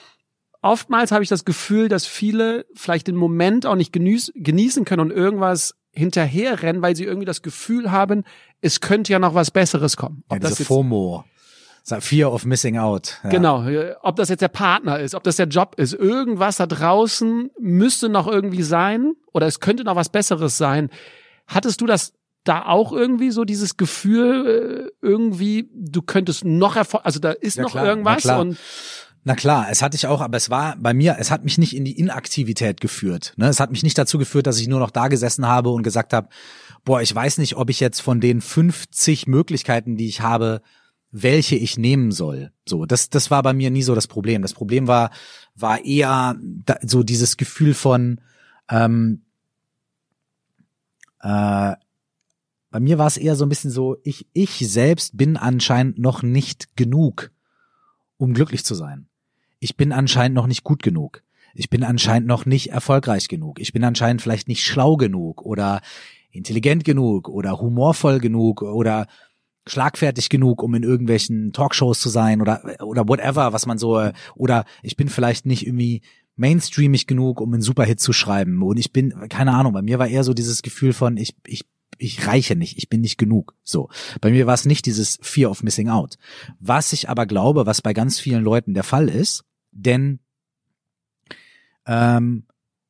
oftmals 0.62 1.12
habe 1.12 1.24
ich 1.24 1.30
das 1.30 1.46
Gefühl, 1.46 1.88
dass 1.88 2.06
viele 2.06 2.66
vielleicht 2.74 3.08
den 3.08 3.16
Moment 3.16 3.66
auch 3.66 3.76
nicht 3.76 3.94
genieß, 3.94 4.34
genießen 4.36 4.86
können 4.86 5.02
und 5.02 5.12
irgendwas 5.12 5.76
hinterherrennen, 5.94 6.82
weil 6.82 6.96
sie 6.96 7.04
irgendwie 7.04 7.26
das 7.26 7.42
Gefühl 7.42 7.92
haben, 7.92 8.24
es 8.62 8.80
könnte 8.80 9.12
ja 9.12 9.20
noch 9.20 9.36
was 9.36 9.52
Besseres 9.52 9.98
kommen. 9.98 10.24
Ob 10.30 10.38
ja, 10.38 10.40
das 10.40 10.60
jetzt, 10.60 10.68
FOMO. 10.68 11.26
Fear 11.84 12.32
of 12.32 12.46
Missing 12.46 12.78
Out. 12.78 13.20
Ja. 13.24 13.30
Genau, 13.30 13.66
ob 14.02 14.16
das 14.16 14.30
jetzt 14.30 14.42
der 14.42 14.48
Partner 14.48 15.00
ist, 15.00 15.16
ob 15.16 15.24
das 15.24 15.36
der 15.36 15.48
Job 15.48 15.76
ist, 15.78 15.94
irgendwas 15.94 16.58
da 16.58 16.68
draußen 16.68 17.52
müsste 17.60 18.10
noch 18.10 18.28
irgendwie 18.28 18.64
sein 18.64 19.14
oder 19.34 19.48
es 19.48 19.60
könnte 19.60 19.84
noch 19.84 19.96
was 19.96 20.10
Besseres 20.10 20.58
sein. 20.58 20.90
Hattest 21.48 21.82
du 21.82 21.86
das 21.86 22.14
da 22.44 22.66
auch 22.66 22.92
irgendwie 22.92 23.32
so 23.32 23.46
dieses 23.46 23.78
Gefühl, 23.78 24.90
äh, 25.02 25.06
irgendwie, 25.06 25.70
du 25.74 26.02
könntest 26.02 26.46
noch 26.46 26.76
erfolg, 26.76 27.06
also 27.06 27.20
da 27.20 27.32
ist 27.32 27.58
ja, 27.58 27.64
noch 27.64 27.72
klar, 27.72 27.86
irgendwas 27.86 28.26
und 28.26 28.58
na 29.24 29.36
klar, 29.36 29.68
es 29.70 29.84
hatte 29.84 29.96
ich 29.96 30.08
auch, 30.08 30.20
aber 30.20 30.38
es 30.38 30.50
war 30.50 30.76
bei 30.78 30.96
mir, 30.96 31.18
es 31.20 31.30
hat 31.30 31.44
mich 31.44 31.60
nicht 31.60 31.76
in 31.76 31.86
die 31.86 32.00
Inaktivität 32.00 32.82
geführt. 32.82 33.34
Ne? 33.38 33.48
Es 33.50 33.60
hat 33.60 33.70
mich 33.70 33.84
nicht 33.84 33.96
dazu 33.96 34.18
geführt, 34.18 34.48
dass 34.48 34.60
ich 34.60 34.68
nur 34.68 34.80
noch 34.80 34.90
da 34.90 35.10
gesessen 35.10 35.48
habe 35.48 35.70
und 35.70 35.84
gesagt 35.84 36.14
habe, 36.14 36.30
boah, 36.86 37.02
ich 37.02 37.14
weiß 37.14 37.38
nicht, 37.38 37.56
ob 37.56 37.70
ich 37.70 37.80
jetzt 37.80 38.02
von 38.02 38.20
den 38.20 38.42
50 38.42 39.28
Möglichkeiten, 39.28 39.96
die 39.96 40.08
ich 40.08 40.22
habe, 40.22 40.64
welche 41.12 41.56
ich 41.56 41.78
nehmen 41.78 42.12
soll. 42.12 42.52
So, 42.68 42.86
das, 42.86 43.10
das 43.10 43.30
war 43.32 43.44
bei 43.44 43.54
mir 43.54 43.70
nie 43.70 43.84
so 43.84 43.96
das 43.96 44.08
Problem. 44.08 44.42
Das 44.42 44.54
Problem 44.54 44.88
war, 44.88 45.12
war 45.56 45.84
eher 45.84 46.38
da, 46.42 46.78
so 46.82 47.04
dieses 47.04 47.38
Gefühl 47.38 47.74
von, 47.74 48.22
ähm, 48.70 49.24
äh, 51.22 51.76
bei 52.72 52.80
mir 52.80 52.98
war 52.98 53.08
es 53.08 53.18
eher 53.18 53.36
so 53.36 53.46
ein 53.46 53.50
bisschen 53.50 53.72
so, 53.72 53.98
ich, 54.04 54.28
ich 54.32 54.52
selbst 54.72 55.18
bin 55.18 55.36
anscheinend 55.36 56.00
noch 56.00 56.24
nicht 56.24 56.78
genug, 56.78 57.32
um 58.18 58.34
glücklich 58.34 58.64
zu 58.64 58.76
sein. 58.76 59.08
Ich 59.60 59.76
bin 59.76 59.92
anscheinend 59.92 60.36
noch 60.36 60.48
nicht 60.48 60.64
gut 60.64 60.82
genug. 60.82 61.24
Ich 61.54 61.70
bin 61.70 61.84
anscheinend 61.84 62.28
noch 62.28 62.46
nicht 62.46 62.72
erfolgreich 62.72 63.28
genug. 63.28 63.60
Ich 63.60 63.74
bin 63.74 63.84
anscheinend 63.84 64.22
vielleicht 64.22 64.48
nicht 64.48 64.64
schlau 64.64 64.96
genug 64.96 65.42
oder 65.42 65.82
intelligent 66.32 66.86
genug 66.86 67.28
oder 67.28 67.60
humorvoll 67.60 68.20
genug 68.20 68.62
oder 68.62 69.08
schlagfertig 69.68 70.30
genug, 70.30 70.64
um 70.64 70.74
in 70.74 70.84
irgendwelchen 70.84 71.54
Talkshows 71.54 72.00
zu 72.00 72.10
sein 72.10 72.42
oder 72.42 72.78
oder 72.82 73.08
whatever, 73.08 73.54
was 73.54 73.66
man 73.66 73.78
so 73.78 74.12
oder 74.36 74.66
ich 74.82 74.96
bin 74.96 75.10
vielleicht 75.10 75.46
nicht 75.46 75.68
irgendwie 75.68 76.02
mainstreamig 76.36 77.08
genug, 77.08 77.40
um 77.42 77.54
einen 77.54 77.62
Superhit 77.62 78.00
zu 78.00 78.14
schreiben 78.14 78.64
und 78.64 78.78
ich 78.78 78.92
bin 78.92 79.14
keine 79.30 79.54
Ahnung, 79.54 79.74
bei 79.74 79.82
mir 79.82 80.00
war 80.00 80.08
eher 80.08 80.24
so 80.24 80.34
dieses 80.34 80.62
Gefühl 80.62 80.94
von 80.94 81.18
ich 81.18 81.36
ich 81.46 81.66
ich 81.98 82.26
reiche 82.26 82.56
nicht, 82.56 82.78
ich 82.78 82.90
bin 82.90 83.02
nicht 83.02 83.18
genug. 83.18 83.56
So. 83.64 83.90
Bei 84.22 84.32
mir 84.32 84.48
war 84.48 84.56
es 84.56 84.66
nicht 84.66 84.88
dieses 84.88 85.20
Fear 85.22 85.52
of 85.52 85.62
Missing 85.62 85.90
Out. 85.90 86.18
Was 86.60 86.94
ich 86.94 87.10
aber 87.10 87.28
glaube, 87.28 87.68
was 87.68 87.84
bei 87.84 87.94
ganz 87.94 88.20
vielen 88.20 88.44
Leuten 88.44 88.74
der 88.74 88.84
Fall 88.84 89.08
ist, 89.08 89.44
denn 89.72 90.20
ähm, 91.86 92.48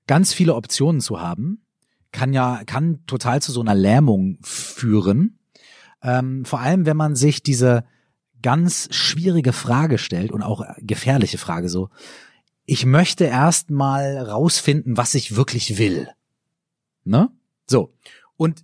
ganz 0.08 0.34
viele 0.34 0.56
Optionen 0.56 1.02
zu 1.02 1.20
haben, 1.20 1.66
kann 2.14 2.34
ja, 2.34 2.64
kann 2.66 3.06
total 3.06 3.42
zu 3.42 3.52
so 3.52 3.62
einer 3.62 3.76
Lähmung 3.76 4.38
führen, 4.44 5.40
ähm, 6.02 6.46
vor 6.46 6.60
allem, 6.60 6.86
wenn 6.86 6.98
man 6.98 7.16
sich 7.16 7.44
diese 7.44 7.86
ganz 8.42 8.88
schwierige 8.92 9.54
Frage 9.54 9.98
stellt 9.98 10.32
und 10.32 10.42
auch 10.42 10.66
gefährliche 10.80 11.38
Frage 11.38 11.70
so. 11.70 11.90
Ich 12.66 12.86
möchte 12.86 13.26
erst 13.26 13.70
mal 13.70 14.18
rausfinden, 14.18 14.98
was 14.98 15.14
ich 15.14 15.36
wirklich 15.36 15.78
will. 15.78 16.10
Ne? 17.04 17.30
So. 17.68 17.94
Und 18.38 18.64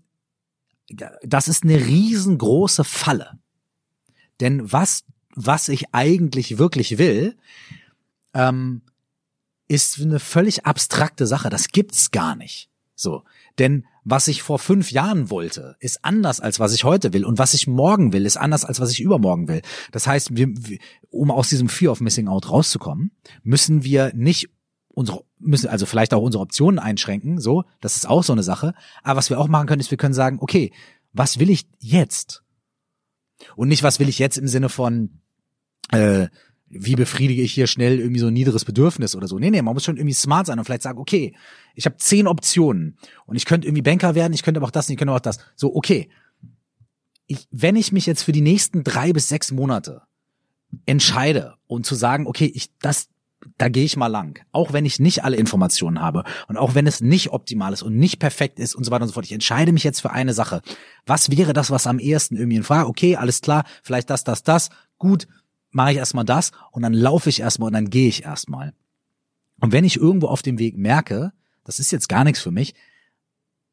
das 1.24 1.48
ist 1.48 1.64
eine 1.64 1.78
riesengroße 1.78 2.84
Falle. 2.84 3.40
Denn 4.40 4.72
was, 4.72 5.04
was 5.36 5.68
ich 5.68 5.94
eigentlich 5.94 6.58
wirklich 6.58 6.98
will, 6.98 7.38
ähm, 8.34 8.82
ist 9.68 10.00
eine 10.00 10.20
völlig 10.20 10.66
abstrakte 10.66 11.28
Sache. 11.28 11.50
Das 11.50 11.70
gibt's 11.70 12.12
gar 12.12 12.36
nicht. 12.36 12.70
So. 12.96 13.24
Denn 13.60 13.86
was 14.10 14.30
ich 14.30 14.42
vor 14.42 14.58
fünf 14.58 14.92
Jahren 14.92 15.30
wollte, 15.30 15.76
ist 15.82 16.06
anders 16.06 16.40
als 16.40 16.62
was 16.62 16.74
ich 16.74 16.86
heute 16.86 17.12
will. 17.12 17.26
Und 17.26 17.40
was 17.40 17.54
ich 17.54 17.68
morgen 17.68 18.14
will, 18.14 18.26
ist 18.26 18.38
anders 18.38 18.64
als 18.64 18.80
was 18.80 18.92
ich 18.92 19.02
übermorgen 19.02 19.50
will. 19.50 19.62
Das 19.92 20.08
heißt, 20.08 20.38
wir, 20.38 20.48
um 21.10 21.30
aus 21.30 21.50
diesem 21.50 21.68
Fear 21.68 21.92
of 21.92 22.00
Missing 22.00 22.30
Out 22.30 22.50
rauszukommen, 22.50 23.12
müssen 23.44 23.84
wir 23.84 24.14
nicht 24.16 24.50
unsere, 24.88 25.26
müssen 25.40 25.68
also 25.68 25.86
vielleicht 25.86 26.14
auch 26.14 26.22
unsere 26.22 26.42
Optionen 26.42 26.80
einschränken, 26.80 27.42
so, 27.42 27.66
das 27.82 27.98
ist 27.98 28.08
auch 28.08 28.24
so 28.24 28.32
eine 28.32 28.44
Sache. 28.44 28.74
Aber 29.04 29.18
was 29.18 29.30
wir 29.30 29.42
auch 29.42 29.50
machen 29.50 29.68
können, 29.68 29.82
ist, 29.82 29.92
wir 29.92 29.98
können 29.98 30.14
sagen, 30.14 30.38
okay, 30.40 30.72
was 31.12 31.38
will 31.38 31.50
ich 31.50 31.68
jetzt? 31.80 32.44
Und 33.58 33.68
nicht, 33.68 33.84
was 33.84 34.00
will 34.00 34.08
ich 34.08 34.20
jetzt 34.20 34.38
im 34.38 34.48
Sinne 34.48 34.70
von, 34.70 35.20
äh, 35.92 36.28
wie 36.70 36.96
befriedige 36.96 37.42
ich 37.42 37.54
hier 37.54 37.68
schnell 37.68 38.00
irgendwie 38.00 38.20
so 38.20 38.28
ein 38.28 38.34
niederes 38.34 38.66
Bedürfnis 38.66 39.16
oder 39.16 39.28
so. 39.28 39.40
Nee, 39.40 39.52
nee, 39.52 39.62
man 39.62 39.74
muss 39.74 39.86
schon 39.86 39.98
irgendwie 39.98 40.14
smart 40.14 40.48
sein 40.48 40.60
und 40.60 40.66
vielleicht 40.66 40.82
sagen, 40.82 41.00
okay, 41.00 41.34
ich 41.76 41.86
habe 41.86 41.98
zehn 41.98 42.28
Optionen 42.28 42.98
und 43.26 43.36
ich 43.36 43.46
könnte 43.46 43.68
irgendwie 43.68 43.82
Banker 43.82 44.16
werden, 44.16 44.34
ich 44.34 44.44
könnte 44.44 44.60
aber 44.60 44.68
auch 44.68 44.72
das, 44.72 44.90
ich 44.90 44.98
könnte 44.98 45.12
aber 45.12 45.18
auch 45.18 45.22
das. 45.22 45.40
So, 45.56 45.76
okay. 45.76 46.10
Ich, 47.28 47.48
wenn 47.52 47.76
ich 47.76 47.92
mich 47.92 48.06
jetzt 48.06 48.24
für 48.24 48.32
die 48.32 48.42
nächsten 48.42 48.84
drei 48.84 49.12
bis 49.12 49.30
sechs 49.30 49.52
Monate 49.52 50.04
entscheide 50.86 51.56
und 51.68 51.86
zu 51.86 51.96
sagen, 51.96 52.28
okay, 52.28 52.52
ich, 52.54 52.70
das, 52.80 53.10
da 53.58 53.70
gehe 53.70 53.84
ich 53.84 53.98
mal 53.98 54.08
lang. 54.08 54.40
Auch 54.52 54.74
wenn 54.74 54.86
ich 54.86 55.00
nicht 55.00 55.24
alle 55.24 55.38
Informationen 55.38 56.02
habe 56.02 56.24
und 56.48 56.58
auch 56.58 56.76
wenn 56.76 56.88
es 56.88 57.02
nicht 57.02 57.32
optimal 57.32 57.74
ist 57.74 57.84
und 57.84 57.98
nicht 57.98 58.20
perfekt 58.20 58.60
ist 58.60 58.76
und 58.76 58.84
so 58.84 58.92
weiter 58.92 59.04
und 59.04 59.10
so 59.10 59.14
fort. 59.14 59.26
Ich 59.26 59.32
entscheide 59.32 59.72
mich 59.72 59.84
jetzt 59.84 60.02
für 60.02 60.12
eine 60.12 60.34
Sache. 60.34 60.62
Was 61.06 61.30
wäre 61.30 61.54
das, 61.54 61.72
was 61.72 61.88
am 61.88 62.00
ehesten 62.00 62.36
irgendwie 62.36 62.58
in 62.58 62.64
Frage? 62.64 62.88
Okay, 62.88 63.16
alles 63.16 63.42
klar, 63.42 63.64
vielleicht 63.84 64.10
das, 64.10 64.24
das, 64.24 64.44
das. 64.44 64.70
Gut, 64.98 65.28
mache 65.78 65.92
ich 65.92 65.98
erstmal 65.98 66.26
das 66.26 66.52
und 66.72 66.82
dann 66.82 66.92
laufe 66.92 67.30
ich 67.30 67.40
erstmal 67.40 67.68
und 67.68 67.74
dann 67.74 67.90
gehe 67.90 68.10
ich 68.10 68.24
erstmal. 68.24 68.74
Und 69.62 69.72
wenn 69.72 69.86
ich 69.86 69.96
irgendwo 69.96 70.28
auf 70.28 70.42
dem 70.42 70.60
Weg 70.60 70.78
merke, 70.78 71.32
das 71.64 71.80
ist 71.80 71.92
jetzt 71.92 72.10
gar 72.10 72.26
nichts 72.26 72.42
für 72.42 72.52
mich, 72.52 72.76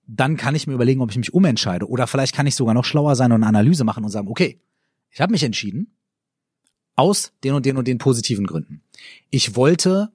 dann 0.06 0.36
kann 0.36 0.54
ich 0.54 0.66
mir 0.66 0.74
überlegen, 0.74 1.00
ob 1.00 1.10
ich 1.10 1.16
mich 1.16 1.34
umentscheide. 1.34 1.88
Oder 1.88 2.06
vielleicht 2.06 2.34
kann 2.34 2.46
ich 2.46 2.54
sogar 2.54 2.74
noch 2.74 2.84
schlauer 2.84 3.16
sein 3.16 3.32
und 3.32 3.42
eine 3.42 3.46
Analyse 3.46 3.84
machen 3.84 4.04
und 4.04 4.10
sagen, 4.10 4.28
okay, 4.28 4.60
ich 5.10 5.20
habe 5.20 5.32
mich 5.32 5.42
entschieden, 5.42 5.96
aus 6.94 7.32
den 7.42 7.54
und 7.54 7.66
den 7.66 7.76
und 7.76 7.88
den 7.88 7.98
positiven 7.98 8.46
Gründen. 8.46 8.82
Ich 9.30 9.56
wollte 9.56 10.12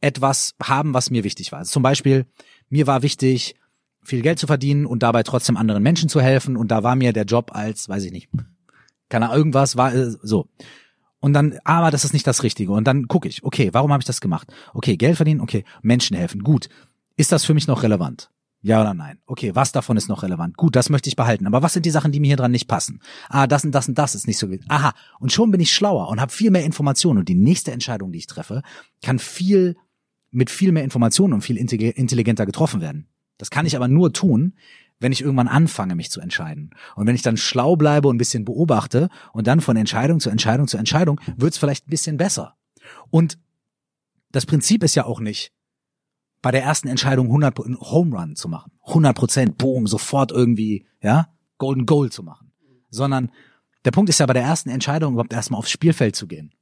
etwas 0.00 0.54
haben, 0.62 0.92
was 0.92 1.10
mir 1.10 1.24
wichtig 1.24 1.50
war. 1.50 1.60
Also 1.60 1.72
zum 1.72 1.82
Beispiel, 1.82 2.26
mir 2.68 2.86
war 2.86 3.02
wichtig, 3.02 3.54
viel 4.02 4.20
Geld 4.20 4.38
zu 4.38 4.46
verdienen 4.46 4.84
und 4.84 5.02
dabei 5.02 5.22
trotzdem 5.22 5.56
anderen 5.56 5.82
Menschen 5.82 6.10
zu 6.10 6.20
helfen. 6.20 6.56
Und 6.56 6.68
da 6.68 6.82
war 6.82 6.94
mir 6.94 7.14
der 7.14 7.24
Job 7.24 7.52
als, 7.54 7.88
weiß 7.88 8.04
ich 8.04 8.12
nicht, 8.12 8.28
keine 9.14 9.26
Ahnung, 9.26 9.38
irgendwas 9.38 9.76
war 9.76 9.94
äh, 9.94 10.10
so. 10.22 10.48
Und 11.20 11.34
dann, 11.34 11.56
aber 11.62 11.92
das 11.92 12.04
ist 12.04 12.14
nicht 12.14 12.26
das 12.26 12.42
Richtige. 12.42 12.72
Und 12.72 12.84
dann 12.84 13.06
gucke 13.06 13.28
ich, 13.28 13.44
okay, 13.44 13.68
warum 13.70 13.92
habe 13.92 14.00
ich 14.00 14.06
das 14.06 14.20
gemacht? 14.20 14.52
Okay, 14.72 14.96
Geld 14.96 15.14
verdienen, 15.14 15.40
okay, 15.40 15.64
Menschen 15.82 16.16
helfen, 16.16 16.42
gut. 16.42 16.68
Ist 17.16 17.30
das 17.30 17.44
für 17.44 17.54
mich 17.54 17.68
noch 17.68 17.84
relevant? 17.84 18.30
Ja 18.60 18.80
oder 18.80 18.92
nein? 18.92 19.18
Okay, 19.26 19.54
was 19.54 19.70
davon 19.70 19.96
ist 19.96 20.08
noch 20.08 20.24
relevant? 20.24 20.56
Gut, 20.56 20.74
das 20.74 20.90
möchte 20.90 21.08
ich 21.08 21.14
behalten. 21.14 21.46
Aber 21.46 21.62
was 21.62 21.74
sind 21.74 21.86
die 21.86 21.92
Sachen, 21.92 22.10
die 22.10 22.18
mir 22.18 22.26
hier 22.26 22.36
dran 22.36 22.50
nicht 22.50 22.66
passen? 22.66 23.00
Ah, 23.28 23.46
das 23.46 23.64
und 23.64 23.72
das 23.72 23.86
und 23.86 23.96
das 23.96 24.16
ist 24.16 24.26
nicht 24.26 24.38
so 24.38 24.50
wichtig. 24.50 24.68
Aha, 24.68 24.92
und 25.20 25.30
schon 25.30 25.52
bin 25.52 25.60
ich 25.60 25.72
schlauer 25.72 26.08
und 26.08 26.20
habe 26.20 26.32
viel 26.32 26.50
mehr 26.50 26.64
Informationen. 26.64 27.20
Und 27.20 27.28
die 27.28 27.36
nächste 27.36 27.70
Entscheidung, 27.70 28.10
die 28.10 28.18
ich 28.18 28.26
treffe, 28.26 28.62
kann 29.00 29.20
viel 29.20 29.76
mit 30.32 30.50
viel 30.50 30.72
mehr 30.72 30.82
Informationen 30.82 31.34
und 31.34 31.42
viel 31.42 31.56
intelligenter 31.56 32.46
getroffen 32.46 32.80
werden. 32.80 33.06
Das 33.38 33.50
kann 33.50 33.66
ich 33.66 33.76
aber 33.76 33.86
nur 33.86 34.12
tun, 34.12 34.54
wenn 35.00 35.12
ich 35.12 35.20
irgendwann 35.20 35.48
anfange, 35.48 35.94
mich 35.94 36.10
zu 36.10 36.20
entscheiden. 36.20 36.70
Und 36.96 37.06
wenn 37.06 37.14
ich 37.14 37.22
dann 37.22 37.36
schlau 37.36 37.76
bleibe 37.76 38.08
und 38.08 38.16
ein 38.16 38.18
bisschen 38.18 38.44
beobachte 38.44 39.08
und 39.32 39.46
dann 39.46 39.60
von 39.60 39.76
Entscheidung 39.76 40.20
zu 40.20 40.30
Entscheidung 40.30 40.68
zu 40.68 40.76
Entscheidung, 40.76 41.20
wird 41.36 41.52
es 41.52 41.58
vielleicht 41.58 41.86
ein 41.86 41.90
bisschen 41.90 42.16
besser. 42.16 42.56
Und 43.10 43.38
das 44.30 44.46
Prinzip 44.46 44.82
ist 44.82 44.94
ja 44.94 45.04
auch 45.04 45.20
nicht, 45.20 45.52
bei 46.42 46.50
der 46.50 46.62
ersten 46.62 46.88
Entscheidung 46.88 47.26
100 47.26 47.58
Home 47.80 48.14
Run 48.14 48.36
zu 48.36 48.48
machen, 48.48 48.72
100 48.86 49.16
Prozent, 49.16 49.58
boom, 49.58 49.86
sofort 49.86 50.30
irgendwie, 50.30 50.86
ja, 51.00 51.28
Golden 51.56 51.86
Goal 51.86 52.10
zu 52.10 52.22
machen, 52.22 52.52
sondern 52.90 53.30
der 53.84 53.92
Punkt 53.92 54.10
ist 54.10 54.20
ja 54.20 54.26
bei 54.26 54.34
der 54.34 54.42
ersten 54.42 54.68
Entscheidung 54.68 55.14
überhaupt 55.14 55.32
erstmal 55.32 55.58
aufs 55.58 55.70
Spielfeld 55.70 56.16
zu 56.16 56.26
gehen 56.26 56.52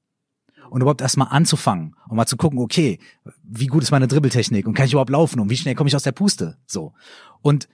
und 0.70 0.82
überhaupt 0.82 1.00
erstmal 1.00 1.28
anzufangen 1.30 1.96
und 2.08 2.16
mal 2.16 2.26
zu 2.26 2.36
gucken, 2.36 2.60
okay, 2.60 2.98
wie 3.42 3.66
gut 3.66 3.82
ist 3.82 3.90
meine 3.90 4.06
Dribbeltechnik 4.06 4.66
und 4.66 4.74
kann 4.74 4.86
ich 4.86 4.92
überhaupt 4.92 5.10
laufen 5.10 5.40
und 5.40 5.50
wie 5.50 5.56
schnell 5.56 5.74
komme 5.74 5.88
ich 5.88 5.96
aus 5.96 6.04
der 6.04 6.12
Puste, 6.12 6.58
so. 6.66 6.92
Und 7.40 7.68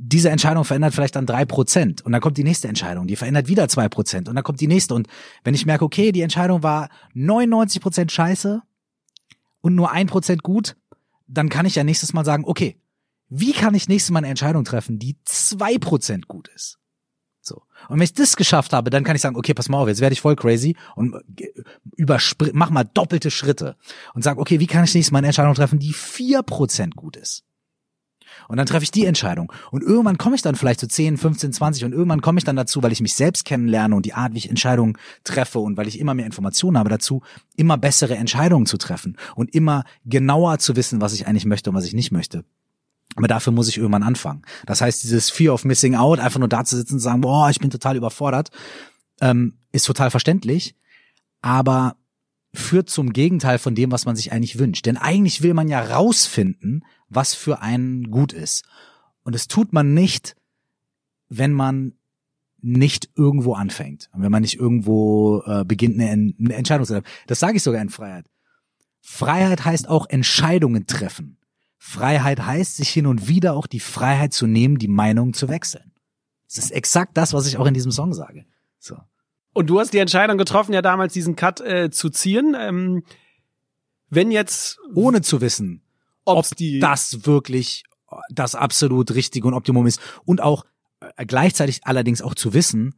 diese 0.00 0.30
Entscheidung 0.30 0.64
verändert 0.64 0.94
vielleicht 0.94 1.16
dann 1.16 1.26
drei 1.26 1.44
Prozent 1.44 2.02
und 2.02 2.12
dann 2.12 2.20
kommt 2.20 2.36
die 2.36 2.44
nächste 2.44 2.68
Entscheidung, 2.68 3.06
die 3.06 3.16
verändert 3.16 3.48
wieder 3.48 3.68
zwei 3.68 3.88
Prozent 3.88 4.28
und 4.28 4.34
dann 4.34 4.44
kommt 4.44 4.60
die 4.60 4.68
nächste 4.68 4.94
und 4.94 5.08
wenn 5.44 5.54
ich 5.54 5.66
merke, 5.66 5.84
okay, 5.84 6.12
die 6.12 6.22
Entscheidung 6.22 6.62
war 6.62 6.88
99 7.14 7.82
Prozent 7.82 8.12
scheiße 8.12 8.62
und 9.60 9.74
nur 9.74 9.90
ein 9.90 10.06
Prozent 10.06 10.42
gut, 10.42 10.76
dann 11.26 11.48
kann 11.48 11.66
ich 11.66 11.74
ja 11.74 11.84
nächstes 11.84 12.12
Mal 12.12 12.24
sagen, 12.24 12.44
okay, 12.46 12.80
wie 13.28 13.52
kann 13.52 13.74
ich 13.74 13.88
nächstes 13.88 14.10
Mal 14.10 14.18
eine 14.18 14.28
Entscheidung 14.28 14.64
treffen, 14.64 14.98
die 14.98 15.16
zwei 15.24 15.78
Prozent 15.78 16.28
gut 16.28 16.48
ist? 16.54 16.78
So. 17.40 17.62
Und 17.88 17.96
wenn 17.96 18.02
ich 18.02 18.14
das 18.14 18.36
geschafft 18.36 18.72
habe, 18.72 18.90
dann 18.90 19.04
kann 19.04 19.16
ich 19.16 19.22
sagen, 19.22 19.36
okay, 19.36 19.54
pass 19.54 19.68
mal 19.68 19.78
auf, 19.78 19.88
jetzt 19.88 20.00
werde 20.00 20.12
ich 20.12 20.20
voll 20.20 20.36
crazy 20.36 20.76
und 20.94 21.16
überspr 21.96 22.50
mach 22.52 22.70
mal 22.70 22.84
doppelte 22.84 23.30
Schritte 23.30 23.76
und 24.14 24.22
sag, 24.22 24.38
okay, 24.38 24.60
wie 24.60 24.66
kann 24.66 24.84
ich 24.84 24.94
nächstes 24.94 25.12
Mal 25.12 25.18
eine 25.18 25.28
Entscheidung 25.28 25.54
treffen, 25.54 25.78
die 25.78 25.92
vier 25.92 26.42
Prozent 26.42 26.94
gut 26.94 27.16
ist? 27.16 27.44
Und 28.46 28.56
dann 28.56 28.66
treffe 28.66 28.84
ich 28.84 28.90
die 28.90 29.06
Entscheidung. 29.06 29.52
Und 29.70 29.82
irgendwann 29.82 30.18
komme 30.18 30.36
ich 30.36 30.42
dann 30.42 30.54
vielleicht 30.54 30.80
zu 30.80 30.88
10, 30.88 31.16
15, 31.16 31.52
20 31.52 31.84
und 31.84 31.92
irgendwann 31.92 32.20
komme 32.20 32.38
ich 32.38 32.44
dann 32.44 32.56
dazu, 32.56 32.82
weil 32.82 32.92
ich 32.92 33.00
mich 33.00 33.14
selbst 33.14 33.44
kennenlerne 33.44 33.96
und 33.96 34.06
die 34.06 34.14
Art, 34.14 34.34
wie 34.34 34.38
ich 34.38 34.48
Entscheidungen 34.48 34.96
treffe 35.24 35.58
und 35.58 35.76
weil 35.76 35.88
ich 35.88 35.98
immer 35.98 36.14
mehr 36.14 36.26
Informationen 36.26 36.78
habe 36.78 36.90
dazu, 36.90 37.22
immer 37.56 37.76
bessere 37.76 38.16
Entscheidungen 38.16 38.66
zu 38.66 38.78
treffen 38.78 39.16
und 39.34 39.54
immer 39.54 39.84
genauer 40.04 40.58
zu 40.58 40.76
wissen, 40.76 41.00
was 41.00 41.12
ich 41.12 41.26
eigentlich 41.26 41.46
möchte 41.46 41.70
und 41.70 41.76
was 41.76 41.84
ich 41.84 41.94
nicht 41.94 42.12
möchte. 42.12 42.44
Aber 43.16 43.28
dafür 43.28 43.52
muss 43.52 43.68
ich 43.68 43.78
irgendwann 43.78 44.02
anfangen. 44.02 44.42
Das 44.66 44.80
heißt, 44.80 45.02
dieses 45.02 45.30
Fear 45.30 45.54
of 45.54 45.64
Missing 45.64 45.94
Out, 45.94 46.20
einfach 46.20 46.38
nur 46.38 46.48
da 46.48 46.64
zu 46.64 46.76
sitzen 46.76 46.94
und 46.94 47.00
sagen, 47.00 47.22
boah, 47.22 47.50
ich 47.50 47.58
bin 47.58 47.70
total 47.70 47.96
überfordert, 47.96 48.50
ähm, 49.20 49.54
ist 49.72 49.86
total 49.86 50.10
verständlich, 50.10 50.76
aber 51.42 51.96
führt 52.54 52.88
zum 52.88 53.12
Gegenteil 53.12 53.58
von 53.58 53.74
dem, 53.74 53.92
was 53.92 54.06
man 54.06 54.16
sich 54.16 54.32
eigentlich 54.32 54.58
wünscht. 54.58 54.86
Denn 54.86 54.96
eigentlich 54.96 55.42
will 55.42 55.54
man 55.54 55.68
ja 55.68 55.80
rausfinden, 55.80 56.84
was 57.08 57.34
für 57.34 57.60
einen 57.60 58.10
gut 58.10 58.32
ist. 58.32 58.64
Und 59.22 59.34
das 59.34 59.48
tut 59.48 59.72
man 59.72 59.94
nicht, 59.94 60.34
wenn 61.28 61.52
man 61.52 61.94
nicht 62.60 63.10
irgendwo 63.14 63.54
anfängt. 63.54 64.10
Wenn 64.14 64.32
man 64.32 64.42
nicht 64.42 64.58
irgendwo 64.58 65.42
äh, 65.46 65.64
beginnt, 65.64 66.00
eine, 66.00 66.34
eine 66.38 66.54
Entscheidung 66.54 66.86
zu 66.86 66.94
treffen. 66.94 67.08
Das 67.26 67.38
sage 67.38 67.56
ich 67.56 67.62
sogar 67.62 67.82
in 67.82 67.90
Freiheit. 67.90 68.26
Freiheit 69.00 69.64
heißt 69.64 69.88
auch 69.88 70.06
Entscheidungen 70.08 70.86
treffen. 70.86 71.38
Freiheit 71.78 72.44
heißt, 72.44 72.76
sich 72.76 72.90
hin 72.90 73.06
und 73.06 73.28
wieder 73.28 73.54
auch 73.54 73.66
die 73.66 73.80
Freiheit 73.80 74.32
zu 74.32 74.46
nehmen, 74.46 74.78
die 74.78 74.88
Meinung 74.88 75.32
zu 75.32 75.48
wechseln. 75.48 75.92
Das 76.46 76.58
ist 76.58 76.70
exakt 76.72 77.16
das, 77.16 77.32
was 77.32 77.46
ich 77.46 77.56
auch 77.56 77.66
in 77.66 77.74
diesem 77.74 77.92
Song 77.92 78.12
sage. 78.12 78.44
So. 78.78 78.96
Und 79.58 79.66
du 79.66 79.80
hast 79.80 79.92
die 79.92 79.98
Entscheidung 79.98 80.38
getroffen, 80.38 80.72
ja 80.72 80.82
damals 80.82 81.12
diesen 81.12 81.34
Cut 81.34 81.60
äh, 81.60 81.90
zu 81.90 82.10
ziehen. 82.10 82.56
Ähm, 82.56 83.02
wenn 84.08 84.30
jetzt 84.30 84.78
ohne 84.94 85.20
zu 85.20 85.40
wissen, 85.40 85.82
ob 86.24 86.46
die 86.54 86.78
das 86.78 87.26
wirklich 87.26 87.82
das 88.30 88.54
absolut 88.54 89.12
richtige 89.16 89.48
und 89.48 89.54
Optimum 89.54 89.88
ist 89.88 90.00
und 90.24 90.40
auch 90.40 90.64
äh, 91.00 91.26
gleichzeitig 91.26 91.80
allerdings 91.82 92.22
auch 92.22 92.36
zu 92.36 92.54
wissen, 92.54 92.94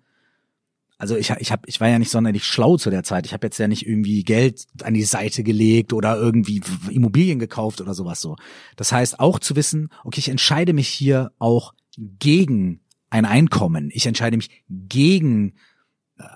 also 0.98 1.16
ich, 1.16 1.30
ich, 1.30 1.50
hab, 1.50 1.66
ich 1.66 1.80
war 1.80 1.88
ja 1.88 1.98
nicht 1.98 2.10
sonderlich 2.10 2.44
schlau 2.44 2.76
zu 2.76 2.90
der 2.90 3.04
Zeit. 3.04 3.24
Ich 3.24 3.32
habe 3.32 3.46
jetzt 3.46 3.56
ja 3.56 3.66
nicht 3.66 3.86
irgendwie 3.86 4.22
Geld 4.22 4.66
an 4.82 4.92
die 4.92 5.04
Seite 5.04 5.42
gelegt 5.42 5.94
oder 5.94 6.18
irgendwie 6.18 6.60
Immobilien 6.90 7.38
gekauft 7.38 7.80
oder 7.80 7.94
sowas 7.94 8.20
so. 8.20 8.36
Das 8.76 8.92
heißt 8.92 9.18
auch 9.18 9.38
zu 9.38 9.56
wissen, 9.56 9.88
okay, 10.04 10.18
ich 10.18 10.28
entscheide 10.28 10.74
mich 10.74 10.88
hier 10.88 11.32
auch 11.38 11.72
gegen 11.96 12.82
ein 13.08 13.24
Einkommen. 13.24 13.88
Ich 13.94 14.04
entscheide 14.04 14.36
mich 14.36 14.62
gegen 14.68 15.54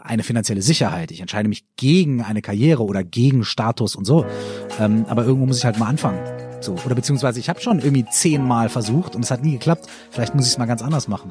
eine 0.03 0.23
finanzielle 0.23 0.63
Sicherheit. 0.63 1.11
Ich 1.11 1.21
entscheide 1.21 1.49
mich 1.49 1.65
gegen 1.77 2.23
eine 2.23 2.43
Karriere 2.43 2.85
oder 2.85 3.05
gegen 3.05 3.45
Status 3.45 3.97
und 3.97 4.05
so. 4.05 4.27
Ähm, 4.79 5.07
aber 5.09 5.25
irgendwo 5.25 5.47
muss 5.47 5.59
ich 5.59 5.65
halt 5.65 5.79
mal 5.79 5.87
anfangen. 5.87 6.19
So. 6.61 6.77
Oder 6.85 6.95
beziehungsweise 6.95 7.39
ich 7.41 7.49
habe 7.49 7.61
schon 7.61 7.79
irgendwie 7.79 8.07
zehnmal 8.11 8.69
versucht 8.69 9.15
und 9.15 9.25
es 9.25 9.31
hat 9.31 9.43
nie 9.43 9.53
geklappt. 9.53 9.87
Vielleicht 10.11 10.35
muss 10.35 10.47
ich 10.47 10.53
es 10.53 10.59
mal 10.59 10.67
ganz 10.67 10.83
anders 10.83 11.09
machen. 11.09 11.31